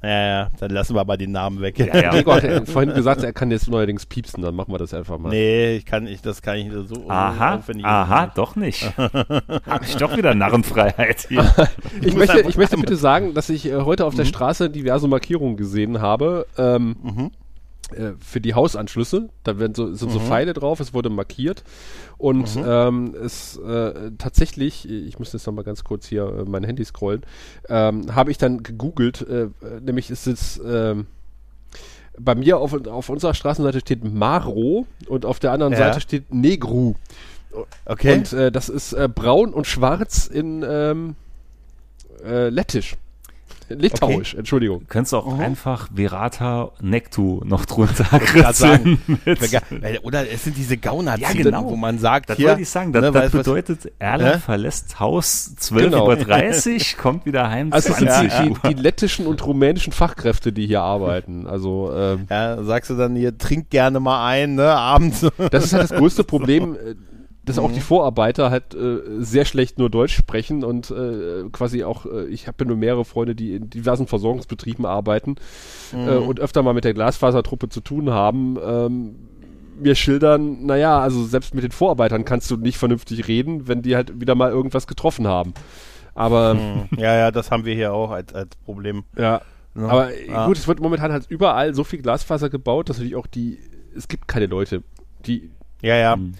[0.02, 1.78] Ja, ja, dann lassen wir aber den Namen weg.
[1.78, 2.10] Ja, ja.
[2.12, 5.18] Gregor hat ja vorhin gesagt, er kann jetzt neuerdings piepsen, dann machen wir das einfach
[5.18, 5.28] mal.
[5.30, 8.90] Nee, ich kann ich, das kann ich so Aha, aufwendig- aha, doch nicht.
[8.98, 11.44] Hab ich doch wieder Narrenfreiheit hier.
[12.02, 15.58] Ich möchte, ich möchte bitte sagen, dass ich äh, heute auf der Straße diverse Markierungen
[15.58, 17.32] gesehen habe, ähm, Mhm.
[17.94, 19.30] Äh, für die Hausanschlüsse.
[19.44, 21.64] Da werden so, sind so Pfeile drauf, es wurde markiert.
[22.18, 26.84] Und ähm, es äh, tatsächlich, ich muss jetzt nochmal ganz kurz hier äh, mein Handy
[26.84, 27.24] scrollen,
[27.68, 29.48] ähm, habe ich dann gegoogelt, äh,
[29.82, 31.08] nämlich ist es ähm,
[32.20, 35.80] bei mir auf, auf unserer Straßenseite steht Maro und auf der anderen Ja.
[35.80, 36.96] Seite steht Negru.
[37.86, 38.18] Okay.
[38.18, 41.16] Und äh, das ist braun und schwarz in ähm,
[42.24, 42.96] äh, Lettisch.
[43.70, 44.86] Litauisch, Entschuldigung.
[44.88, 48.06] Könntest du auch einfach Verata Nectu noch drunter
[48.54, 49.00] sagen.
[50.04, 51.66] Oder es sind diese gauner Ja, genau.
[51.66, 52.92] wo man sagt, Das hier, wollte ich sagen.
[52.94, 54.40] Das, ne, das bedeutet, Erla Hä?
[54.40, 56.08] verlässt Haus 12.30 Genau.
[56.08, 58.58] Uhr, kommt wieder heim Also es sind 20 die, Uhr.
[58.70, 61.48] die, die lettischen und rumänischen Fachkräfte, die hier arbeiten.
[61.48, 65.26] Also ähm, Ja, sagst du dann hier, trink gerne mal ein, ne, abends.
[65.52, 66.96] das ist halt das größte Problem, äh,
[67.50, 72.06] dass auch die Vorarbeiter halt äh, sehr schlecht nur Deutsch sprechen und äh, quasi auch,
[72.06, 75.36] äh, ich habe ja nur mehrere Freunde, die in diversen Versorgungsbetrieben arbeiten
[75.94, 78.58] äh, und öfter mal mit der Glasfasertruppe zu tun haben.
[78.64, 79.16] Ähm,
[79.80, 83.96] mir schildern, naja, also selbst mit den Vorarbeitern kannst du nicht vernünftig reden, wenn die
[83.96, 85.54] halt wieder mal irgendwas getroffen haben.
[86.14, 86.56] Aber
[86.98, 89.06] ja, ja, das haben wir hier auch als, als Problem.
[89.18, 89.42] Ja.
[89.74, 89.90] Ne?
[89.90, 90.46] Aber äh, Ja.
[90.46, 93.58] gut, es wird momentan halt überall so viel Glasfaser gebaut, dass natürlich auch die,
[93.96, 94.84] es gibt keine Leute,
[95.26, 95.50] die,
[95.82, 96.14] Ja, ja.
[96.16, 96.34] Hm.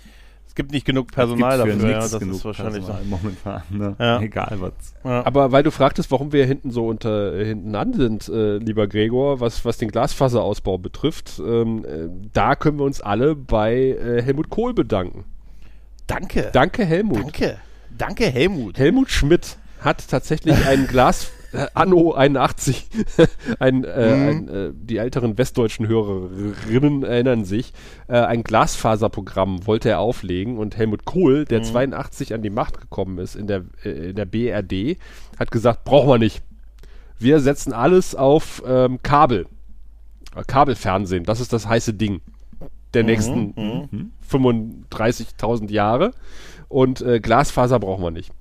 [0.50, 2.92] Es gibt nicht genug Personal dafür, ja, das genug ist wahrscheinlich so.
[2.92, 3.62] Personal momentan.
[3.70, 3.96] Ne?
[4.00, 4.20] Ja.
[4.20, 4.74] Egal was.
[5.04, 5.24] Ja.
[5.24, 8.88] aber weil du fragtest, warum wir hinten so unter, äh, hinten an sind, äh, lieber
[8.88, 14.24] Gregor, was, was den Glasfaserausbau betrifft, ähm, äh, da können wir uns alle bei äh,
[14.24, 15.26] Helmut Kohl bedanken.
[16.08, 16.50] Danke.
[16.52, 17.20] Danke, Helmut.
[17.20, 17.58] Danke.
[17.96, 18.80] Danke, Helmut.
[18.80, 22.88] Helmut Schmidt hat tatsächlich ein Glas äh, Anno 81,
[23.60, 24.28] ein, äh, Mhm.
[24.30, 27.74] ein, äh, die älteren westdeutschen Hörerinnen erinnern sich,
[28.08, 31.46] äh, ein Glasfaserprogramm wollte er auflegen und Helmut Kohl, Mhm.
[31.46, 34.98] der 82 an die Macht gekommen ist in der, äh, in der BRD,
[35.40, 36.42] hat gesagt, brauchen wir nicht.
[37.18, 39.46] Wir setzen alles auf ähm, Kabel.
[40.36, 42.22] Äh, Kabelfernsehen, das ist das heiße Ding
[42.94, 43.54] der nächsten
[44.32, 46.12] 35.000 Jahre.
[46.68, 48.32] Und äh, Glasfaser brauchen wir nicht.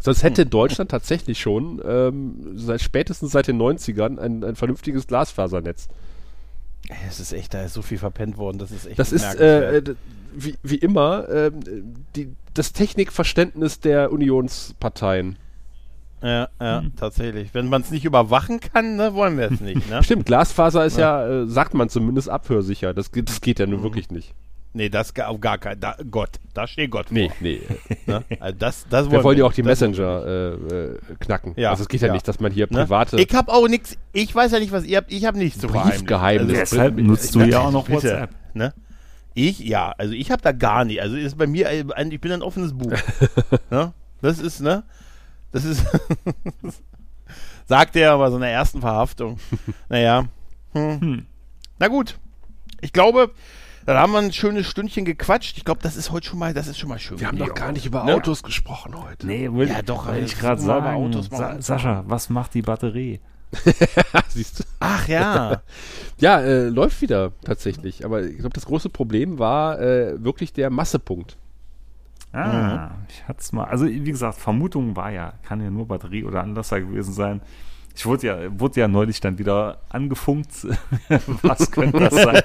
[0.00, 5.88] Sonst hätte Deutschland tatsächlich schon ähm, seit spätestens seit den 90ern ein, ein vernünftiges Glasfasernetz.
[7.08, 9.82] Es ist echt, da ist so viel verpennt worden, das ist echt Das ist äh,
[10.34, 11.60] wie, wie immer ähm,
[12.14, 15.36] die, das Technikverständnis der Unionsparteien.
[16.22, 17.52] Ja, ja, tatsächlich.
[17.54, 20.02] Wenn man es nicht überwachen kann, ne, wollen wir es nicht, ne?
[20.04, 22.94] Stimmt, Glasfaser ist ja, äh, sagt man zumindest, abhörsicher.
[22.94, 24.34] Das, geht- das geht ja nun wirklich nicht.
[24.72, 27.36] Nee, das auf gar kein, da, Gott, da steht Gott Nee, vor.
[27.40, 27.60] nee.
[28.06, 28.22] Ne?
[28.40, 31.54] Also das, das Wir wollen ja auch die Messenger äh, äh, knacken.
[31.56, 32.12] Ja, also es geht ja, ja.
[32.12, 32.84] nicht, dass man hier Ne?
[32.84, 35.58] private Ich habe auch nichts, ich weiß ja nicht, was ihr habt, ich habe nichts
[35.60, 36.00] zu verheimlichen.
[36.06, 36.58] Briefgeheimnis.
[36.58, 38.30] Also, Deshalb nutzt du ja auch noch bitte, WhatsApp.
[38.54, 38.74] Ne?
[39.34, 41.00] Ich, ja, also ich habe da gar nicht.
[41.00, 42.92] Also ist bei mir, äh, ein- ich bin ein offenes Buch.
[43.70, 43.92] ne?
[44.22, 44.82] Das ist, ne?
[45.52, 45.84] Das ist,
[47.66, 49.38] sagt er bei so einer ersten Verhaftung.
[49.88, 50.26] naja.
[50.72, 51.26] Hm.
[51.78, 52.18] Na gut.
[52.80, 53.30] Ich glaube,
[53.86, 55.56] dann haben wir ein schönes Stündchen gequatscht.
[55.56, 57.20] Ich glaube, das ist heute schon mal, das ist schon mal schön.
[57.20, 58.14] Wir haben doch gar nicht über Ne?
[58.14, 59.26] Autos gesprochen heute.
[59.26, 60.86] Nee, will, Ja, doch, wollte also ich gerade sagen.
[60.96, 61.60] Autos Sa.
[61.62, 63.20] Sascha, was macht die Batterie?
[64.28, 64.64] Siehst du?
[64.80, 65.62] Ach ja.
[66.18, 68.04] Ja, äh, läuft wieder tatsächlich.
[68.04, 71.36] Aber ich glaube, das große Problem war äh, wirklich der Massepunkt.
[72.32, 73.64] Ah, ich hatte es mal.
[73.64, 77.40] Also, wie gesagt, Vermutung war ja, kann ja nur Batterie oder Anlasser gewesen sein.
[77.96, 80.66] Ich wurde ja, wurde ja neulich dann wieder angefunkt.
[81.42, 82.42] Was könnte das sein?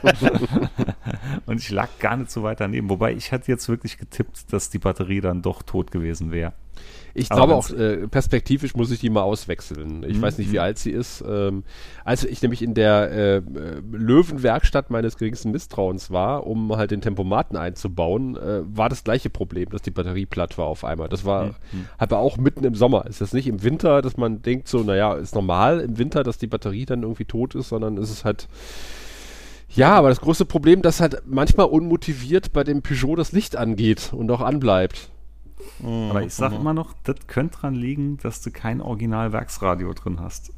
[1.45, 2.89] Und ich lag gar nicht so weit daneben.
[2.89, 6.53] Wobei ich hatte jetzt wirklich getippt, dass die Batterie dann doch tot gewesen wäre.
[7.13, 10.03] Ich glaube auch, äh, perspektivisch muss ich die mal auswechseln.
[10.07, 11.21] Ich Mhm, weiß nicht, wie alt sie ist.
[11.27, 11.65] Ähm,
[12.05, 13.41] als ich nämlich in der äh,
[13.91, 19.69] Löwenwerkstatt meines geringsten Misstrauens war, um halt den Tempomaten einzubauen, äh, war das gleiche Problem,
[19.69, 21.09] dass die Batterie platt war auf einmal.
[21.09, 21.55] Das war
[21.97, 23.05] aber auch mitten im Sommer.
[23.05, 26.37] Ist das nicht im Winter, dass man denkt so, naja, ist normal im Winter, dass
[26.37, 28.47] die Batterie dann irgendwie tot ist, sondern ist es halt
[29.73, 34.11] ja, aber das große Problem, dass halt manchmal unmotiviert bei dem Peugeot das Licht angeht
[34.11, 35.09] und auch anbleibt.
[35.81, 40.51] Aber ich sage immer noch, das könnte dran liegen, dass du kein Original-Werksradio drin hast.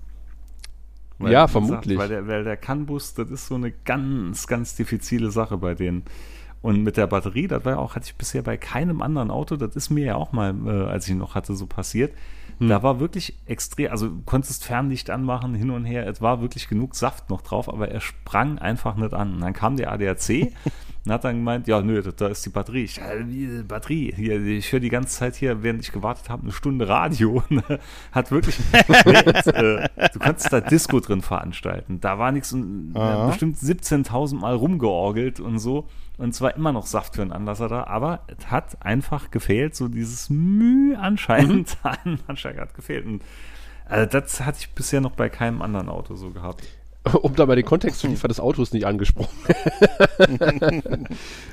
[1.19, 1.97] Ja, wie gesagt, vermutlich.
[1.99, 6.03] weil der, weil der CAN-Bus, das ist so eine ganz, ganz diffizile Sache bei denen.
[6.63, 9.57] Und mit der Batterie, das war ja auch, hatte ich bisher bei keinem anderen Auto,
[9.57, 12.13] das ist mir ja auch mal, äh, als ich ihn noch hatte, so passiert.
[12.63, 12.69] Hm.
[12.69, 16.69] Da war wirklich extrem, also du konntest Fernlicht anmachen, hin und her, es war wirklich
[16.69, 19.35] genug Saft noch drauf, aber er sprang einfach nicht an.
[19.35, 20.53] Und dann kam der ADAC
[21.05, 22.83] und hat dann gemeint, ja, nö, da, ist die Batterie.
[22.83, 26.51] Ich, äh, Batterie, hier, ich höre die ganze Zeit hier, während ich gewartet habe, eine
[26.53, 27.43] Stunde Radio.
[28.13, 31.99] hat wirklich, jetzt, äh, du konntest da Disco drin veranstalten.
[31.99, 35.87] Da war nichts, und, äh, bestimmt 17.000 Mal rumgeorgelt und so.
[36.17, 39.87] Und zwar immer noch Saft für einen Anlasser da, aber es hat einfach gefehlt, so
[39.87, 43.05] dieses Mühe anscheinend an Anschlag hat gefehlt.
[43.05, 43.23] Und
[43.85, 46.63] also das hatte ich bisher noch bei keinem anderen Auto so gehabt.
[47.21, 49.35] um da mal den Kontext zu liefern, das Auto ist nicht angesprochen.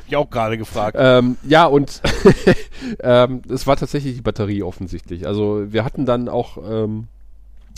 [0.07, 0.97] ich auch gerade gefragt.
[0.99, 2.01] Ähm, ja, und
[3.01, 5.27] ähm, es war tatsächlich die Batterie offensichtlich.
[5.27, 7.09] Also wir hatten dann auch, ähm,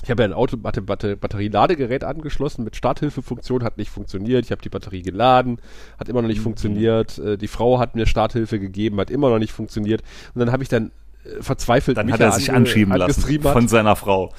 [0.02, 4.44] ich habe ja ein Auto, Batterieladegerät angeschlossen mit Starthilfefunktion, hat nicht funktioniert.
[4.44, 5.58] Ich habe die Batterie geladen,
[5.98, 6.44] hat immer noch nicht mhm.
[6.44, 7.18] funktioniert.
[7.18, 10.02] Äh, die Frau hat mir Starthilfe gegeben, hat immer noch nicht funktioniert.
[10.34, 10.90] Und dann habe ich dann
[11.24, 14.32] äh, verzweifelt Dann hat er sich anschieben lassen von seiner Frau.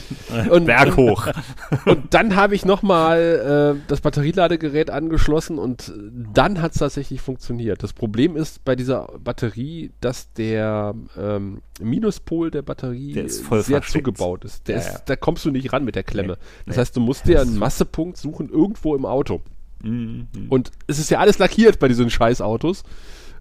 [0.50, 1.26] und, Berg hoch.
[1.86, 5.92] Und dann habe ich nochmal äh, das Batterieladegerät angeschlossen und
[6.34, 7.82] dann hat es tatsächlich funktioniert.
[7.82, 13.90] Das Problem ist bei dieser Batterie, dass der ähm, Minuspol der Batterie der sehr versteckt.
[13.90, 14.68] zugebaut ist.
[14.68, 15.00] Ja, ist ja.
[15.06, 16.34] Da kommst du nicht ran mit der Klemme.
[16.34, 16.80] Nee, das nee.
[16.80, 19.40] heißt, du musst dir einen Massepunkt suchen irgendwo im Auto.
[19.82, 20.26] Mhm.
[20.48, 22.84] Und es ist ja alles lackiert bei diesen Scheißautos.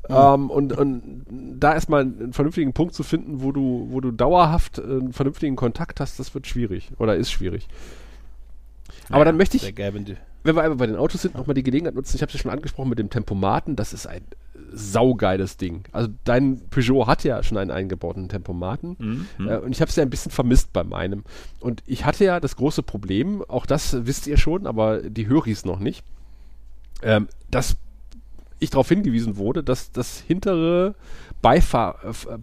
[0.09, 1.25] Ähm, und, und
[1.59, 5.55] da erstmal einen vernünftigen Punkt zu finden, wo du, wo du dauerhaft äh, einen vernünftigen
[5.55, 6.91] Kontakt hast, das wird schwierig.
[6.97, 7.67] Oder ist schwierig.
[9.09, 9.63] Aber dann möchte ich,
[10.43, 12.15] wenn wir einmal bei den Autos sind, nochmal die Gelegenheit nutzen.
[12.15, 13.75] Ich habe es ja schon angesprochen mit dem Tempomaten.
[13.75, 14.21] Das ist ein
[14.71, 15.83] saugeiles Ding.
[15.91, 19.27] Also dein Peugeot hat ja schon einen eingebauten Tempomaten.
[19.37, 19.47] Mhm.
[19.47, 21.23] Äh, und ich habe es ja ein bisschen vermisst bei meinem.
[21.59, 25.65] Und ich hatte ja das große Problem, auch das wisst ihr schon, aber die Höris
[25.65, 26.03] noch nicht,
[27.03, 27.77] ähm, dass
[28.61, 30.95] ich darauf hingewiesen wurde, dass das hintere
[31.41, 31.95] Beifahr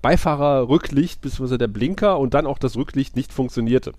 [0.03, 1.57] Beifahrerrücklicht bzw.
[1.59, 3.93] der Blinker und dann auch das Rücklicht nicht funktionierte.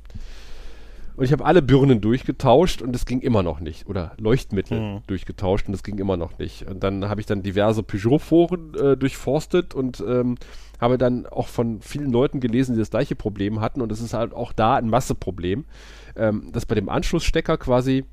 [1.16, 3.88] Und ich habe alle Birnen durchgetauscht und es ging immer noch nicht.
[3.88, 5.00] Oder Leuchtmittel Mhm.
[5.08, 6.66] durchgetauscht und es ging immer noch nicht.
[6.70, 10.36] Und dann habe ich dann diverse Peugeot-Foren äh, durchforstet und ähm,
[10.80, 13.82] habe dann auch von vielen Leuten gelesen, die das gleiche Problem hatten.
[13.82, 15.66] Und es ist halt auch da ein Masseproblem,
[16.16, 18.06] ähm, dass bei dem Anschlussstecker quasi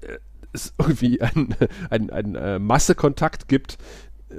[0.00, 0.16] äh,
[0.52, 1.54] es irgendwie ein,
[1.90, 3.78] ein, ein äh, Massekontakt gibt,
[4.30, 4.34] äh,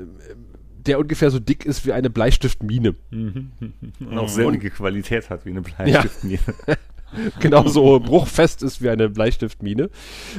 [0.78, 2.96] der ungefähr so dick ist wie eine Bleistiftmine.
[3.12, 6.40] Und auch selbe Qualität hat wie eine Bleistiftmine.
[7.40, 9.90] genauso bruchfest ist wie eine Bleistiftmine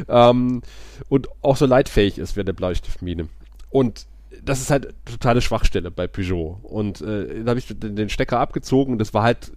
[0.08, 0.62] ähm,
[1.08, 3.28] und auch so leitfähig ist wie eine Bleistiftmine.
[3.70, 4.06] Und
[4.42, 6.60] das ist halt totale Schwachstelle bei Peugeot.
[6.62, 9.52] Und äh, da habe ich den den Stecker abgezogen und das war halt,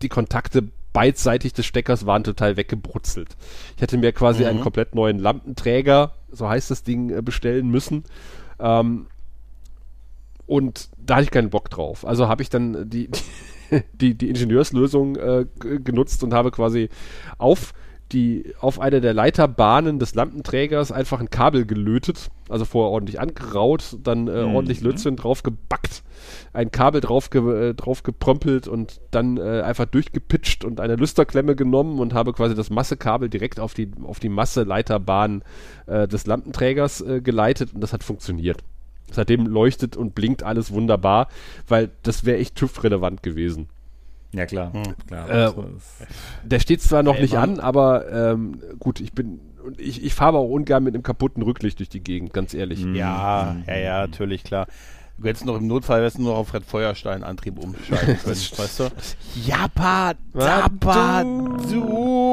[0.00, 3.36] die Kontakte beidseitig des Steckers waren total weggebrutzelt.
[3.76, 4.48] Ich hätte mir quasi Mhm.
[4.48, 8.04] einen komplett neuen Lampenträger, so heißt das Ding, äh, bestellen müssen.
[8.58, 9.06] Ähm,
[10.46, 12.06] und da hatte ich keinen Bock drauf.
[12.06, 13.08] Also habe ich dann die,
[13.94, 16.88] die, die Ingenieurslösung äh, genutzt und habe quasi
[17.38, 17.72] auf
[18.12, 23.96] die auf eine der Leiterbahnen des Lampenträgers einfach ein Kabel gelötet, also vorher ordentlich angeraut,
[24.02, 24.54] dann äh, Mhm.
[24.54, 26.02] ordentlich Lötzinn drauf gebackt,
[26.52, 31.56] ein Kabel drauf, ge äh, drauf geprömpelt und dann äh, einfach durchgepitcht und eine Lüsterklemme
[31.56, 35.42] genommen und habe quasi das Massekabel direkt auf die auf die Masseleiterbahn
[35.86, 38.62] äh, des Lampenträgers äh, geleitet und das hat funktioniert.
[39.10, 41.28] Seitdem leuchtet und blinkt alles wunderbar,
[41.68, 43.68] weil das wäre echt TÜV-relevant gewesen.
[44.34, 44.72] Ja, klar.
[44.72, 44.82] Hm.
[45.06, 45.52] klar Äh,
[46.44, 50.38] Der steht zwar noch nicht an, aber ähm, gut, ich bin und ich, ich fahre
[50.38, 52.84] auch ungern mit einem kaputten Rücklicht durch die Gegend, ganz ehrlich.
[52.84, 52.94] Mhm.
[52.94, 54.66] Ja, ja, ja, natürlich, klar.
[55.18, 58.80] Du hättest noch im Notfall hättest du noch auf Fred Feuerstein Antrieb umschalten können, weißt
[58.80, 58.88] du?
[59.46, 62.31] Jappa, Zappa, du!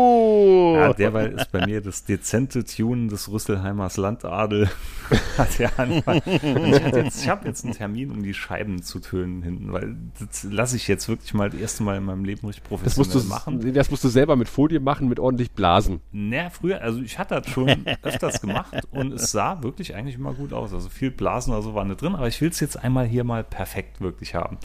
[0.76, 4.70] Ja, derweil ist bei mir das dezente Tune des Rüsselheimers Landadel
[5.38, 6.22] hat ja Anfang.
[6.22, 10.76] Und ich habe jetzt einen Termin, um die Scheiben zu tönen hinten, weil das lasse
[10.76, 13.62] ich jetzt wirklich mal das erste Mal in meinem Leben richtig Das musst, du, professionell
[13.64, 13.74] machen.
[13.74, 16.02] das musst du selber mit Folie machen, mit ordentlich Blasen.
[16.12, 20.34] Naja, früher, also ich hatte das schon öfters gemacht und es sah wirklich eigentlich immer
[20.34, 20.74] gut aus.
[20.74, 23.24] Also viel Blasen oder so waren nicht drin, aber ich will es jetzt einmal hier
[23.24, 24.58] mal perfekt wirklich haben.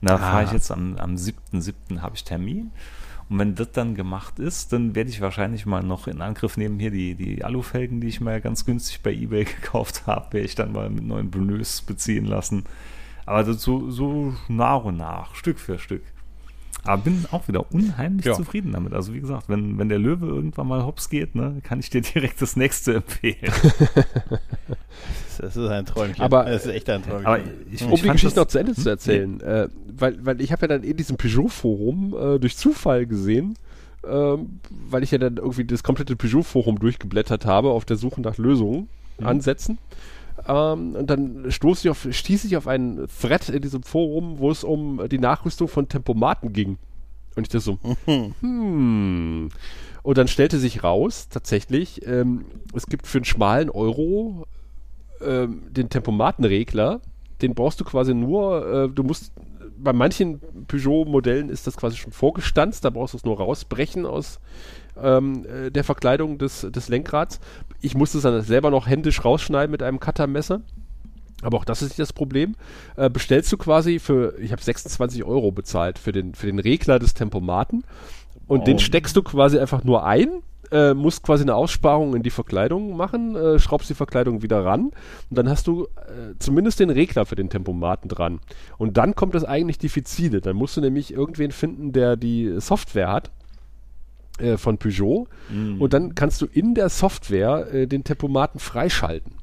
[0.00, 2.00] Und da fahre ich jetzt am, am 7.7.
[2.00, 2.72] habe ich Termin.
[3.30, 6.80] Und wenn das dann gemacht ist, dann werde ich wahrscheinlich mal noch in Angriff nehmen,
[6.80, 10.56] hier die, die Alufelgen, die ich mal ganz günstig bei Ebay gekauft habe, werde ich
[10.56, 12.64] dann mal mit neuen Bonnös beziehen lassen.
[13.26, 16.02] Aber so, so nach und nach, Stück für Stück.
[16.84, 18.34] Aber bin auch wieder unheimlich Ja.
[18.34, 18.92] zufrieden damit.
[18.94, 22.00] Also wie gesagt, wenn, wenn der Löwe irgendwann mal hops geht, ne, kann ich dir
[22.02, 23.52] direkt das nächste empfehlen.
[25.38, 26.22] Das ist ein Träumchen.
[26.22, 27.26] Aber- das ist echt ein Träumchen.
[27.26, 27.38] Aber
[27.70, 30.52] ich, um ich die Geschichte das- noch zu Ende zu erzählen, äh, weil, weil ich
[30.52, 33.54] habe ja dann in diesem Peugeot-Forum äh, durch Zufall gesehen,
[34.06, 38.36] ähm, weil ich ja dann irgendwie das komplette Peugeot-Forum durchgeblättert habe auf der Suche nach
[38.38, 38.88] Lösungen,
[39.22, 39.76] Ansätzen.
[40.46, 44.50] Ähm, und dann stoß ich auf, stieß ich auf einen Thread in diesem Forum, wo
[44.50, 46.78] es um die Nachrüstung von Tempomaten ging.
[47.36, 47.78] Und ich dachte so,
[48.40, 49.50] hm.
[50.02, 54.46] Und dann stellte sich raus, tatsächlich, ähm, es gibt für einen schmalen Euro
[55.20, 57.00] ähm, den Tempomatenregler,
[57.42, 59.32] den brauchst du quasi nur, äh, du musst,
[59.76, 64.40] bei manchen Peugeot-Modellen ist das quasi schon vorgestanzt, da brauchst du es nur rausbrechen aus
[65.00, 67.40] ähm, äh, der Verkleidung des, des Lenkrads.
[67.80, 70.60] Ich musste es dann selber noch händisch rausschneiden mit einem Cuttermesser.
[71.42, 72.54] Aber auch das ist nicht das Problem.
[72.96, 76.98] Äh, bestellst du quasi für, ich habe 26 Euro bezahlt für den, für den Regler
[76.98, 77.84] des Tempomaten
[78.46, 78.80] und den Oh.
[78.80, 83.34] steckst du quasi einfach nur ein äh, musst quasi eine Aussparung in die Verkleidung machen,
[83.34, 84.90] äh, schraubst die Verkleidung wieder ran
[85.30, 88.40] und dann hast du äh, zumindest den Regler für den Tempomaten dran.
[88.78, 90.40] Und dann kommt das eigentlich diffizile.
[90.40, 93.30] Dann musst du nämlich irgendwen finden, der die Software hat
[94.40, 95.26] äh, von Peugeot
[95.78, 99.39] und dann kannst du in der Software äh, den Tempomaten freischalten.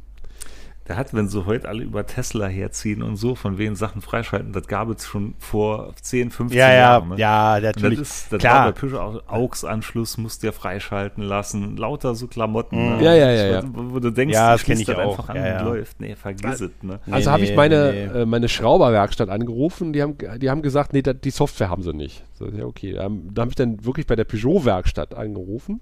[0.87, 4.53] Der hat, wenn sie heute alle über Tesla herziehen und so, von wegen Sachen freischalten,
[4.53, 7.09] das gab es schon vor 10, 15 Ja, ja, Jahren.
[7.09, 7.15] ne?
[7.17, 7.99] ja, natürlich.
[7.99, 8.65] Das, ist, das Klar.
[8.65, 11.75] war bei Peugeot AUX-Anschluss, musst du ja freischalten lassen.
[11.75, 12.77] Lauter so Klamotten.
[12.77, 12.97] Mhm.
[12.97, 13.03] ne?
[13.03, 13.63] Ja, ja, ja, ja.
[13.65, 15.11] Wo, du denkst, Ja, das kenn schließt ich das auch.
[15.19, 15.59] einfach an Ja, ja.
[15.59, 15.99] und läuft.
[15.99, 16.71] Nee, vergiss es.
[16.81, 16.99] Ne?
[17.05, 18.21] Nee, Also habe ich nee, meine, nee.
[18.21, 21.93] Äh, meine Schrauberwerkstatt angerufen, die haben, die haben gesagt, nee, da, die Software haben sie
[21.93, 22.23] nicht.
[22.33, 22.93] So, ja, okay.
[22.93, 25.81] Da, da habe ich dann wirklich bei der Peugeot-Werkstatt angerufen.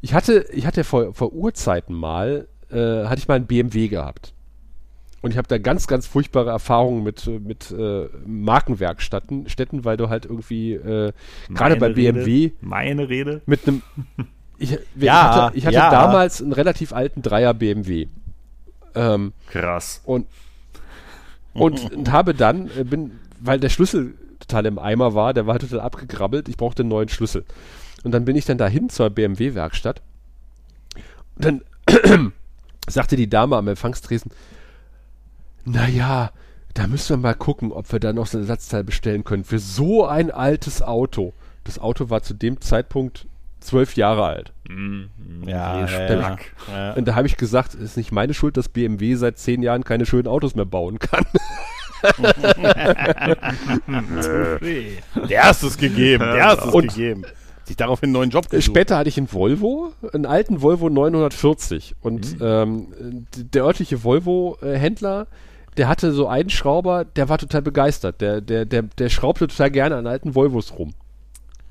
[0.00, 4.32] Ich hatte, ich hatte vor, vor Urzeiten mal, äh, hatte ich mal einen BMW gehabt.
[5.22, 9.96] Und ich habe da ganz, ganz furchtbare Erfahrungen mit, äh, mit äh, Markenwerkstätten, Städten, weil
[9.96, 11.12] du halt irgendwie, äh,
[11.50, 13.42] gerade bei BMW, Rede, meine Rede.
[13.46, 13.82] mit einem.
[14.62, 15.90] Ich, ich Ja, hatte, ich hatte ja.
[15.90, 18.08] damals einen relativ alten Dreier BMW.
[18.94, 20.02] Ähm, Krass.
[20.04, 20.26] und,
[21.54, 25.58] und, und habe dann, äh, bin, weil der Schlüssel total im Eimer war, der war
[25.58, 27.46] total abgegrabbelt, ich brauchte einen neuen Schlüssel.
[28.04, 30.02] Und dann bin ich dann dahin zur BMW-Werkstatt.
[31.36, 31.62] Und dann
[32.88, 34.30] sagte die Dame am Empfangstresen,
[35.64, 36.30] naja,
[36.74, 39.58] da müssen wir mal gucken, ob wir da noch so ein Ersatzteil bestellen können für
[39.58, 41.32] so ein altes Auto.
[41.64, 43.26] Das Auto war zu dem Zeitpunkt
[43.60, 44.52] zwölf Jahre alt.
[45.44, 46.36] Ja, ja, ja.
[46.68, 46.92] ja.
[46.94, 49.84] Und da habe ich gesagt, es ist nicht meine Schuld, dass BMW seit zehn Jahren
[49.84, 51.24] keine schönen Autos mehr bauen kann.
[55.28, 57.24] Der hast es gegeben, der hast es Und- gegeben.
[57.70, 58.64] Sich daraufhin einen neuen Job gesucht.
[58.66, 61.94] Später hatte ich einen Volvo, einen alten Volvo 940.
[62.02, 62.88] Und ähm,
[63.36, 65.26] d- der örtliche Volvo-Händler,
[65.76, 68.20] der hatte so einen Schrauber, der war total begeistert.
[68.20, 70.94] Der, der, der, der schraubte total gerne an alten Volvos rum.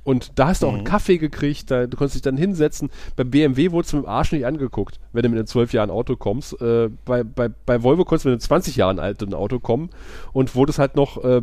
[0.06, 2.90] Und da hast du auch einen Kaffee gekriegt, da, du konntest dich dann hinsetzen.
[3.16, 5.92] Bei BMW wurde es mit dem Arsch nicht angeguckt, wenn du mit einem 12 Jahren
[5.92, 6.60] Auto kommst.
[6.62, 9.90] Äh, bei, bei, bei Volvo konntest du mit einem 20 Jahren alten Auto kommen
[10.32, 11.24] und wurdest halt noch.
[11.24, 11.42] Äh, äh,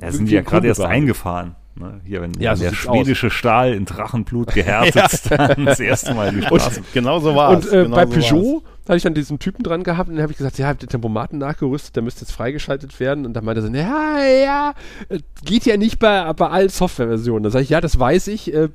[0.00, 1.56] Ja, sind wie die ja gerade erst eingefahren.
[1.78, 2.00] Ne?
[2.04, 6.32] Hier, wenn, Ja, wenn so der schwedische Stahl in Drachenblut gehärtet dann das erste Mal
[6.32, 6.82] die Straße.
[6.92, 7.72] Genau so war Und es.
[7.72, 10.32] äh, genau bei so Peugeot hatte ich dann diesen Typen dran gehabt und dann habe
[10.32, 13.26] ich gesagt, ja, habt ihr Tempomaten nachgerüstet, der müsste jetzt freigeschaltet werden.
[13.26, 14.74] Und dann meinte er so, ja, ja,
[15.10, 17.42] äh, geht ja nicht bei, bei allen Softwareversionen.
[17.42, 18.52] Dann sage ich, ja, das weiß ich.
[18.52, 18.70] Äh, äh,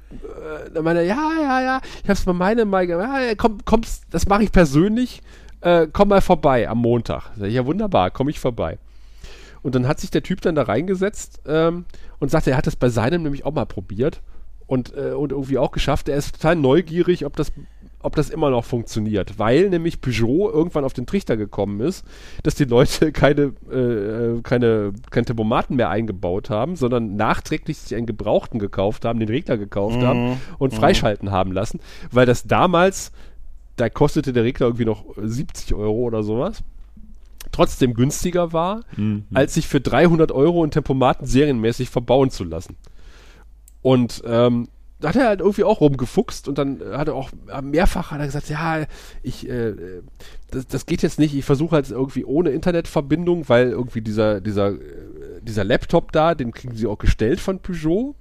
[0.72, 3.10] dann meinte er, ja, ja, ja, ich habe es bei meinem mal gemacht.
[3.28, 5.22] Ja, komm, kommst, das mache ich persönlich.
[5.62, 7.32] Äh, komm mal vorbei am Montag.
[7.38, 8.78] Sag ich, ja, wunderbar, komme ich vorbei.
[9.64, 11.86] Und dann hat sich der Typ dann da reingesetzt ähm,
[12.24, 14.22] und sagte, er hat das bei seinem nämlich auch mal probiert
[14.66, 16.08] und, äh, und irgendwie auch geschafft.
[16.08, 17.52] Er ist total neugierig, ob das,
[18.00, 22.06] ob das immer noch funktioniert, weil nämlich Peugeot irgendwann auf den Trichter gekommen ist,
[22.44, 28.06] dass die Leute keine, äh, keine, kein Tempomaten mehr eingebaut haben, sondern nachträglich sich einen
[28.06, 33.12] Gebrauchten gekauft haben, den Regler gekauft haben und freischalten haben lassen, weil das damals,
[33.76, 36.64] da kostete der Regler irgendwie noch 70 Euro oder sowas
[37.54, 38.82] trotzdem günstiger war,
[39.34, 42.76] als sich für 300 Euro einen Tempomaten serienmäßig verbauen zu lassen.
[43.82, 44.68] Und ähm,
[45.04, 48.20] da hat er halt irgendwie auch rumgefuchst und dann hat er auch äh, mehrfach hat
[48.22, 48.86] er gesagt, ja,
[49.22, 49.74] ich, äh,
[50.50, 54.70] das, das geht jetzt nicht, ich versuche halt irgendwie ohne Internetverbindung, weil irgendwie dieser, dieser,
[54.70, 54.80] äh,
[55.42, 58.16] dieser Laptop da, den kriegen sie auch gestellt von Peugeot.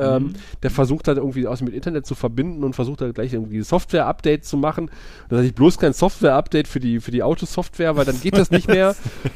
[0.00, 0.32] Ähm,
[0.62, 4.44] der versucht halt irgendwie aus mit Internet zu verbinden und versucht halt gleich irgendwie Software-Update
[4.44, 4.90] zu machen.
[5.28, 8.50] Da sage ich bloß kein Software-Update für die, für die Autosoftware, weil dann geht das
[8.50, 8.94] nicht mehr.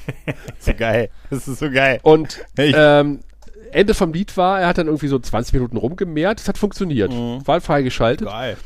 [0.58, 1.10] so geil.
[1.30, 2.00] Das ist so geil.
[2.02, 3.20] Und ähm,
[3.72, 7.12] Ende vom Lied war, er hat dann irgendwie so 20 Minuten rumgemehrt, es hat funktioniert.
[7.12, 8.28] War freigeschaltet.
[8.28, 8.56] Geil.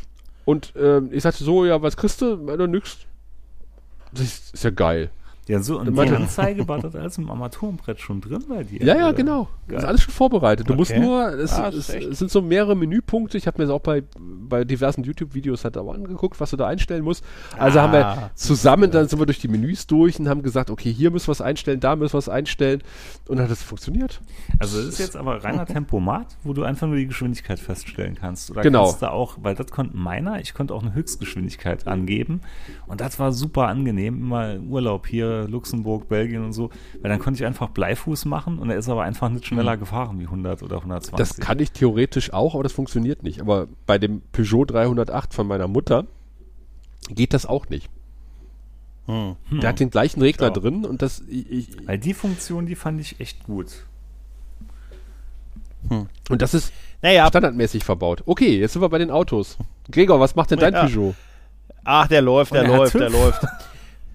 [0.44, 2.46] Und ähm, ich sagte so, ja, was kriegst du?
[2.46, 2.98] Ja, nix.
[4.12, 5.10] Das ist, ist ja geil.
[5.48, 8.82] Ja, so, und die Anzeige war das alles im Armaturenbrett schon drin bei dir?
[8.84, 9.14] Ja, ja, oder?
[9.14, 9.48] genau.
[9.66, 9.88] Das ist Geil.
[9.88, 10.68] alles schon vorbereitet.
[10.68, 11.00] Du musst Okay.
[11.00, 13.38] nur, es, Ah, es, es sind so mehrere Menüpunkte.
[13.38, 16.66] Ich habe mir das auch bei, bei diversen YouTube-Videos halt auch angeguckt, was du da
[16.66, 17.24] einstellen musst.
[17.58, 20.70] Also haben wir Ah, zusammen, dann sind wir durch die Menüs durch und haben gesagt,
[20.70, 22.82] okay, hier müssen wir was einstellen, da müssen wir was einstellen.
[23.26, 24.20] Und dann hat es funktioniert.
[24.58, 28.50] Also das ist jetzt aber reiner Tempomat, wo du einfach nur die Geschwindigkeit feststellen kannst.
[28.50, 28.84] Oder Genau.
[28.84, 32.42] kannst du auch, weil das konnte meiner, ich konnte auch eine Höchstgeschwindigkeit angeben.
[32.86, 34.16] Und das war super angenehm.
[34.18, 36.70] Immer im Urlaub hier, Luxemburg, Belgien und so.
[37.00, 40.18] Weil dann konnte ich einfach Bleifuß machen und er ist aber einfach nicht schneller gefahren
[40.18, 41.16] wie 100 oder 120.
[41.16, 43.40] Das kann ich theoretisch auch, aber das funktioniert nicht.
[43.40, 46.04] Aber bei dem Peugeot 308 von meiner Mutter
[47.10, 47.88] geht das auch nicht.
[49.06, 49.36] Hm.
[49.50, 50.52] Der hat den gleichen Regler Ja.
[50.52, 53.86] drin und das ich, ich, Weil die Funktion, die fand ich echt gut.
[56.28, 58.22] und das ist Naja, standardmäßig verbaut.
[58.26, 59.56] Okay, jetzt sind wir bei den Autos.
[59.90, 60.82] Gregor, was macht denn dein Ja.
[60.82, 61.14] Peugeot?
[61.84, 63.40] ach, der läuft, der er läuft, der läuft.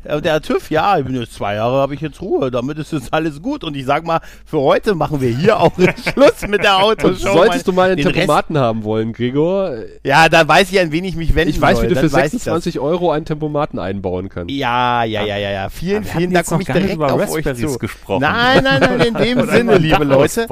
[0.03, 2.91] äh, der TÜV, ja, ich bin jetzt zwei Jahre habe ich jetzt Ruhe, damit ist
[2.91, 3.63] jetzt alles gut.
[3.63, 5.71] Und ich sag mal, für heute machen wir hier auch
[6.13, 7.33] Schluss mit der Autoshow.
[7.33, 10.91] solltest du mal einen Den Rest- Tempomaten haben wollen, Gregor, Ja, da weiß ich, an
[10.91, 11.85] wen ich mich wenden ich weiß, soll.
[11.85, 12.63] wie du Dann für weiß ich das.
[12.63, 14.51] 26 Euro einen Tempomaten einbauen kannst.
[14.53, 15.69] Ja, ja, ja, ja, ja.
[15.69, 16.45] Vielen, vielen Dank.
[16.47, 17.77] Komme noch ich direkt über auf euch zu.
[17.77, 18.21] gesprochen.
[18.21, 20.47] Nein, nein, nein, in dem Sinne, liebe Leute.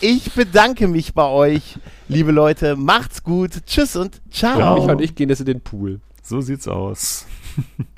[0.00, 1.76] Ich bedanke mich bei euch,
[2.08, 2.76] liebe Leute.
[2.76, 3.50] Macht's gut.
[3.66, 4.74] Tschüss und ciao.
[4.80, 6.00] Micha und ich gehen jetzt in den Pool.
[6.22, 7.26] So sieht's aus.